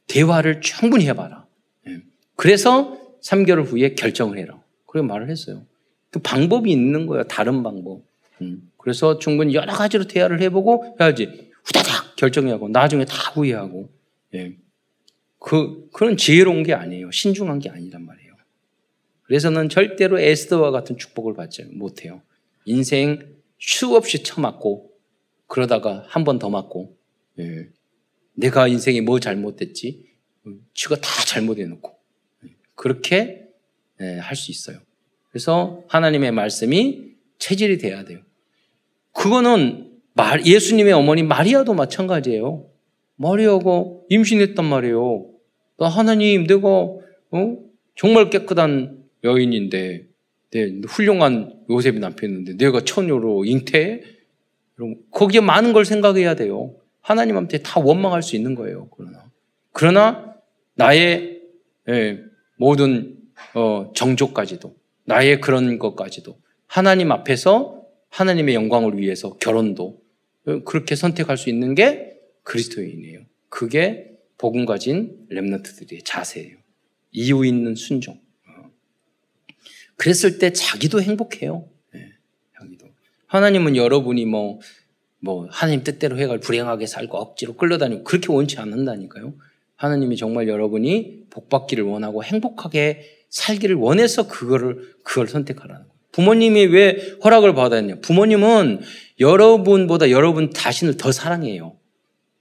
대화를 0.07 0.61
충분히 0.61 1.07
해봐라. 1.07 1.47
예. 1.87 2.01
그래서 2.35 2.97
3개월 3.23 3.65
후에 3.65 3.95
결정을 3.95 4.37
해라. 4.37 4.61
그렇게 4.85 5.07
말을 5.07 5.29
했어요. 5.29 5.65
그 6.11 6.19
방법이 6.19 6.71
있는 6.71 7.07
거예요. 7.07 7.23
다른 7.23 7.63
방법. 7.63 8.03
음. 8.41 8.70
그래서 8.81 9.19
충분히 9.19 9.53
여러 9.53 9.73
가지로 9.73 10.05
대화를 10.05 10.41
해보고 10.41 10.97
해야지. 10.99 11.51
후다닥 11.63 12.15
결정하고 12.15 12.69
나중에 12.69 13.05
다 13.05 13.31
후회하고. 13.33 13.89
예. 14.35 14.57
그, 15.39 15.89
그런 15.91 16.17
지혜로운 16.17 16.63
게 16.63 16.73
아니에요. 16.73 17.11
신중한 17.11 17.59
게 17.59 17.69
아니란 17.69 18.05
말이에요. 18.05 18.31
그래서는 19.23 19.69
절대로 19.69 20.19
에스더와 20.19 20.71
같은 20.71 20.97
축복을 20.97 21.33
받지 21.35 21.63
못해요. 21.63 22.21
인생 22.65 23.35
수없이 23.59 24.23
처맞고 24.23 24.91
그러다가 25.47 26.03
한 26.07 26.23
번 26.23 26.39
더 26.39 26.49
맞고 26.49 26.97
예. 27.39 27.67
내가 28.33 28.67
인생에 28.67 29.01
뭐 29.01 29.19
잘못됐지? 29.19 30.05
지가 30.73 30.95
다 30.95 31.07
잘못해놓고 31.27 31.91
그렇게 32.75 33.47
예, 34.01 34.17
할수 34.17 34.51
있어요. 34.51 34.79
그래서 35.29 35.83
하나님의 35.87 36.31
말씀이 36.31 37.11
체질이 37.37 37.77
돼야 37.77 38.03
돼요. 38.03 38.19
그거는 39.13 39.91
예수님의 40.45 40.93
어머니 40.93 41.23
마리아도 41.23 41.73
마찬가지예요. 41.73 42.65
마리아가 43.15 43.85
임신했단 44.09 44.65
말이에요. 44.65 45.25
나 45.77 45.87
하나님 45.87 46.47
내가 46.47 46.67
어? 46.67 47.57
정말 47.95 48.29
깨끗한 48.29 49.03
여인인데 49.23 50.05
네, 50.51 50.81
훌륭한 50.87 51.53
요셉이 51.69 51.99
남편인데 51.99 52.57
내가 52.57 52.81
처녀로 52.81 53.45
잉태? 53.45 54.01
거기에 55.11 55.41
많은 55.41 55.73
걸 55.73 55.85
생각해야 55.85 56.35
돼요. 56.35 56.75
하나님한테 57.01 57.59
다 57.59 57.79
원망할 57.79 58.21
수 58.21 58.35
있는 58.35 58.55
거예요. 58.55 58.89
그러나 58.95 59.25
그러나 59.71 60.35
나의 60.75 61.41
예, 61.89 62.19
모든 62.57 63.17
어, 63.53 63.91
정조까지도 63.95 64.75
나의 65.05 65.41
그런 65.41 65.79
것까지도 65.79 66.37
하나님 66.67 67.11
앞에서 67.11 67.80
하나님의 68.11 68.55
영광을 68.55 68.97
위해서 68.97 69.33
결혼도 69.37 70.01
그렇게 70.65 70.95
선택할 70.95 71.37
수 71.37 71.49
있는 71.49 71.75
게 71.75 72.19
그리스도인이에요. 72.43 73.21
그게 73.49 74.11
복음 74.37 74.65
가진 74.65 75.25
렘너트들의 75.29 76.03
자세예요. 76.03 76.57
이유 77.11 77.45
있는 77.45 77.75
순종. 77.75 78.19
어. 78.47 78.71
그랬을 79.97 80.39
때 80.39 80.53
자기도 80.53 81.01
행복해요. 81.01 81.67
네, 81.93 82.11
자기도. 82.57 82.87
하나님은 83.27 83.75
여러분이 83.75 84.25
뭐 84.25 84.59
뭐 85.21 85.47
하나님 85.49 85.83
뜻대로 85.83 86.17
해가 86.17 86.37
불행하게 86.39 86.87
살고 86.87 87.17
억지로 87.17 87.53
끌려다니고 87.53 88.03
그렇게 88.03 88.33
원치 88.33 88.57
않는다니까요. 88.57 89.33
하나님이 89.75 90.17
정말 90.17 90.47
여러분이 90.47 91.25
복받기를 91.29 91.83
원하고 91.83 92.23
행복하게 92.23 93.25
살기를 93.29 93.75
원해서 93.75 94.27
그거를 94.27 94.95
그걸 95.03 95.27
선택하라는. 95.27 95.85
부모님이 96.11 96.65
왜 96.65 97.15
허락을 97.23 97.53
받았냐? 97.53 97.95
부모님은 98.01 98.81
여러분보다 99.19 100.09
여러분 100.09 100.51
자신을 100.53 100.97
더 100.97 101.11
사랑해요. 101.11 101.77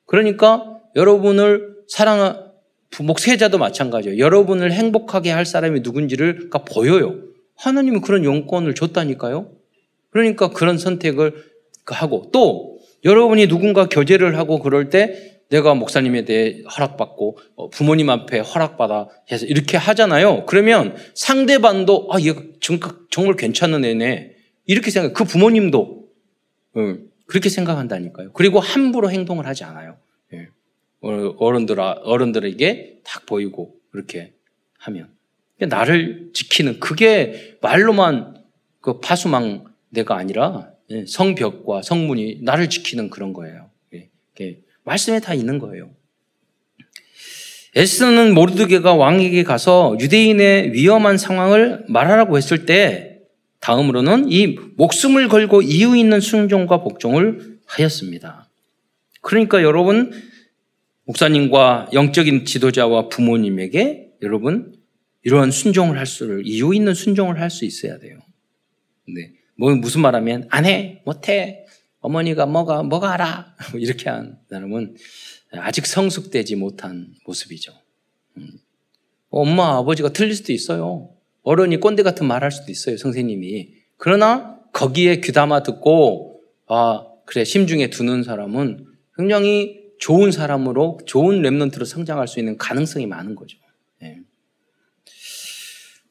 그러니까 0.06 0.78
여러분을 0.96 1.76
사랑 1.88 2.50
목세자도 2.98 3.58
마찬가지예요. 3.58 4.18
여러분을 4.18 4.72
행복하게 4.72 5.30
할 5.30 5.46
사람이 5.46 5.80
누군지를 5.80 6.50
보여요. 6.66 7.20
하나님이 7.56 8.00
그런 8.00 8.24
용건을 8.24 8.74
줬다니까요. 8.74 9.52
그러니까 10.10 10.48
그런 10.48 10.78
선택을 10.78 11.34
하고 11.86 12.30
또 12.32 12.78
여러분이 13.04 13.46
누군가 13.48 13.88
교제를 13.88 14.36
하고 14.36 14.58
그럴 14.58 14.90
때 14.90 15.40
내가 15.50 15.74
목사님에 15.74 16.24
대해 16.24 16.62
허락받고 16.76 17.38
어, 17.56 17.70
부모님 17.70 18.08
앞에 18.08 18.38
허락받아 18.38 19.08
해서 19.30 19.46
이렇게 19.46 19.76
하잖아요. 19.76 20.46
그러면 20.46 20.96
상대방도 21.14 22.08
아 22.10 22.20
얘가 22.20 22.40
정말 23.10 23.36
괜찮은 23.36 23.84
애네 23.84 24.36
이렇게 24.66 24.90
생각. 24.90 25.12
그 25.12 25.24
부모님도 25.24 26.08
그렇게 27.26 27.48
생각한다니까요. 27.48 28.32
그리고 28.32 28.60
함부로 28.60 29.10
행동을 29.10 29.46
하지 29.46 29.64
않아요. 29.64 29.98
예. 30.32 30.48
어른들 31.00 31.80
어른들에게 31.80 33.00
딱 33.04 33.26
보이고 33.26 33.76
그렇게 33.90 34.32
하면 34.78 35.08
나를 35.58 36.30
지키는 36.32 36.80
그게 36.80 37.58
말로만 37.60 38.42
그 38.80 39.00
파수망 39.00 39.64
내가 39.90 40.16
아니라 40.16 40.70
예, 40.90 41.04
성벽과 41.06 41.82
성문이 41.82 42.40
나를 42.42 42.68
지키는 42.70 43.10
그런 43.10 43.32
거예요. 43.32 43.70
예, 43.94 44.08
말씀에 44.84 45.20
다 45.20 45.34
있는 45.34 45.58
거예요. 45.58 45.90
에스는 47.76 48.34
모르드게가 48.34 48.94
왕에게 48.94 49.44
가서 49.44 49.96
유대인의 50.00 50.72
위험한 50.72 51.18
상황을 51.18 51.84
말하라고 51.88 52.36
했을 52.36 52.66
때 52.66 53.20
다음으로는 53.60 54.30
이 54.32 54.58
목숨을 54.76 55.28
걸고 55.28 55.62
이유 55.62 55.96
있는 55.96 56.20
순종과 56.20 56.82
복종을 56.82 57.58
하였습니다. 57.66 58.48
그러니까 59.20 59.62
여러분 59.62 60.10
목사님과 61.04 61.90
영적인 61.92 62.44
지도자와 62.44 63.08
부모님에게 63.08 64.08
여러분 64.22 64.74
이러한 65.22 65.50
순종을 65.50 65.98
할 65.98 66.06
수를 66.06 66.42
이유 66.46 66.74
있는 66.74 66.94
순종을 66.94 67.40
할 67.40 67.50
수 67.50 67.64
있어야 67.64 67.98
돼요. 67.98 68.18
네. 69.06 69.32
뭐 69.56 69.74
무슨 69.74 70.00
말하면 70.00 70.46
안 70.50 70.64
해, 70.64 71.02
못 71.04 71.28
해. 71.28 71.66
어머니가 72.00 72.46
뭐가 72.46 72.82
뭐가 72.82 73.12
알아. 73.12 73.54
이렇게 73.76 74.08
한 74.08 74.38
사람은 74.48 74.96
아직 75.52 75.86
성숙되지 75.86 76.56
못한 76.56 77.14
모습이죠. 77.26 77.72
음. 78.36 78.48
엄마 79.30 79.76
아버지가 79.78 80.12
틀릴 80.12 80.34
수도 80.34 80.52
있어요. 80.52 81.10
어른이 81.42 81.78
꼰대 81.78 82.02
같은 82.02 82.26
말 82.26 82.42
할 82.42 82.50
수도 82.52 82.70
있어요. 82.70 82.96
선생님이. 82.96 83.74
그러나 83.96 84.58
거기에 84.72 85.20
귀담아 85.20 85.62
듣고 85.62 86.40
아 86.66 87.06
그래 87.26 87.44
심중에 87.44 87.90
두는 87.90 88.22
사람은 88.22 88.86
굉장히 89.16 89.80
좋은 89.98 90.30
사람으로 90.32 91.00
좋은 91.06 91.42
랩런트로 91.42 91.84
성장할 91.84 92.26
수 92.28 92.38
있는 92.38 92.56
가능성이 92.56 93.06
많은 93.06 93.34
거죠. 93.34 93.58
예. 94.02 94.18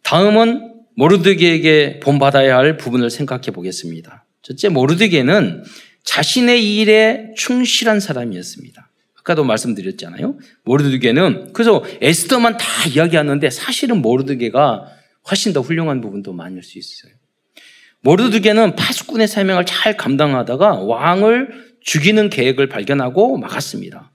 다음은 0.03 0.75
모르드게에게 0.95 1.99
본받아야 2.01 2.57
할 2.57 2.77
부분을 2.77 3.09
생각해 3.09 3.51
보겠습니다. 3.51 4.25
첫째, 4.41 4.69
모르드게는 4.69 5.63
자신의 6.03 6.77
일에 6.77 7.31
충실한 7.35 7.99
사람이었습니다. 7.99 8.88
아까도 9.20 9.43
말씀드렸잖아요. 9.43 10.38
모르드게는 10.63 11.53
그래서 11.53 11.84
에스더만 12.01 12.57
다 12.57 12.65
이야기하는데 12.89 13.49
사실은 13.49 14.01
모르드게가 14.01 14.86
훨씬 15.30 15.53
더 15.53 15.61
훌륭한 15.61 16.01
부분도 16.01 16.34
많을 16.34 16.63
수 16.63 16.80
있어요. 16.80 17.13
모르드게는 18.01 18.76
파수꾼의 18.76 19.28
사명을 19.28 19.65
잘 19.65 19.97
감당하다가 19.97 20.80
왕을 20.80 21.70
죽이는 21.82 22.30
계획을 22.30 22.70
발견하고 22.70 23.38
막았습니다. 23.38 24.11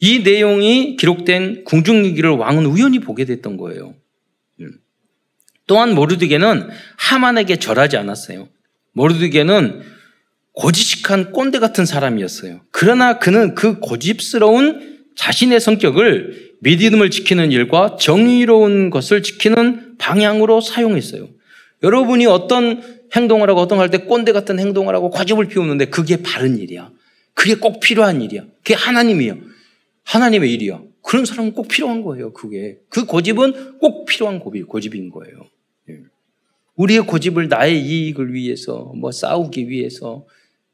이 0.00 0.20
내용이 0.20 0.96
기록된 0.96 1.64
궁중기기를 1.64 2.30
왕은 2.30 2.66
우연히 2.66 3.00
보게 3.00 3.24
됐던 3.24 3.56
거예요. 3.56 3.94
음. 4.60 4.70
또한 5.66 5.94
모르드게는 5.94 6.68
하만에게 6.96 7.56
절하지 7.56 7.96
않았어요. 7.96 8.48
모르드게는 8.92 9.82
고지식한 10.52 11.32
꼰대 11.32 11.58
같은 11.58 11.86
사람이었어요. 11.86 12.62
그러나 12.80 13.18
그는 13.18 13.54
그 13.54 13.78
고집스러운 13.78 15.04
자신의 15.14 15.60
성격을 15.60 16.54
믿음을 16.60 17.10
지키는 17.10 17.52
일과 17.52 17.98
정의로운 18.00 18.88
것을 18.88 19.22
지키는 19.22 19.98
방향으로 19.98 20.62
사용했어요. 20.62 21.28
여러분이 21.82 22.24
어떤 22.24 22.80
행동을 23.14 23.50
하고 23.50 23.60
어떤 23.60 23.80
할 23.80 23.90
때 23.90 23.98
꼰대 23.98 24.32
같은 24.32 24.58
행동을 24.58 24.94
하고 24.94 25.10
과즙을 25.10 25.48
피우는데 25.48 25.90
그게 25.90 26.22
바른 26.22 26.56
일이야. 26.56 26.90
그게 27.34 27.54
꼭 27.54 27.80
필요한 27.80 28.22
일이야. 28.22 28.46
그게 28.62 28.72
하나님이야. 28.72 29.36
하나님의 30.04 30.50
일이야. 30.50 30.80
그런 31.02 31.26
사람은 31.26 31.52
꼭 31.52 31.68
필요한 31.68 32.00
거예요. 32.00 32.32
그게 32.32 32.78
그 32.88 33.04
고집은 33.04 33.76
꼭 33.78 34.06
필요한 34.06 34.40
고집, 34.40 34.66
고집인 34.66 35.10
거예요. 35.10 35.36
예. 35.90 35.98
우리의 36.76 37.00
고집을 37.00 37.48
나의 37.48 37.78
이익을 37.78 38.32
위해서 38.32 38.90
뭐 38.96 39.12
싸우기 39.12 39.68
위해서 39.68 40.24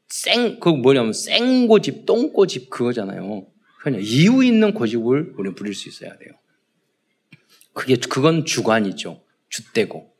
생, 0.09 0.59
그 0.59 0.69
뭐냐면 0.69 1.13
생고집, 1.13 2.05
똥고집 2.05 2.69
그거잖아요. 2.69 3.45
그냥 3.81 4.01
이유 4.01 4.43
있는 4.43 4.73
고집을 4.73 5.33
우리는 5.37 5.55
부릴 5.55 5.73
수 5.73 5.89
있어야 5.89 6.17
돼요. 6.17 6.31
그게, 7.73 7.95
그건 7.95 8.45
주관이죠. 8.45 9.21
주대고. 9.49 10.17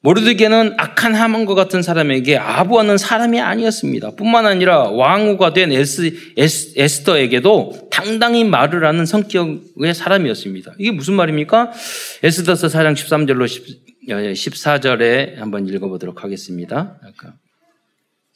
모르드게는 0.00 0.74
악한 0.78 1.16
하만과 1.16 1.54
같은 1.54 1.82
사람에게 1.82 2.36
아부하는 2.36 2.96
사람이 2.96 3.40
아니었습니다. 3.40 4.12
뿐만 4.12 4.46
아니라 4.46 4.84
왕후가 4.84 5.52
된 5.52 5.72
에스, 5.72 6.34
에스, 6.36 6.74
에스더에게도 6.76 7.88
당당히 7.90 8.44
말을 8.44 8.84
하는 8.84 9.04
성격의 9.04 9.94
사람이었습니다. 9.94 10.74
이게 10.78 10.92
무슨 10.92 11.14
말입니까? 11.14 11.72
에스더서 12.22 12.68
4장 12.68 12.94
13절로 12.94 13.48
14절에 14.08 15.36
한번 15.36 15.66
읽어보도록 15.66 16.22
하겠습니다. 16.22 17.00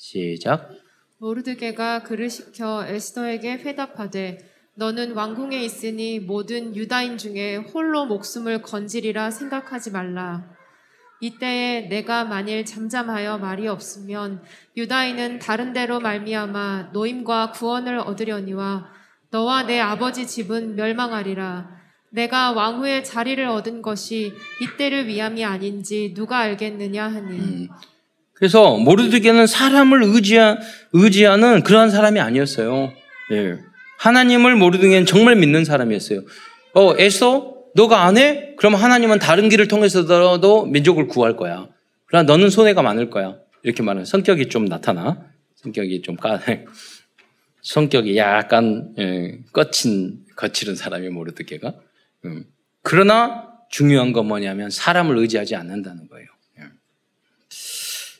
시작. 0.00 0.70
모르드게가 1.18 2.02
그를 2.04 2.30
시켜 2.30 2.86
에스더에게 2.86 3.58
회답하되 3.58 4.38
너는 4.74 5.12
왕궁에 5.12 5.62
있으니 5.62 6.18
모든 6.18 6.74
유다인 6.74 7.18
중에 7.18 7.56
홀로 7.56 8.06
목숨을 8.06 8.62
건지리라 8.62 9.30
생각하지 9.30 9.90
말라. 9.90 10.56
이때에 11.20 11.88
내가 11.88 12.24
만일 12.24 12.64
잠잠하여 12.64 13.36
말이 13.36 13.68
없으면 13.68 14.42
유다인은 14.74 15.38
다른 15.38 15.74
데로 15.74 16.00
말미암아 16.00 16.90
노임과 16.94 17.52
구원을 17.52 17.98
얻으려니와 17.98 18.90
너와 19.30 19.64
내 19.64 19.78
아버지 19.80 20.26
집은 20.26 20.76
멸망하리라. 20.76 21.78
내가 22.08 22.52
왕후의 22.52 23.04
자리를 23.04 23.46
얻은 23.46 23.82
것이 23.82 24.32
이때를 24.62 25.08
위함이 25.08 25.44
아닌지 25.44 26.14
누가 26.16 26.38
알겠느냐 26.38 27.06
하니. 27.06 27.38
음. 27.38 27.68
그래서 28.40 28.78
모르드게는 28.78 29.46
사람을 29.46 30.02
의지하, 30.02 30.58
의지하 30.94 31.36
는 31.36 31.62
그러한 31.62 31.90
사람이 31.90 32.20
아니었어요. 32.20 32.90
예. 33.32 33.58
하나님을 33.98 34.56
모르드게는 34.56 35.04
정말 35.04 35.36
믿는 35.36 35.66
사람이었어요. 35.66 36.22
어, 36.72 36.94
에서 36.96 37.54
너가 37.74 38.04
안 38.04 38.16
해? 38.16 38.54
그럼 38.56 38.74
하나님은 38.74 39.18
다른 39.18 39.50
길을 39.50 39.68
통해서도 39.68 40.64
민족을 40.64 41.06
구할 41.06 41.36
거야. 41.36 41.68
그러나 42.06 42.24
너는 42.24 42.48
손해가 42.48 42.80
많을 42.80 43.10
거야. 43.10 43.36
이렇게 43.62 43.82
말하는 43.82 44.06
성격이 44.06 44.48
좀 44.48 44.64
나타나. 44.64 45.22
성격이 45.56 46.00
좀 46.00 46.16
까, 46.16 46.40
성격이 47.60 48.16
약간 48.16 48.94
예, 48.98 49.38
거친 49.52 50.24
거칠은 50.36 50.76
사람이 50.76 51.10
모르드게가. 51.10 51.74
음. 52.24 52.44
그러나 52.82 53.50
중요한 53.68 54.14
건 54.14 54.26
뭐냐면 54.26 54.70
사람을 54.70 55.18
의지하지 55.18 55.56
않는다는 55.56 56.08
거예요. 56.08 56.26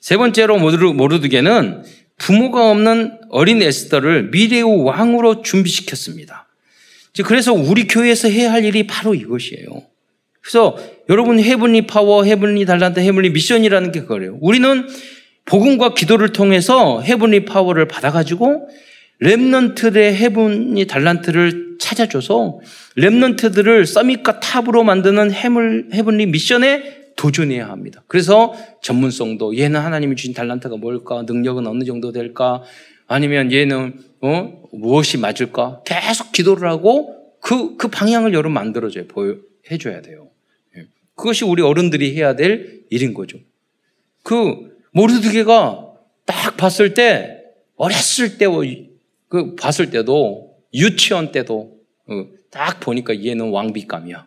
예. 0.01 0.03
세 0.03 0.17
번째로 0.17 0.59
모르드게는 0.59 1.85
부모가 2.17 2.71
없는 2.71 3.19
어린 3.31 3.63
에스더를 3.63 4.31
미래의 4.31 4.85
왕으로 4.85 5.43
준비시켰습니다. 5.43 6.49
그래서 7.25 7.53
우리 7.53 7.87
교회에서 7.87 8.29
해야 8.29 8.53
할 8.53 8.65
일이 8.65 8.87
바로 8.87 9.15
이것이에요. 9.15 9.83
그래서 10.43 10.77
여러분 11.09 11.39
해븐리 11.39 11.87
파워, 11.87 12.25
해븐리 12.25 12.65
달란트, 12.65 13.01
해븐리 13.01 13.31
미션이라는 13.31 13.93
게 13.93 14.01
그거예요. 14.01 14.39
우리는 14.41 14.89
복음과 15.45 15.95
기도를 15.95 16.33
통해서 16.33 17.01
해븐리 17.01 17.45
파워를 17.45 17.89
받아가지고 17.89 18.69
랩넌트들의 19.23 20.15
해븐리 20.15 20.87
달란트를 20.87 21.77
찾아줘서 21.79 22.61
랩넌트들을 22.97 23.87
서밋과 23.87 24.41
탑으로 24.41 24.83
만드는 24.85 25.33
해븐리 25.33 26.27
미션에 26.27 27.01
도전해야 27.21 27.69
합니다. 27.69 28.03
그래서 28.07 28.55
전문성도 28.81 29.59
얘는 29.59 29.79
하나님이 29.79 30.17
주신 30.17 30.33
달란트가 30.33 30.79
뭘까? 30.79 31.23
능력은 31.27 31.67
어느 31.67 31.85
정도 31.85 32.13
될까? 32.13 32.63
아니면 33.07 33.53
얘는 33.53 33.99
어? 34.23 34.63
무엇이 34.73 35.19
맞을까? 35.19 35.83
계속 35.85 36.33
기도를 36.33 36.67
하고 36.67 37.15
그, 37.43 37.77
그 37.77 37.89
방향을 37.89 38.33
여러분 38.33 38.53
만들어줘요. 38.55 39.07
보여, 39.07 39.37
해줘야 39.71 40.01
돼요. 40.01 40.31
예. 40.79 40.87
그것이 41.15 41.45
우리 41.45 41.63
어른들이 41.63 42.17
해야 42.17 42.37
될 42.37 42.85
일인 42.89 43.13
거죠. 43.13 43.39
그, 44.23 44.79
모르드게가 44.93 45.93
딱 46.25 46.57
봤을 46.57 46.95
때, 46.95 47.43
어렸을 47.77 48.39
때, 48.39 48.47
그, 49.29 49.55
봤을 49.57 49.91
때도, 49.91 50.57
유치원 50.73 51.33
때도, 51.33 51.81
어, 52.07 52.27
딱 52.51 52.81
보니까 52.81 53.23
얘는 53.23 53.51
왕비감이야. 53.51 54.27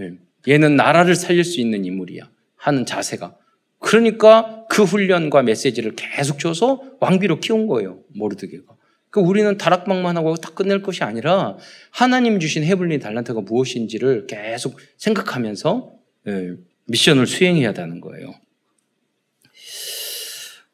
예. 0.00 0.12
얘는 0.46 0.76
나라를 0.76 1.14
살릴 1.14 1.44
수 1.44 1.60
있는 1.60 1.84
인물이야. 1.86 2.33
하는 2.64 2.86
자세가. 2.86 3.36
그러니까 3.78 4.64
그 4.70 4.84
훈련과 4.84 5.42
메시지를 5.42 5.94
계속 5.96 6.38
줘서 6.38 6.82
왕비로 7.00 7.40
키운 7.40 7.66
거예요. 7.66 8.00
모르드게가. 8.16 8.64
그 9.10 9.20
우리는 9.20 9.58
다락방만 9.58 10.16
하고 10.16 10.34
딱 10.36 10.54
끝낼 10.54 10.80
것이 10.80 11.04
아니라 11.04 11.58
하나님 11.90 12.40
주신 12.40 12.64
해블린 12.64 13.00
달란트가 13.00 13.42
무엇인지를 13.42 14.26
계속 14.26 14.80
생각하면서 14.96 15.92
예, 16.28 16.54
미션을 16.86 17.26
수행해야 17.26 17.74
되는 17.74 18.00
거예요. 18.00 18.34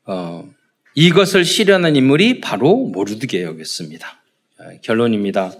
어, 0.07 0.49
이것을 0.95 1.45
실현한 1.45 1.97
인물이 1.97 2.41
바로 2.41 2.76
모르드개였습니다. 2.87 4.22
결론입니다. 4.82 5.53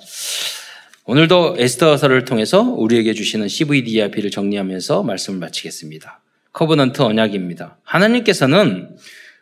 오늘도 1.11 1.57
에스더서를 1.59 2.25
통해서 2.25 2.63
우리에게 2.63 3.15
주시는 3.15 3.49
CVDIP를 3.49 4.31
정리하면서 4.31 5.03
말씀을 5.03 5.41
마치겠습니다. 5.41 6.23
Covenant 6.53 7.03
언약입니다. 7.03 7.81
하나님께서는 7.83 8.97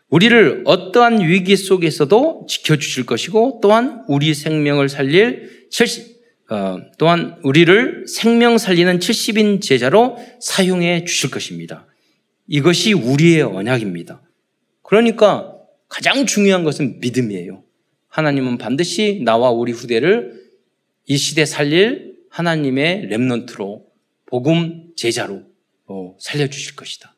우리를 0.09 0.62
어떠한 0.64 1.21
위기 1.21 1.59
속에서도 1.59 2.47
지켜주실 2.49 3.05
것이고 3.05 3.59
또한 3.61 4.03
우리 4.09 4.33
생명을 4.33 4.89
살릴 4.89 5.69
70, 5.69 6.23
어, 6.49 6.79
또한 6.97 7.37
우리를 7.43 8.07
생명 8.09 8.57
살리는 8.57 8.99
70인 8.99 9.61
제자로 9.61 10.16
사용해 10.41 11.05
주실 11.05 11.31
것입니다. 11.31 11.85
이것이 12.47 12.95
우리의 12.95 13.43
언약입니다. 13.43 14.23
그러니까 14.81 15.53
가장 15.91 16.25
중요한 16.25 16.64
것은 16.64 17.01
믿음이에요. 17.01 17.62
하나님은 18.09 18.57
반드시 18.57 19.21
나와 19.23 19.51
우리 19.51 19.73
후대를 19.73 20.38
이 21.09 21.17
시대 21.17 21.47
살릴 21.47 22.19
하나님의 22.29 23.07
remnant로 23.07 23.87
복음 24.27 24.93
제자로 24.95 25.43
어, 25.87 26.15
살려주실 26.21 26.77
것이다. 26.77 27.15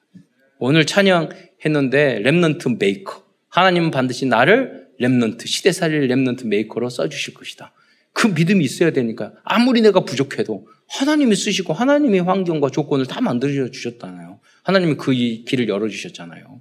오늘 0.60 0.86
찬양했는데 0.86 2.22
remnant 2.22 2.78
maker. 2.78 3.24
하나님은 3.48 3.90
반드시 3.90 4.26
나를 4.26 4.86
remnant, 5.00 5.48
시대 5.48 5.72
살릴 5.72 6.06
remnant 6.06 6.46
maker로 6.46 6.88
써주실 6.88 7.34
것이다. 7.34 7.72
그 8.12 8.28
믿음이 8.28 8.64
있어야 8.64 8.92
되니까 8.92 9.32
아무리 9.42 9.80
내가 9.80 10.04
부족해도 10.04 10.68
하나님이 10.86 11.34
쓰시고 11.34 11.72
하나님의 11.72 12.20
환경과 12.22 12.70
조건을 12.70 13.06
다 13.06 13.20
만들어 13.20 13.70
주셨잖아요. 13.70 14.38
하나님이 14.62 14.94
그 14.94 15.12
길을 15.12 15.68
열어 15.68 15.88
주셨잖아요. 15.88 16.60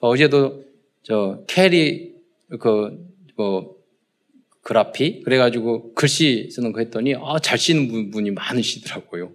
어제도 0.00 0.64
저 1.04 1.44
캘리 1.46 2.14
그 2.58 3.08
뭐 3.38 3.77
그라피 4.62 5.22
그래가지고 5.22 5.94
글씨 5.94 6.50
쓰는 6.50 6.72
거 6.72 6.80
했더니 6.80 7.14
아, 7.14 7.38
잘 7.40 7.58
쓰는 7.58 8.10
분이 8.10 8.32
많으시더라고요. 8.32 9.32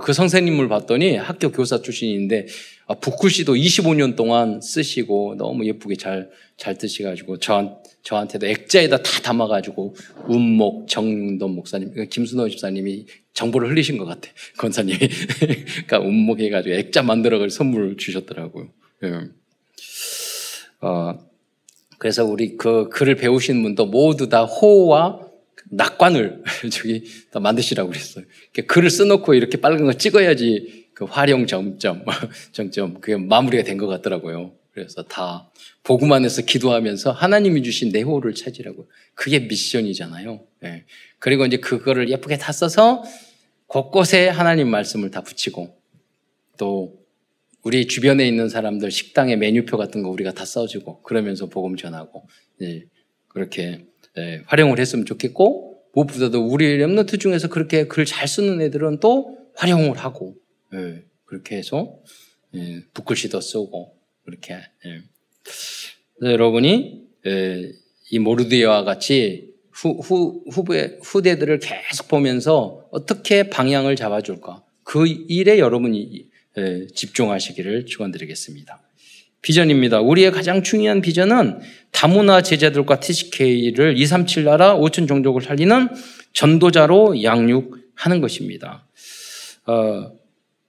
그 0.00 0.12
선생님을 0.12 0.68
봤더니 0.68 1.16
학교 1.16 1.52
교사 1.52 1.82
출신인데 1.82 2.46
아, 2.86 2.94
붓글씨도 2.94 3.54
25년 3.54 4.16
동안 4.16 4.60
쓰시고 4.60 5.36
너무 5.38 5.66
예쁘게 5.66 5.96
잘, 5.96 6.30
잘 6.56 6.76
뜨시가지고 6.76 7.38
저, 7.38 7.82
저한테도 8.02 8.46
액자에다 8.46 8.98
다 8.98 9.22
담아가지고 9.22 9.94
운목 10.26 10.88
정돈 10.88 11.54
목사님, 11.54 11.90
그러니까 11.90 12.12
김순호 12.12 12.48
집사님이 12.48 13.06
정보를 13.34 13.70
흘리신 13.70 13.98
것 13.98 14.04
같아. 14.04 14.30
권사님이. 14.58 14.98
그러니까 15.86 16.00
운목 16.00 16.40
해가지고 16.40 16.74
액자 16.74 17.02
만들어 17.02 17.48
선물 17.48 17.96
주셨더라고요. 17.96 18.68
예. 19.04 19.28
어, 20.80 21.18
그래서 22.02 22.24
우리 22.24 22.56
그 22.56 22.88
글을 22.88 23.14
배우신 23.14 23.62
분도 23.62 23.86
모두 23.86 24.28
다 24.28 24.42
호와 24.42 25.20
낙관을 25.70 26.42
저기 26.72 27.04
다 27.30 27.38
만드시라고 27.38 27.90
그랬어요. 27.90 28.24
글을 28.66 28.90
써놓고 28.90 29.34
이렇게 29.34 29.60
빨간 29.60 29.86
거 29.86 29.92
찍어야지 29.92 30.88
그 30.94 31.04
활용 31.04 31.46
점점, 31.46 32.04
점점 32.50 32.94
그게 33.00 33.16
마무리가 33.16 33.62
된 33.62 33.78
것 33.78 33.86
같더라고요. 33.86 34.50
그래서 34.72 35.04
다 35.04 35.48
복음 35.84 36.12
안에서 36.12 36.42
기도하면서 36.42 37.12
하나님이 37.12 37.62
주신 37.62 37.92
내 37.92 38.02
호를 38.02 38.34
찾으라고. 38.34 38.88
그게 39.14 39.38
미션이잖아요. 39.38 40.44
네. 40.60 40.84
그리고 41.20 41.46
이제 41.46 41.58
그거를 41.58 42.08
예쁘게 42.08 42.36
다 42.36 42.50
써서 42.50 43.04
곳곳에 43.68 44.26
하나님 44.26 44.68
말씀을 44.70 45.12
다 45.12 45.20
붙이고 45.20 45.72
또 46.58 47.01
우리 47.64 47.86
주변에 47.86 48.26
있는 48.26 48.48
사람들 48.48 48.90
식당의 48.90 49.36
메뉴표 49.38 49.76
같은 49.76 50.02
거 50.02 50.10
우리가 50.10 50.32
다 50.32 50.44
써주고 50.44 51.02
그러면서 51.02 51.46
복음 51.46 51.76
전하고 51.76 52.26
네. 52.58 52.84
그렇게 53.28 53.86
네. 54.16 54.42
활용을 54.46 54.78
했으면 54.78 55.06
좋겠고 55.06 55.72
무엇보다도 55.94 56.44
우리 56.46 56.78
랩너트 56.78 57.20
중에서 57.20 57.48
그렇게 57.48 57.86
글 57.86 58.04
잘 58.04 58.26
쓰는 58.26 58.60
애들은 58.60 59.00
또 59.00 59.38
활용을 59.54 59.96
하고 59.98 60.36
예, 60.74 61.04
그렇게 61.24 61.56
해서 61.56 61.98
예, 62.54 62.82
붓글씨도 62.94 63.40
쓰고 63.40 63.94
그렇게 64.24 64.54
예. 64.54 65.02
여러분이 66.22 67.02
예, 67.26 67.72
이 68.10 68.18
모르드와 68.18 68.84
같이 68.84 69.52
후, 69.70 69.92
후, 70.02 70.44
후배, 70.50 70.98
후대들을 71.02 71.58
계속 71.60 72.08
보면서 72.08 72.86
어떻게 72.90 73.48
방향을 73.48 73.96
잡아줄까 73.96 74.64
그 74.82 75.06
일에 75.06 75.58
여러분이 75.58 76.10
예, 76.14 76.31
집중하시기를 76.94 77.86
축원드리겠습니다. 77.86 78.80
비전입니다. 79.42 80.00
우리의 80.00 80.30
가장 80.30 80.62
중요한 80.62 81.00
비전은 81.00 81.60
다문화 81.90 82.42
제자들과 82.42 83.00
TCK를 83.00 83.96
237 83.98 84.44
나라 84.44 84.76
5천 84.76 85.08
종족을 85.08 85.42
살리는 85.42 85.88
전도자로 86.32 87.22
양육하는 87.22 88.20
것입니다. 88.20 88.86
어, 89.66 90.12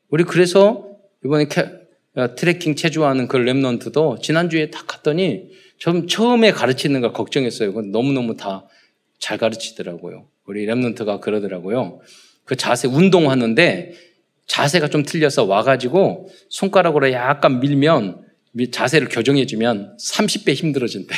우리 0.09 0.23
그래서 0.23 0.87
이번에 1.23 1.45
캐, 1.49 1.69
어, 2.15 2.35
트레킹 2.35 2.75
체조하는 2.75 3.27
그 3.27 3.37
랩런트도 3.37 4.21
지난주에 4.21 4.71
딱 4.71 4.87
갔더니 4.87 5.51
좀 5.77 6.07
처음에 6.07 6.51
가르치는 6.51 7.01
걸 7.01 7.13
걱정했어요. 7.13 7.71
너무너무 7.91 8.35
다 8.37 8.67
잘 9.23 9.37
가르치더라고요. 9.37 10.27
우리 10.45 10.65
랩런트가 10.65 11.21
그러더라고요. 11.21 12.01
그 12.43 12.57
자세 12.57 12.89
운동하는데 12.89 13.93
자세가 14.53 14.87
좀 14.89 15.01
틀려서 15.01 15.45
와가지고 15.45 16.29
손가락으로 16.49 17.11
약간 17.11 17.59
밀면 17.59 18.21
자세를 18.71 19.09
교정해주면 19.09 19.97
30배 19.97 20.53
힘들어진대. 20.53 21.15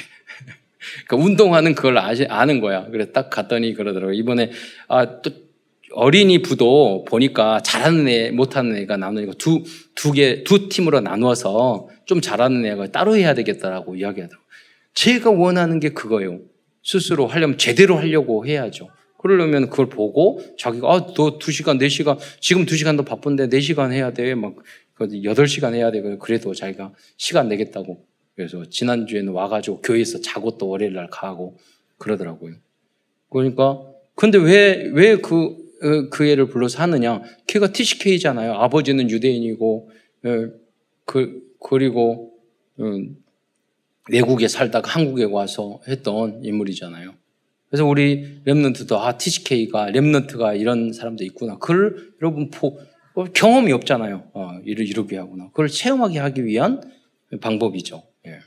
그러니까 1.06 1.28
운동하는 1.28 1.76
그걸 1.76 1.98
아시, 1.98 2.26
아는 2.30 2.62
거야. 2.62 2.86
그래 2.86 3.12
딱 3.12 3.30
갔더니 3.30 3.74
그러더라고요. 3.74 4.16
이번에 4.16 4.52
아, 4.88 5.22
또 5.22 5.32
어린이 5.92 6.42
부도 6.42 7.04
보니까 7.04 7.60
잘하는 7.62 8.08
애, 8.08 8.32
못하는 8.32 8.74
애가 8.78 8.96
나누니까 8.96 9.34
두, 9.38 9.64
두 9.96 10.14
개, 10.14 10.46
두 10.46 10.70
팀으로 10.70 11.02
나누어서 11.02 11.90
좀 12.06 12.22
잘하는 12.22 12.66
애가 12.66 12.94
따로 12.94 13.18
해야 13.18 13.34
되겠다라고 13.34 13.98
이야기하더라고요. 13.98 14.48
제가 14.94 15.32
원하는 15.32 15.82
게 15.82 15.90
그거예요. 15.90 16.40
스스로 16.84 17.28
하려면 17.28 17.58
제대로 17.58 17.98
하려고 17.98 18.48
해야죠. 18.48 18.88
그러려면 19.26 19.72
그걸 19.72 19.90
보고 19.90 20.40
자기가, 20.60 20.88
아, 20.88 21.14
너두 21.16 21.52
시간, 21.52 21.80
네 21.80 21.90
시간, 21.90 22.16
지금 22.40 22.68
두 22.68 22.78
시간도 22.78 23.06
바쁜데 23.06 23.50
네 23.50 23.60
시간 23.60 23.92
해야 23.92 24.14
돼. 24.14 24.36
막, 24.36 24.56
여덟 25.24 25.48
시간 25.48 25.74
해야 25.74 25.90
돼. 25.90 26.00
그래도 26.20 26.54
자기가 26.54 26.94
시간 27.18 27.50
내겠다고. 27.50 28.06
그래서 28.36 28.70
지난주에는 28.70 29.34
와가지고 29.34 29.82
교회에서 29.82 30.22
자고 30.22 30.60
또 30.60 30.68
월요일 30.68 30.94
날 30.94 31.10
가고 31.10 31.58
그러더라고요. 31.98 32.54
그러니까, 33.32 33.82
근데 34.14 34.38
왜, 34.38 34.92
왜 34.94 35.16
그, 35.16 35.46
어, 35.82 36.10
그 36.12 36.28
애를 36.28 36.50
불러서 36.50 36.84
하느냐? 36.84 37.24
걔가 37.48 37.74
TCK잖아요. 37.74 38.54
아버지는 38.54 39.10
유대인이고, 39.10 39.90
어, 40.26 40.30
그, 41.06 41.42
그리고, 41.60 42.32
음, 42.80 43.16
외국에 44.12 44.48
살다가 44.48 44.92
한국에 44.92 45.24
와서 45.24 45.80
했던 45.88 46.44
인물이잖아요. 46.44 47.25
그래서 47.76 47.88
우리 47.88 48.42
랩런트도 48.46 48.98
아 48.98 49.18
TCK가 49.18 49.88
랩런트가 49.88 50.58
이런 50.58 50.94
사람도 50.94 51.26
있구나. 51.26 51.58
그걸 51.58 52.14
여러분 52.22 52.50
보, 52.50 52.80
어, 53.16 53.26
경험이 53.26 53.74
없잖아요. 53.74 54.32
어, 54.34 54.60
이를 54.64 54.88
이루게 54.88 55.18
하구나. 55.18 55.50
그걸 55.50 55.68
체험하게 55.68 56.20
하기 56.20 56.46
위한 56.46 56.82
방법이죠. 57.42 58.02
예. 58.28 58.40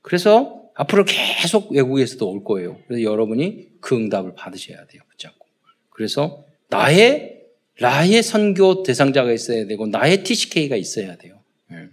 그래서 0.00 0.62
앞으로 0.74 1.04
계속 1.04 1.72
외국에서도 1.72 2.26
올 2.26 2.42
거예요. 2.42 2.78
그래서 2.88 3.02
여러분이 3.02 3.66
그 3.82 3.96
응답을 3.96 4.32
받으셔야 4.34 4.86
돼요. 4.86 5.02
붙잡고. 5.10 5.46
그래서 5.90 6.46
나의 6.70 7.42
나의 7.80 8.22
선교 8.22 8.82
대상자가 8.82 9.30
있어야 9.30 9.66
되고 9.66 9.86
나의 9.88 10.22
TCK가 10.24 10.76
있어야 10.76 11.16
돼요. 11.16 11.38
예. 11.72 11.88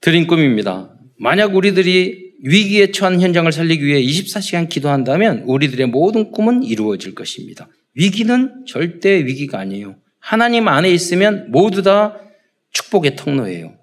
드린 0.00 0.26
꿈입니다. 0.26 0.98
만약 1.16 1.54
우리들이 1.54 2.23
위기에 2.44 2.90
처한 2.90 3.22
현장을 3.22 3.50
살리기 3.50 3.84
위해 3.84 4.02
24시간 4.02 4.68
기도한다면 4.68 5.44
우리들의 5.46 5.86
모든 5.86 6.30
꿈은 6.30 6.62
이루어질 6.62 7.14
것입니다. 7.14 7.68
위기는 7.94 8.64
절대 8.66 9.24
위기가 9.24 9.58
아니에요. 9.58 9.96
하나님 10.20 10.68
안에 10.68 10.90
있으면 10.90 11.50
모두 11.50 11.82
다 11.82 12.18
축복의 12.70 13.16
통로예요. 13.16 13.74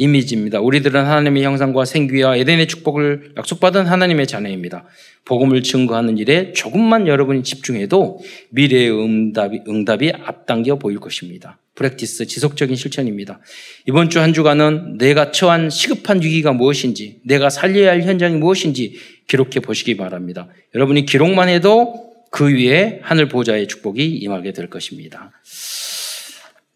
이미지입니다. 0.00 0.60
우리들은 0.60 1.04
하나님의 1.04 1.42
형상과 1.42 1.84
생기와 1.84 2.34
에덴의 2.34 2.68
축복을 2.68 3.34
약속받은 3.36 3.84
하나님의 3.84 4.26
자녀입니다. 4.26 4.86
복음을 5.26 5.62
증거하는 5.62 6.16
일에 6.16 6.54
조금만 6.54 7.06
여러분이 7.06 7.42
집중해도 7.42 8.20
미래의 8.48 8.90
응답이, 8.90 9.60
응답이 9.68 10.12
앞당겨 10.24 10.78
보일 10.78 11.00
것입니다. 11.00 11.58
프랙티스 11.74 12.26
지속적인 12.26 12.76
실천입니다. 12.76 13.40
이번 13.86 14.08
주 14.08 14.20
한 14.20 14.32
주간은 14.32 14.96
내가 14.96 15.32
처한 15.32 15.68
시급한 15.68 16.22
위기가 16.22 16.54
무엇인지, 16.54 17.20
내가 17.24 17.50
살려야 17.50 17.90
할 17.90 18.02
현장이 18.02 18.36
무엇인지 18.36 18.96
기록해 19.28 19.60
보시기 19.60 19.98
바랍니다. 19.98 20.48
여러분이 20.74 21.04
기록만 21.04 21.50
해도 21.50 22.10
그 22.30 22.48
위에 22.48 23.00
하늘 23.02 23.28
보좌의 23.28 23.68
축복이 23.68 24.06
임하게 24.06 24.52
될 24.52 24.70
것입니다. 24.70 25.30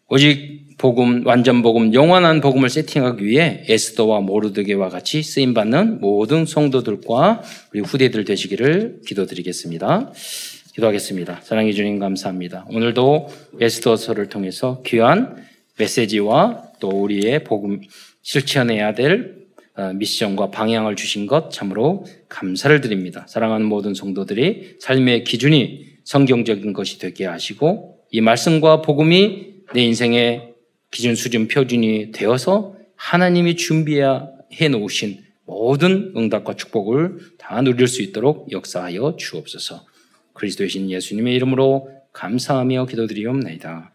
오직 0.07 0.77
복음, 0.77 1.25
완전 1.25 1.63
복음, 1.63 1.91
영원한 1.95 2.39
복음을 2.39 2.69
세팅하기 2.69 3.25
위해 3.25 3.63
에스더와 3.67 4.19
모르드게와 4.19 4.89
같이 4.89 5.23
쓰임 5.23 5.55
받는 5.55 5.99
모든 5.99 6.45
성도들과 6.45 7.41
우리 7.73 7.81
후대들 7.81 8.23
되시기를 8.23 9.01
기도드리겠습니다. 9.07 10.11
기도하겠습니다. 10.75 11.39
사랑해 11.41 11.73
주님 11.73 11.97
감사합니다. 11.97 12.67
오늘도 12.69 13.29
에스더서를 13.59 14.29
통해서 14.29 14.83
귀한 14.85 15.37
메시지와 15.79 16.61
또 16.79 16.89
우리의 16.89 17.43
복음 17.43 17.81
실천해야 18.21 18.93
될 18.93 19.45
어, 19.75 19.91
미션과 19.93 20.51
방향을 20.51 20.95
주신 20.95 21.25
것 21.25 21.49
참으로 21.51 22.05
감사를 22.29 22.79
드립니다. 22.81 23.25
사랑하는 23.27 23.65
모든 23.65 23.95
성도들이 23.95 24.75
삶의 24.79 25.23
기준이 25.23 25.85
성경적인 26.03 26.73
것이 26.73 26.99
되게 26.99 27.25
하시고 27.25 27.97
이 28.11 28.21
말씀과 28.21 28.83
복음이 28.83 29.54
내 29.73 29.81
인생의 29.81 30.53
기준 30.91 31.15
수준 31.15 31.47
표준이 31.47 32.11
되어서 32.11 32.75
하나님이 32.95 33.55
준비해 33.55 34.69
놓으신 34.71 35.23
모든 35.45 36.13
응답과 36.15 36.55
축복을 36.55 37.17
다 37.37 37.61
누릴 37.61 37.87
수 37.87 38.01
있도록 38.01 38.51
역사하여 38.51 39.15
주옵소서. 39.17 39.85
그리스도의 40.33 40.69
신 40.69 40.89
예수님의 40.89 41.35
이름으로 41.35 41.89
감사하며 42.13 42.85
기도드리옵나이다. 42.85 43.94